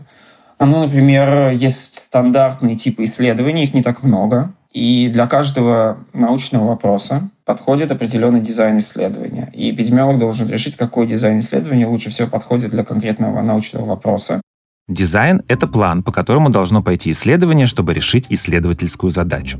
Ну, 0.59 0.83
например, 0.83 1.51
есть 1.51 1.95
стандартные 1.95 2.75
типы 2.75 3.05
исследований, 3.05 3.63
их 3.63 3.73
не 3.73 3.81
так 3.81 4.03
много, 4.03 4.53
и 4.71 5.09
для 5.09 5.25
каждого 5.27 5.97
научного 6.13 6.67
вопроса 6.67 7.29
подходит 7.43 7.91
определенный 7.91 8.41
дизайн 8.41 8.77
исследования. 8.77 9.51
И 9.53 9.71
эпидемиолог 9.71 10.19
должен 10.19 10.47
решить, 10.47 10.75
какой 10.75 11.07
дизайн 11.07 11.39
исследования 11.39 11.87
лучше 11.87 12.11
всего 12.11 12.27
подходит 12.27 12.69
для 12.69 12.83
конкретного 12.83 13.41
научного 13.41 13.85
вопроса. 13.85 14.41
Дизайн— 14.87 15.41
это 15.47 15.67
план, 15.67 16.03
по 16.03 16.11
которому 16.11 16.49
должно 16.49 16.83
пойти 16.83 17.11
исследование, 17.11 17.65
чтобы 17.65 17.93
решить 17.93 18.27
исследовательскую 18.29 19.11
задачу. 19.11 19.59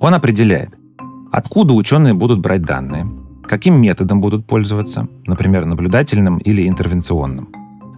Он 0.00 0.14
определяет, 0.14 0.70
откуда 1.32 1.72
ученые 1.72 2.14
будут 2.14 2.40
брать 2.40 2.62
данные, 2.62 3.06
каким 3.46 3.80
методом 3.80 4.20
будут 4.20 4.46
пользоваться, 4.46 5.08
например, 5.26 5.64
наблюдательным 5.64 6.38
или 6.38 6.68
интервенционным, 6.68 7.48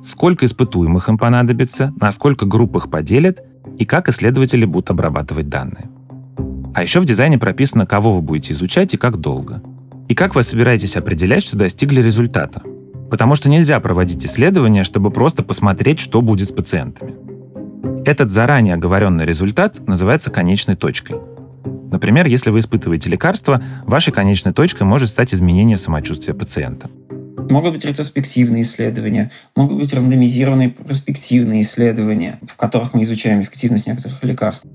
сколько 0.03 0.47
испытуемых 0.47 1.09
им 1.09 1.19
понадобится, 1.19 1.93
на 2.01 2.13
сколько 2.13 2.47
групп 2.47 2.77
их 2.77 2.91
поделят 2.91 3.41
и 3.79 3.85
как 3.85 4.09
исследователи 4.09 4.65
будут 4.65 4.91
обрабатывать 4.91 5.49
данные. 5.49 5.89
А 6.77 6.83
еще 6.83 7.01
в 7.01 7.07
дизайне 7.07 7.39
прописано, 7.39 7.87
кого 7.87 8.17
вы 8.17 8.21
будете 8.21 8.53
изучать 8.53 8.93
и 8.93 8.99
как 8.99 9.17
долго. 9.17 9.63
И 10.09 10.15
как 10.15 10.35
вы 10.35 10.43
собираетесь 10.43 10.95
определять, 10.97 11.43
что 11.43 11.57
достигли 11.57 12.03
результата. 12.03 12.61
Потому 13.11 13.35
что 13.35 13.49
нельзя 13.49 13.81
проводить 13.81 14.27
исследования, 14.27 14.85
чтобы 14.85 15.11
просто 15.11 15.43
посмотреть, 15.43 16.01
что 16.01 16.21
будет 16.21 16.51
с 16.51 16.53
пациентами. 16.53 17.15
Этот 18.05 18.31
заранее 18.31 18.75
оговоренный 18.75 19.25
результат 19.25 19.89
называется 19.89 20.31
конечной 20.31 20.77
точкой– 20.77 21.17
Например, 21.91 22.27
если 22.27 22.51
вы 22.51 22.59
испытываете 22.59 23.09
лекарство, 23.09 23.63
вашей 23.85 24.13
конечной 24.13 24.53
точкой 24.53 24.83
может 24.83 25.09
стать 25.09 25.33
изменение 25.33 25.77
самочувствия 25.77 26.35
пациента. 26.35 26.91
Могут 27.49 27.75
быть 27.75 27.85
ретроспективные 27.85 28.65
исследования, 28.65 29.31
могут 29.55 29.79
быть 29.79 29.95
рандомизированные 29.95 30.71
перспективные 30.71 31.63
исследования, 31.63 32.41
в 32.47 32.57
которых 32.57 32.93
мы 32.93 33.05
изучаем 33.05 33.41
эффективность 33.41 33.87
некоторых 33.87 34.23
лекарств. 34.25 34.67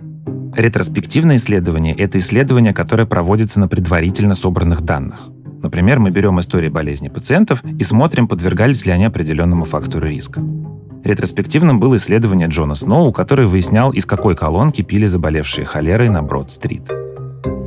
Ретроспективное 0.55 1.37
исследование– 1.37 1.95
это 1.97 2.19
исследование, 2.19 2.73
которое 2.73 3.05
проводится 3.05 3.59
на 3.59 3.67
предварительно 3.67 4.33
собранных 4.33 4.81
данных. 4.81 5.29
Например, 5.63 5.99
мы 5.99 6.11
берем 6.11 6.39
истории 6.39 6.67
болезни 6.67 7.07
пациентов 7.07 7.63
и 7.63 7.83
смотрим, 7.83 8.27
подвергались 8.27 8.85
ли 8.85 8.91
они 8.91 9.05
определенному 9.05 9.63
фактору 9.63 10.07
риска. 10.07 10.41
Ретроспективным 11.03 11.79
было 11.79 11.95
исследование 11.95 12.47
Джона 12.47 12.75
Сноу, 12.75 13.11
который 13.13 13.47
выяснял, 13.47 13.91
из 13.91 14.05
какой 14.05 14.35
колонки 14.35 14.81
пили 14.81 15.05
заболевшие 15.05 15.65
холерой 15.65 16.09
на 16.09 16.21
Брод-стрит. 16.21 16.91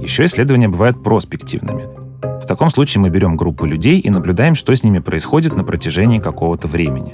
Еще 0.03 0.26
исследования 0.26 0.68
бывают 0.68 1.03
проспективными. 1.03 1.85
В 2.43 2.47
таком 2.47 2.68
случае 2.68 3.01
мы 3.01 3.09
берем 3.09 3.37
группу 3.37 3.64
людей 3.64 3.99
и 3.99 4.11
наблюдаем, 4.11 4.55
что 4.55 4.74
с 4.74 4.82
ними 4.82 4.99
происходит 4.99 5.57
на 5.57 5.64
протяжении 5.64 6.18
какого-то 6.18 6.68
времени. 6.68 7.12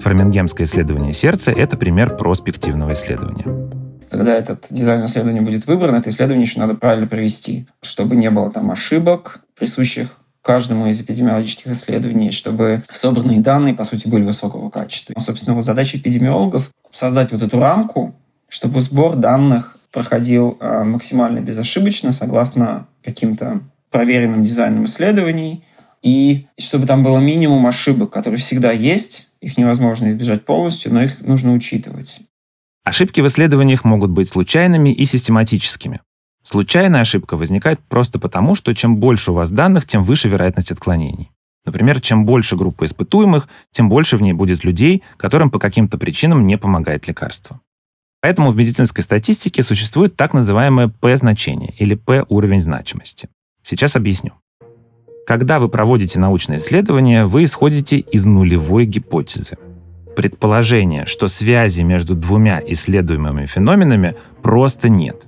Фармингемское 0.00 0.66
исследование 0.66 1.12
сердца– 1.12 1.52
это 1.56 1.76
пример 1.76 2.16
проспективного 2.16 2.92
исследования. 2.92 3.65
Когда 4.10 4.34
этот 4.34 4.66
дизайн 4.70 5.04
исследования 5.06 5.40
будет 5.40 5.66
выбран, 5.66 5.94
это 5.94 6.10
исследование 6.10 6.44
еще 6.44 6.60
надо 6.60 6.74
правильно 6.74 7.06
провести, 7.06 7.66
чтобы 7.82 8.16
не 8.16 8.30
было 8.30 8.50
там 8.50 8.70
ошибок, 8.70 9.40
присущих 9.58 10.20
каждому 10.42 10.86
из 10.86 11.00
эпидемиологических 11.00 11.72
исследований, 11.72 12.30
чтобы 12.30 12.84
собранные 12.90 13.40
данные, 13.40 13.74
по 13.74 13.84
сути, 13.84 14.06
были 14.06 14.22
высокого 14.22 14.70
качества. 14.70 15.14
Собственно, 15.18 15.56
вот 15.56 15.64
задача 15.64 15.98
эпидемиологов— 15.98 16.70
создать 16.92 17.32
вот 17.32 17.42
эту 17.42 17.58
рамку, 17.58 18.14
чтобы 18.48 18.80
сбор 18.80 19.16
данных 19.16 19.76
проходил 19.90 20.56
а, 20.60 20.84
максимально 20.84 21.40
безошибочно, 21.40 22.12
согласно 22.12 22.86
каким-то 23.02 23.60
проверенным 23.90 24.44
дизайном 24.44 24.84
исследований, 24.84 25.64
и 26.02 26.46
чтобы 26.58 26.86
там 26.86 27.02
было 27.02 27.18
минимум 27.18 27.66
ошибок, 27.66 28.10
которые 28.10 28.38
всегда 28.38 28.70
есть, 28.70 29.28
их 29.40 29.58
невозможно 29.58 30.12
избежать 30.12 30.44
полностью, 30.44 30.92
но 30.92 31.02
их 31.02 31.20
нужно 31.22 31.52
учитывать. 31.52 32.20
Ошибки 32.86 33.20
в 33.20 33.26
исследованиях 33.26 33.82
могут 33.82 34.12
быть 34.12 34.28
случайными 34.28 34.90
и 34.90 35.04
систематическими. 35.06 36.02
Случайная 36.44 37.00
ошибка 37.00 37.36
возникает 37.36 37.80
просто 37.80 38.20
потому, 38.20 38.54
что 38.54 38.72
чем 38.76 38.98
больше 38.98 39.32
у 39.32 39.34
вас 39.34 39.50
данных, 39.50 39.88
тем 39.88 40.04
выше 40.04 40.28
вероятность 40.28 40.70
отклонений. 40.70 41.32
Например, 41.64 42.00
чем 42.00 42.24
больше 42.24 42.54
группа 42.54 42.84
испытуемых, 42.84 43.48
тем 43.72 43.88
больше 43.88 44.16
в 44.16 44.22
ней 44.22 44.34
будет 44.34 44.62
людей, 44.62 45.02
которым 45.16 45.50
по 45.50 45.58
каким-то 45.58 45.98
причинам 45.98 46.46
не 46.46 46.56
помогает 46.56 47.08
лекарство. 47.08 47.60
Поэтому 48.22 48.52
в 48.52 48.56
медицинской 48.56 49.02
статистике 49.02 49.64
существует 49.64 50.14
так 50.14 50.32
называемое 50.32 50.86
P-значение 50.86 51.74
или 51.78 51.96
P-уровень 51.96 52.60
значимости. 52.60 53.28
Сейчас 53.64 53.96
объясню. 53.96 54.30
Когда 55.26 55.58
вы 55.58 55.68
проводите 55.68 56.20
научное 56.20 56.58
исследование, 56.58 57.26
вы 57.26 57.42
исходите 57.42 57.98
из 57.98 58.26
нулевой 58.26 58.86
гипотезы. 58.86 59.58
Предположение, 60.16 61.04
что 61.04 61.28
связи 61.28 61.82
между 61.82 62.14
двумя 62.14 62.62
исследуемыми 62.66 63.44
феноменами 63.44 64.16
просто 64.42 64.88
нет. 64.88 65.26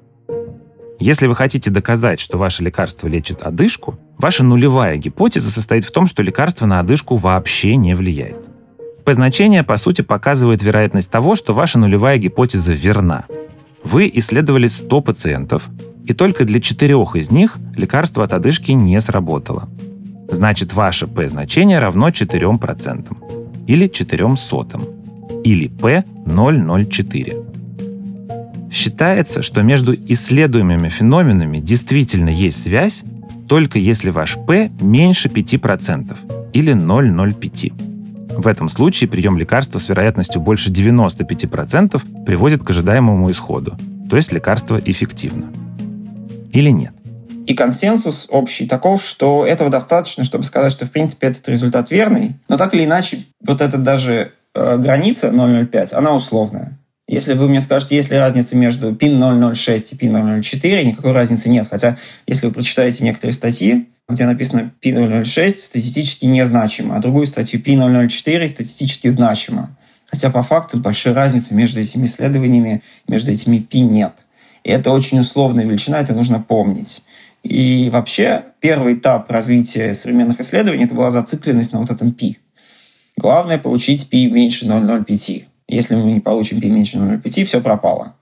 Если 0.98 1.26
вы 1.26 1.36
хотите 1.36 1.70
доказать, 1.70 2.20
что 2.20 2.38
ваше 2.38 2.62
лекарство 2.64 3.06
лечит 3.06 3.42
одышку, 3.42 3.98
ваша 4.16 4.44
нулевая 4.44 4.96
гипотеза 4.96 5.50
состоит 5.50 5.84
в 5.84 5.90
том, 5.90 6.06
что 6.06 6.22
лекарство 6.22 6.64
на 6.64 6.80
одышку 6.80 7.16
вообще 7.16 7.76
не 7.76 7.94
влияет. 7.94 8.38
P-значение, 9.04 9.62
по 9.62 9.76
сути, 9.76 10.00
показывает 10.00 10.62
вероятность 10.62 11.10
того, 11.10 11.36
что 11.36 11.52
ваша 11.52 11.78
нулевая 11.78 12.16
гипотеза 12.16 12.72
верна. 12.72 13.26
Вы 13.84 14.10
исследовали 14.14 14.68
100 14.68 15.00
пациентов, 15.02 15.68
и 16.06 16.14
только 16.14 16.46
для 16.46 16.60
четырех 16.60 17.14
из 17.14 17.30
них 17.30 17.58
лекарство 17.76 18.24
от 18.24 18.32
одышки 18.32 18.72
не 18.72 18.98
сработало. 19.02 19.68
Значит, 20.30 20.72
ваше 20.72 21.06
P-значение 21.06 21.78
равно 21.78 22.08
4% 22.08 23.37
или 23.68 23.86
4 23.86 24.36
сотым, 24.36 24.82
или 25.44 25.70
P004. 25.70 27.44
Считается, 28.72 29.42
что 29.42 29.62
между 29.62 29.94
исследуемыми 29.94 30.88
феноменами 30.88 31.58
действительно 31.58 32.30
есть 32.30 32.62
связь, 32.62 33.04
только 33.48 33.78
если 33.78 34.10
ваш 34.10 34.36
P 34.46 34.72
меньше 34.80 35.28
5% 35.28 36.16
или 36.52 36.74
0,05. 36.74 37.72
В 38.40 38.46
этом 38.46 38.68
случае 38.68 39.08
прием 39.08 39.38
лекарства 39.38 39.78
с 39.78 39.88
вероятностью 39.88 40.40
больше 40.40 40.70
95% 40.70 42.24
приводит 42.24 42.64
к 42.64 42.70
ожидаемому 42.70 43.30
исходу, 43.30 43.76
то 44.10 44.16
есть 44.16 44.32
лекарство 44.32 44.80
эффективно 44.84 45.52
или 46.52 46.70
нет. 46.70 46.97
И 47.48 47.54
консенсус 47.54 48.26
общий 48.28 48.66
таков, 48.66 49.02
что 49.02 49.46
этого 49.46 49.70
достаточно, 49.70 50.22
чтобы 50.22 50.44
сказать, 50.44 50.70
что 50.70 50.84
в 50.84 50.90
принципе 50.90 51.28
этот 51.28 51.48
результат 51.48 51.90
верный. 51.90 52.34
Но 52.46 52.58
так 52.58 52.74
или 52.74 52.84
иначе, 52.84 53.24
вот 53.40 53.62
эта 53.62 53.78
даже 53.78 54.32
э, 54.54 54.76
граница 54.76 55.28
0,05, 55.28 55.94
она 55.94 56.14
условная. 56.14 56.78
Если 57.08 57.32
вы 57.32 57.48
мне 57.48 57.62
скажете, 57.62 57.96
есть 57.96 58.10
ли 58.10 58.18
разница 58.18 58.54
между 58.54 58.92
PIN 58.92 59.54
006 59.54 59.94
и 59.94 59.96
PIN 59.96 60.42
004, 60.42 60.84
никакой 60.84 61.12
разницы 61.12 61.48
нет. 61.48 61.66
Хотя, 61.70 61.96
если 62.26 62.48
вы 62.48 62.52
прочитаете 62.52 63.02
некоторые 63.02 63.32
статьи, 63.32 63.88
где 64.10 64.26
написано 64.26 64.70
PIN 64.84 65.24
006 65.24 65.64
статистически 65.64 66.26
незначимо, 66.26 66.96
а 66.96 67.00
другую 67.00 67.26
статью 67.26 67.62
PIN 67.62 68.10
004 68.10 68.46
статистически 68.46 69.08
значимо. 69.08 69.74
Хотя 70.04 70.28
по 70.28 70.42
факту 70.42 70.76
большой 70.80 71.14
разницы 71.14 71.54
между 71.54 71.80
этими 71.80 72.04
исследованиями, 72.04 72.82
между 73.08 73.32
этими 73.32 73.56
PIN 73.56 73.88
нет. 73.88 74.12
И 74.64 74.70
это 74.70 74.90
очень 74.90 75.20
условная 75.20 75.64
величина, 75.64 75.98
это 75.98 76.12
нужно 76.12 76.40
помнить. 76.40 77.02
И 77.43 77.89
вообще 77.91 78.45
первый 78.61 78.93
этап 78.93 79.29
развития 79.29 79.93
современных 79.93 80.39
исследований 80.39 80.85
это 80.85 80.95
была 80.95 81.11
зацикленность 81.11 81.73
на 81.73 81.79
вот 81.79 81.91
этом 81.91 82.13
π. 82.13 82.37
Главное 83.17 83.57
получить 83.57 84.09
π 84.09 84.25
меньше 84.27 84.65
0,05. 84.65 85.43
Если 85.67 85.95
мы 85.95 86.13
не 86.13 86.19
получим 86.21 86.61
π 86.61 86.67
меньше 86.67 86.97
0,05, 86.97 87.43
все 87.43 87.61
пропало. 87.61 88.15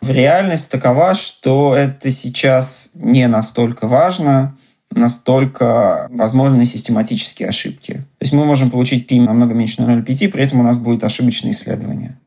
В 0.00 0.10
реальность 0.10 0.70
такова, 0.70 1.14
что 1.14 1.74
это 1.74 2.10
сейчас 2.10 2.90
не 2.94 3.26
настолько 3.28 3.86
важно, 3.86 4.56
настолько 4.90 6.08
возможны 6.10 6.64
систематические 6.64 7.48
ошибки. 7.48 7.92
То 7.92 8.22
есть 8.22 8.32
мы 8.32 8.44
можем 8.44 8.70
получить 8.70 9.06
π 9.06 9.14
намного 9.16 9.54
меньше 9.54 9.82
0,05, 9.82 10.28
при 10.28 10.42
этом 10.42 10.60
у 10.60 10.62
нас 10.62 10.78
будет 10.78 11.04
ошибочное 11.04 11.52
исследование. 11.52 12.18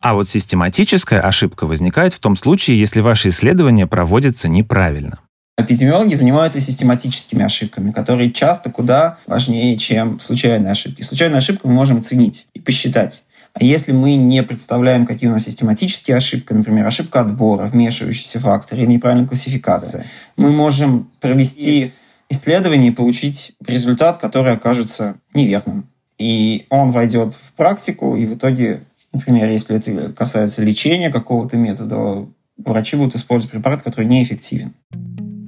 А 0.00 0.14
вот 0.14 0.28
систематическая 0.28 1.20
ошибка 1.20 1.66
возникает 1.66 2.14
в 2.14 2.20
том 2.20 2.36
случае, 2.36 2.78
если 2.78 3.00
ваше 3.00 3.28
исследование 3.28 3.86
проводится 3.86 4.48
неправильно. 4.48 5.18
Эпидемиологи 5.63 6.13
занимаются 6.15 6.59
систематическими 6.59 7.43
ошибками, 7.43 7.91
которые 7.91 8.31
часто 8.31 8.69
куда 8.69 9.17
важнее, 9.27 9.77
чем 9.77 10.19
случайные 10.19 10.71
ошибки. 10.71 11.01
Случайную 11.01 11.37
ошибку 11.37 11.67
мы 11.67 11.73
можем 11.73 11.99
оценить 11.99 12.47
и 12.53 12.59
посчитать. 12.59 13.23
А 13.53 13.63
если 13.63 13.91
мы 13.91 14.15
не 14.15 14.41
представляем, 14.41 15.05
какие 15.05 15.29
у 15.29 15.33
нас 15.33 15.43
систематические 15.43 16.17
ошибки, 16.17 16.53
например, 16.53 16.87
ошибка 16.87 17.21
отбора, 17.21 17.65
вмешивающийся 17.67 18.39
фактор 18.39 18.79
или 18.79 18.87
неправильная 18.87 19.27
классификация, 19.27 20.05
мы 20.37 20.51
можем 20.51 21.11
провести 21.21 21.93
исследование 22.29 22.91
и 22.91 22.95
получить 22.95 23.53
результат, 23.65 24.17
который 24.17 24.53
окажется 24.53 25.15
неверным. 25.35 25.87
И 26.17 26.65
он 26.69 26.91
войдет 26.91 27.35
в 27.35 27.53
практику, 27.53 28.15
и 28.15 28.25
в 28.25 28.35
итоге 28.35 28.81
Например, 29.13 29.47
если 29.47 29.75
это 29.75 30.11
касается 30.11 30.63
лечения 30.63 31.11
какого-то 31.11 31.55
метода, 31.55 32.27
врачи 32.57 32.97
будут 32.97 33.15
использовать 33.15 33.51
препарат, 33.51 33.83
который 33.83 34.05
неэффективен. 34.05 34.73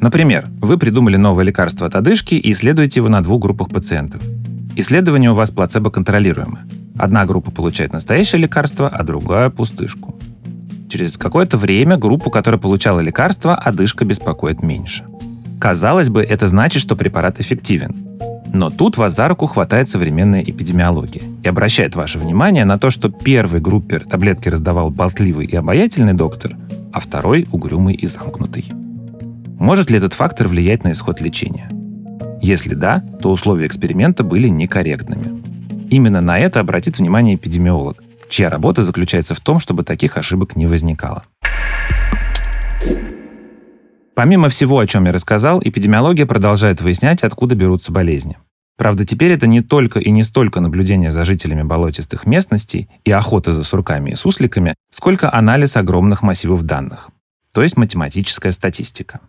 Например, 0.06 0.46
вы 0.62 0.78
придумали 0.78 1.18
новое 1.18 1.46
лекарство 1.46 1.88
от 1.88 1.96
одышки 1.96 2.36
и 2.36 2.52
исследуете 2.52 3.00
его 3.00 3.10
на 3.10 3.24
двух 3.24 3.42
группах 3.42 3.70
пациентов. 3.70 4.22
Исследование 4.76 5.32
у 5.32 5.34
вас 5.34 5.50
плацебо-контролируемое. 5.50 6.68
Одна 6.96 7.26
группа 7.26 7.50
получает 7.50 7.92
настоящее 7.92 8.44
лекарство, 8.44 8.88
а 8.88 9.02
другая– 9.02 9.50
пустышку. 9.50 10.16
Через 10.90 11.18
какое-то 11.18 11.58
время 11.58 11.98
группу, 11.98 12.30
которая 12.30 12.62
получала 12.62 13.00
лекарство, 13.00 13.56
одышка 13.56 14.06
беспокоит 14.06 14.62
меньше. 14.62 15.06
Казалось 15.60 16.10
бы, 16.10 16.22
это 16.22 16.48
значит, 16.48 16.84
что 16.84 16.96
препарат 16.96 17.40
эффективен. 17.40 17.96
Но 18.54 18.70
тут 18.70 18.98
вас 18.98 19.16
за 19.16 19.28
руку 19.28 19.48
хватает 19.48 19.90
современная 19.90 20.44
эпидемиология 20.44 21.24
и 21.42 21.48
обращает 21.48 21.96
ваше 21.96 22.20
внимание 22.20 22.66
на 22.66 22.78
то, 22.78 22.92
что 22.92 23.10
первой 23.10 23.60
группе 23.60 23.98
таблетки 23.98 24.50
раздавал 24.50 24.92
болтливый 24.92 25.48
и 25.48 25.56
обаятельный 25.56 26.14
доктор, 26.14 26.56
а 26.94 27.00
второй— 27.00 27.48
угрюмый 27.52 27.96
и 27.96 28.06
замкнутый. 28.06 28.72
Может 29.60 29.90
ли 29.90 29.98
этот 29.98 30.14
фактор 30.14 30.48
влиять 30.48 30.84
на 30.84 30.92
исход 30.92 31.22
лечения? 31.22 31.70
Если 32.42 32.76
да, 32.76 33.04
то 33.22 33.32
условия 33.32 33.68
эксперимента 33.68 34.24
были 34.24 34.48
некорректными. 34.48 35.42
Именно 35.90 36.22
на 36.22 36.40
это 36.40 36.60
обратит 36.60 36.98
внимание 36.98 37.36
эпидемиолог, 37.36 38.04
чья 38.30 38.50
работа 38.50 38.84
заключается 38.84 39.34
в 39.34 39.40
том, 39.40 39.60
чтобы 39.60 39.84
таких 39.84 40.18
ошибок 40.18 40.56
не 40.56 40.68
возникало. 40.68 41.24
Помимо 44.14 44.50
всего, 44.50 44.80
о 44.80 44.88
чем 44.88 45.06
я 45.06 45.12
рассказал, 45.12 45.62
эпидемиология 45.64 46.26
продолжает 46.26 46.82
выяснять, 46.82 47.24
откуда 47.24 47.56
берутся 47.56 47.92
болезни. 47.92 48.38
Правда, 48.78 49.06
теперь 49.06 49.32
это 49.32 49.48
не 49.48 49.62
только 49.62 50.00
и 50.00 50.12
не 50.12 50.24
столько 50.24 50.60
наблюдение 50.60 51.12
за 51.12 51.24
жителями 51.24 51.64
болотистых 51.64 52.26
местностей 52.26 52.90
и 53.06 53.12
охота 53.12 53.54
за 53.54 53.64
сурками 53.64 54.12
и 54.12 54.16
сусликами, 54.16 54.76
сколько 54.92 55.34
анализ 55.34 55.78
огромных 55.78 56.24
массивов 56.24 56.64
данных, 56.64 57.10
то 57.54 57.62
есть 57.62 57.78
математическая 57.78 58.52
статистика. 58.52 59.22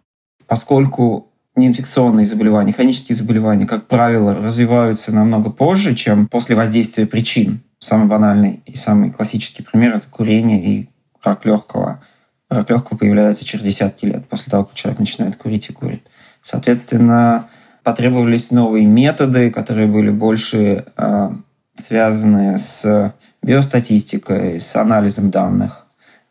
Поскольку 0.46 1.28
неинфекционные 1.54 2.26
заболевания, 2.26 2.72
хронические 2.72 3.16
заболевания, 3.16 3.66
как 3.66 3.86
правило, 3.86 4.34
развиваются 4.34 5.12
намного 5.12 5.50
позже, 5.50 5.94
чем 5.94 6.28
после 6.28 6.54
воздействия 6.54 7.06
причин. 7.06 7.60
Самый 7.78 8.08
банальный 8.08 8.62
и 8.66 8.74
самый 8.76 9.10
классический 9.10 9.62
пример– 9.62 9.94
это 9.96 10.06
курение 10.08 10.62
и 10.64 10.88
рак 11.22 11.44
легкого– 11.44 12.02
рак 12.48 12.70
легкого 12.70 12.96
появляется 12.96 13.44
через 13.44 13.64
десятки 13.64 14.06
лет 14.06 14.28
после 14.28 14.50
того, 14.50 14.64
как 14.64 14.74
человек 14.74 15.00
начинает 15.00 15.36
курить 15.36 15.68
и 15.68 15.72
курит. 15.72 16.06
Соответственно, 16.42 17.46
потребовались 17.82 18.50
новые 18.50 18.86
методы, 18.86 19.50
которые 19.50 19.86
были 19.86 20.10
больше 20.10 20.84
э, 20.96 21.30
связаны 21.74 22.58
с 22.58 23.14
биостатистикой, 23.42 24.60
с 24.60 24.76
анализом 24.76 25.30
данных. 25.30 25.85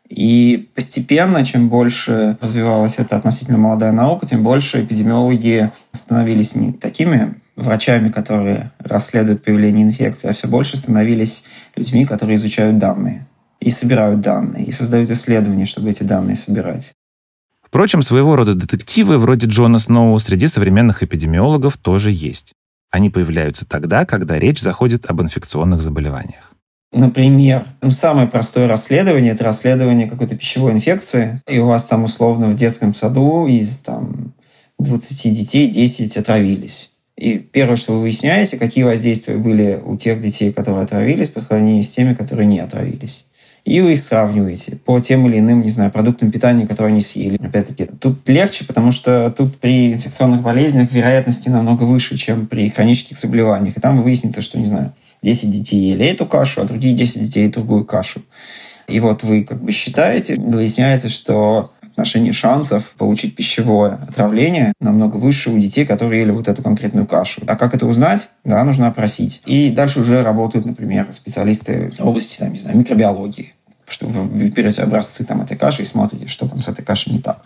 И 0.08 0.68
постепенно, 0.74 1.44
чем 1.44 1.68
больше 1.68 2.38
развивалась 2.40 2.98
эта 2.98 3.16
относительно 3.16 3.58
молодая 3.58 3.92
наука, 3.92 4.26
тем 4.26 4.42
больше 4.42 4.84
эпидемиологи 4.84 5.70
становились 5.92 6.54
не 6.54 6.72
такими 6.72 7.34
врачами, 7.56 8.10
которые 8.10 8.70
расследуют 8.78 9.42
появление 9.42 9.84
инфекции, 9.84 10.28
а 10.28 10.32
все 10.32 10.46
больше 10.46 10.76
становились 10.76 11.44
людьми, 11.74 12.04
которые 12.06 12.36
изучают 12.36 12.78
данные. 12.78 13.26
и 13.60 13.70
собирают 13.70 14.20
данные, 14.20 14.64
и 14.64 14.70
создают 14.70 15.10
исследования, 15.10 15.66
чтобы 15.66 15.90
эти 15.90 16.02
данные 16.02 16.36
собирать. 16.36 16.92
Впрочем, 17.62 18.02
своего 18.02 18.36
рода 18.36 18.54
детективы 18.54 19.18
вроде 19.18 19.46
Джона 19.46 19.78
Сноу 19.78 20.18
среди 20.18 20.46
современных 20.46 21.02
эпидемиологов 21.02 21.76
тоже 21.76 22.12
есть. 22.12 22.52
Они 22.90 23.10
появляются 23.10 23.66
тогда, 23.66 24.04
когда 24.04 24.38
речь 24.38 24.60
заходит 24.60 25.06
об 25.06 25.20
инфекционных 25.20 25.82
заболеваниях. 25.82 26.52
Например, 26.96 27.66
ну, 27.82 27.90
самое 27.90 28.26
простое 28.26 28.66
расследование– 28.66 29.32
это 29.34 29.44
расследование 29.44 30.08
какой-то 30.08 30.34
пищевой 30.34 30.72
инфекции, 30.72 31.42
и 31.46 31.58
у 31.58 31.66
вас 31.66 31.84
там 31.84 32.04
условно 32.04 32.46
в 32.46 32.56
детском 32.56 32.94
саду 32.94 33.46
из 33.46 33.80
там, 33.80 34.32
20 34.78 35.30
детей 35.34 35.68
10 35.68 36.16
отравились. 36.16 36.92
И 37.18 37.36
первое, 37.36 37.76
что 37.76 37.92
вы 37.92 38.00
выясняете, 38.00 38.56
какие 38.56 38.84
воздействия 38.84 39.36
были 39.36 39.78
у 39.84 39.98
тех 39.98 40.22
детей, 40.22 40.54
которые 40.54 40.84
отравились, 40.84 41.28
по 41.28 41.42
сравнению 41.42 41.84
с 41.84 41.90
теми, 41.90 42.14
которые 42.14 42.46
не 42.46 42.60
отравились. 42.60 43.26
И 43.66 43.82
вы 43.82 43.92
их 43.92 44.00
сравниваете 44.00 44.76
по 44.76 44.98
тем 44.98 45.26
или 45.26 45.38
иным, 45.38 45.60
не 45.60 45.70
знаю, 45.70 45.90
продуктам 45.90 46.30
питания, 46.30 46.66
которые 46.66 46.92
они 46.92 47.02
съели. 47.02 47.36
Опять-таки, 47.36 47.84
тут 47.84 48.26
легче, 48.26 48.64
потому 48.64 48.90
что 48.90 49.30
тут 49.36 49.58
при 49.58 49.92
инфекционных 49.92 50.40
болезнях 50.40 50.90
вероятности 50.92 51.50
намного 51.50 51.82
выше, 51.82 52.16
чем 52.16 52.46
при 52.46 52.70
хронических 52.70 53.18
заболеваниях. 53.18 53.76
И 53.76 53.80
там 53.80 54.00
выяснится, 54.00 54.40
что, 54.40 54.56
не 54.58 54.64
знаю, 54.64 54.94
10 55.22 55.50
детей 55.50 55.90
ели 55.90 56.06
эту 56.06 56.26
кашу, 56.26 56.62
а 56.62 56.64
другие 56.64 56.94
10 56.94 57.22
детей 57.22 57.48
другую 57.48 57.84
кашу. 57.84 58.22
И 58.88 59.00
вот 59.00 59.24
вы 59.24 59.44
как 59.44 59.62
бы 59.62 59.72
считаете, 59.72 60.36
выясняется, 60.36 61.08
что 61.08 61.72
отношении 61.96 62.30
шансов 62.30 62.94
получить 62.98 63.34
пищевое 63.34 63.98
отравление 64.06 64.74
намного 64.80 65.16
выше 65.16 65.48
у 65.50 65.58
детей, 65.58 65.86
которые 65.86 66.20
ели 66.20 66.30
вот 66.30 66.46
эту 66.46 66.62
конкретную 66.62 67.06
кашу. 67.06 67.40
А 67.46 67.56
как 67.56 67.74
это 67.74 67.86
узнать? 67.86 68.28
Да, 68.44 68.62
нужно 68.64 68.88
опросить. 68.88 69.40
И 69.46 69.70
дальше 69.70 70.00
уже 70.00 70.22
работают, 70.22 70.66
например, 70.66 71.06
специалисты 71.10 71.94
в 71.98 72.06
области, 72.06 72.38
там, 72.38 72.52
не 72.52 72.58
знаю, 72.58 72.76
микробиологии 72.76 73.55
что 73.88 74.06
вы 74.06 74.48
берете 74.48 74.82
образцы 74.82 75.24
там, 75.24 75.42
этой 75.42 75.56
каши 75.56 75.82
и 75.82 75.84
смотрите, 75.86 76.26
что 76.26 76.48
там 76.48 76.62
с 76.62 76.68
этой 76.68 76.84
кашей 76.84 77.12
не 77.12 77.20
так. 77.20 77.40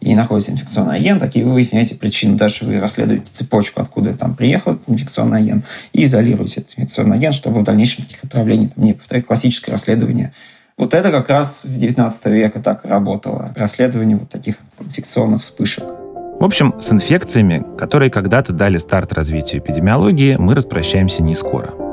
И 0.00 0.14
находится 0.14 0.52
инфекционный 0.52 0.96
агент, 0.96 1.20
так 1.20 1.34
и 1.36 1.42
вы 1.42 1.52
выясняете 1.52 1.94
причину. 1.94 2.36
Дальше 2.36 2.64
вы 2.64 2.80
расследуете 2.80 3.26
цепочку, 3.30 3.80
откуда 3.80 4.14
там 4.14 4.34
приехал 4.34 4.78
инфекционный 4.86 5.38
агент, 5.38 5.64
и 5.92 6.04
изолируете 6.04 6.60
этот 6.60 6.78
инфекционный 6.78 7.16
агент, 7.16 7.34
чтобы 7.34 7.60
в 7.60 7.64
дальнейшем 7.64 8.04
таких 8.04 8.24
отравлений 8.24 8.68
там, 8.68 8.84
не 8.84 8.92
повторять. 8.92 9.26
Классическое 9.26 9.72
расследование 9.72 10.32
вот 10.76 10.92
это 10.92 11.12
как 11.12 11.28
раз 11.28 11.62
с 11.62 11.76
19 11.76 12.26
века 12.26 12.60
так 12.60 12.84
работало. 12.84 13.52
Расследование 13.54 14.16
вот 14.16 14.28
таких 14.28 14.56
инфекционных 14.80 15.40
вспышек. 15.40 15.84
В 15.84 16.44
общем, 16.44 16.74
с 16.80 16.92
инфекциями, 16.92 17.64
которые 17.78 18.10
когда-то 18.10 18.52
дали 18.52 18.78
старт 18.78 19.12
развитию 19.12 19.62
эпидемиологии, 19.62 20.34
мы 20.36 20.56
распрощаемся 20.56 21.22
не 21.22 21.36
скоро. 21.36 21.83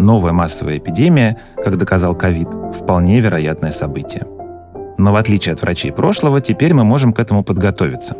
Новая 0.00 0.32
массовая 0.32 0.78
эпидемия, 0.78 1.36
как 1.62 1.76
доказал 1.76 2.14
ковид, 2.14 2.48
вполне 2.74 3.20
вероятное 3.20 3.70
событие. 3.70 4.26
Но 4.96 5.12
в 5.12 5.16
отличие 5.16 5.52
от 5.52 5.60
врачей 5.60 5.92
прошлого, 5.92 6.40
теперь 6.40 6.72
мы 6.72 6.84
можем 6.84 7.12
к 7.12 7.18
этому 7.18 7.44
подготовиться. 7.44 8.16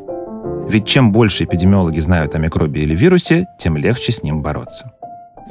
Ведь 0.69 0.87
чем 0.87 1.11
больше 1.11 1.45
эпидемиологи 1.45 1.99
знают 2.01 2.35
о 2.35 2.39
микробе 2.39 2.83
или 2.83 2.95
вирусе, 2.95 3.47
тем 3.59 3.79
легче 3.79 4.13
с 4.13 4.23
ним 4.23 4.43
бороться 4.43 4.93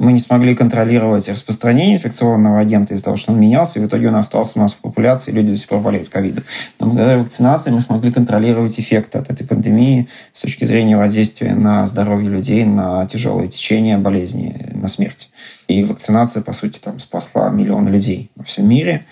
мы 0.00 0.12
не 0.12 0.18
смогли 0.18 0.54
контролировать 0.54 1.28
распространение 1.28 1.96
инфекционного 1.96 2.58
агента 2.58 2.94
из-за 2.94 3.04
того, 3.04 3.16
что 3.18 3.32
он 3.32 3.40
менялся, 3.40 3.78
и 3.78 3.82
в 3.82 3.86
итоге 3.86 4.08
он 4.08 4.16
остался 4.16 4.58
у 4.58 4.62
нас 4.62 4.72
в 4.72 4.78
популяции, 4.78 5.30
и 5.30 5.34
люди 5.34 5.50
до 5.50 5.56
сих 5.56 5.68
пор 5.68 5.80
болеют 5.80 6.08
ковидом. 6.08 6.42
Но 6.78 6.86
благодаря 6.86 7.18
вакцинации 7.18 7.70
мы 7.70 7.82
смогли 7.82 8.10
контролировать 8.10 8.80
эффект 8.80 9.14
от 9.14 9.30
этой 9.30 9.46
пандемии 9.46 10.08
с 10.32 10.40
точки 10.40 10.64
зрения 10.64 10.96
воздействия 10.96 11.54
на 11.54 11.86
здоровье 11.86 12.30
людей, 12.30 12.64
на 12.64 13.06
тяжелое 13.06 13.48
течение 13.48 13.98
болезни, 13.98 14.70
на 14.72 14.88
смерть. 14.88 15.30
И 15.68 15.84
вакцинация, 15.84 16.42
по 16.42 16.54
сути, 16.54 16.80
там 16.80 16.98
спасла 16.98 17.50
миллионы 17.50 17.90
людей 17.90 18.30
во 18.36 18.44
всем 18.44 18.66
мире. 18.66 19.04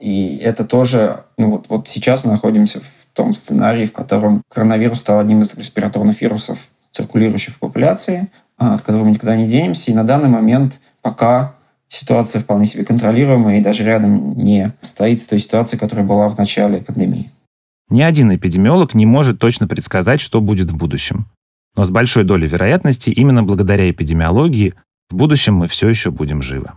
И 0.00 0.40
это 0.42 0.64
тоже, 0.64 1.24
ну 1.36 1.50
вот, 1.50 1.66
вот 1.68 1.88
сейчас 1.88 2.24
мы 2.24 2.32
находимся 2.32 2.80
в 2.80 3.14
том 3.14 3.34
сценарии, 3.34 3.84
в 3.84 3.92
котором 3.92 4.42
коронавирус 4.48 5.00
стал 5.00 5.20
одним 5.20 5.42
из 5.42 5.54
респираторных 5.54 6.22
вирусов, 6.22 6.58
циркулирующих 6.92 7.54
в 7.54 7.58
популяции. 7.58 8.28
А, 8.58 8.74
от 8.74 8.82
которого 8.82 9.04
мы 9.04 9.12
никуда 9.12 9.36
не 9.36 9.46
денемся. 9.46 9.90
И 9.90 9.94
на 9.94 10.04
данный 10.04 10.28
момент 10.28 10.80
пока 11.00 11.54
ситуация 11.88 12.40
вполне 12.40 12.66
себе 12.66 12.84
контролируемая 12.84 13.58
и 13.58 13.62
даже 13.62 13.84
рядом 13.84 14.36
не 14.38 14.72
стоит 14.80 15.20
с 15.20 15.26
той 15.26 15.38
ситуацией, 15.38 15.78
которая 15.78 16.06
была 16.06 16.28
в 16.28 16.38
начале 16.38 16.78
пандемии. 16.78 17.30
Ни 17.90 18.02
один 18.02 18.34
эпидемиолог 18.34 18.94
не 18.94 19.04
может 19.04 19.38
точно 19.38 19.68
предсказать, 19.68 20.20
что 20.20 20.40
будет 20.40 20.70
в 20.70 20.76
будущем. 20.76 21.26
Но 21.76 21.84
с 21.84 21.90
большой 21.90 22.24
долей 22.24 22.48
вероятности 22.48 23.10
именно 23.10 23.42
благодаря 23.42 23.90
эпидемиологии 23.90 24.74
в 25.10 25.16
будущем 25.16 25.54
мы 25.54 25.66
все 25.66 25.88
еще 25.88 26.10
будем 26.10 26.40
живы. 26.40 26.72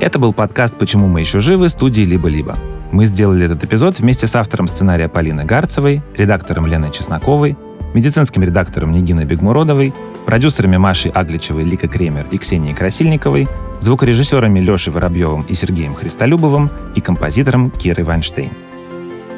Это 0.00 0.18
был 0.18 0.32
подкаст 0.32 0.78
«Почему 0.78 1.08
мы 1.08 1.20
еще 1.20 1.40
живы» 1.40 1.68
студии 1.68 2.02
«Либо-либо». 2.02 2.75
Мы 2.92 3.06
сделали 3.06 3.46
этот 3.46 3.64
эпизод 3.64 3.98
вместе 3.98 4.26
с 4.26 4.36
автором 4.36 4.68
сценария 4.68 5.08
Полиной 5.08 5.44
Гарцевой, 5.44 6.02
редактором 6.16 6.66
Леной 6.66 6.92
Чесноковой, 6.92 7.56
медицинским 7.94 8.42
редактором 8.42 8.92
Нигиной 8.92 9.24
Бегмуродовой, 9.24 9.92
продюсерами 10.24 10.76
Машей 10.76 11.10
Агличевой, 11.10 11.64
Лика 11.64 11.88
Кремер 11.88 12.26
и 12.30 12.38
Ксенией 12.38 12.74
Красильниковой, 12.74 13.48
звукорежиссерами 13.80 14.60
Лешей 14.60 14.92
Воробьевым 14.92 15.42
и 15.42 15.54
Сергеем 15.54 15.94
Христолюбовым 15.94 16.70
и 16.94 17.00
композитором 17.00 17.70
Кирой 17.70 18.04
Вайнштейн. 18.04 18.50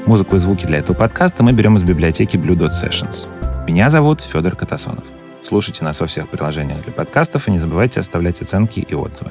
Музыку 0.06 0.36
и 0.36 0.38
звуки 0.38 0.66
для 0.66 0.78
этого 0.78 0.96
подкаста 0.96 1.42
мы 1.42 1.52
берем 1.52 1.76
из 1.76 1.82
библиотеки 1.82 2.36
Blue 2.36 2.56
Dot 2.56 2.70
Sessions. 2.70 3.26
Меня 3.66 3.90
зовут 3.90 4.20
Федор 4.22 4.56
Катасонов. 4.56 5.04
Слушайте 5.42 5.84
нас 5.84 6.00
во 6.00 6.06
всех 6.06 6.28
приложениях 6.28 6.82
для 6.84 6.92
подкастов 6.92 7.48
и 7.48 7.50
не 7.50 7.58
забывайте 7.58 8.00
оставлять 8.00 8.40
оценки 8.40 8.80
и 8.80 8.94
отзывы. 8.94 9.30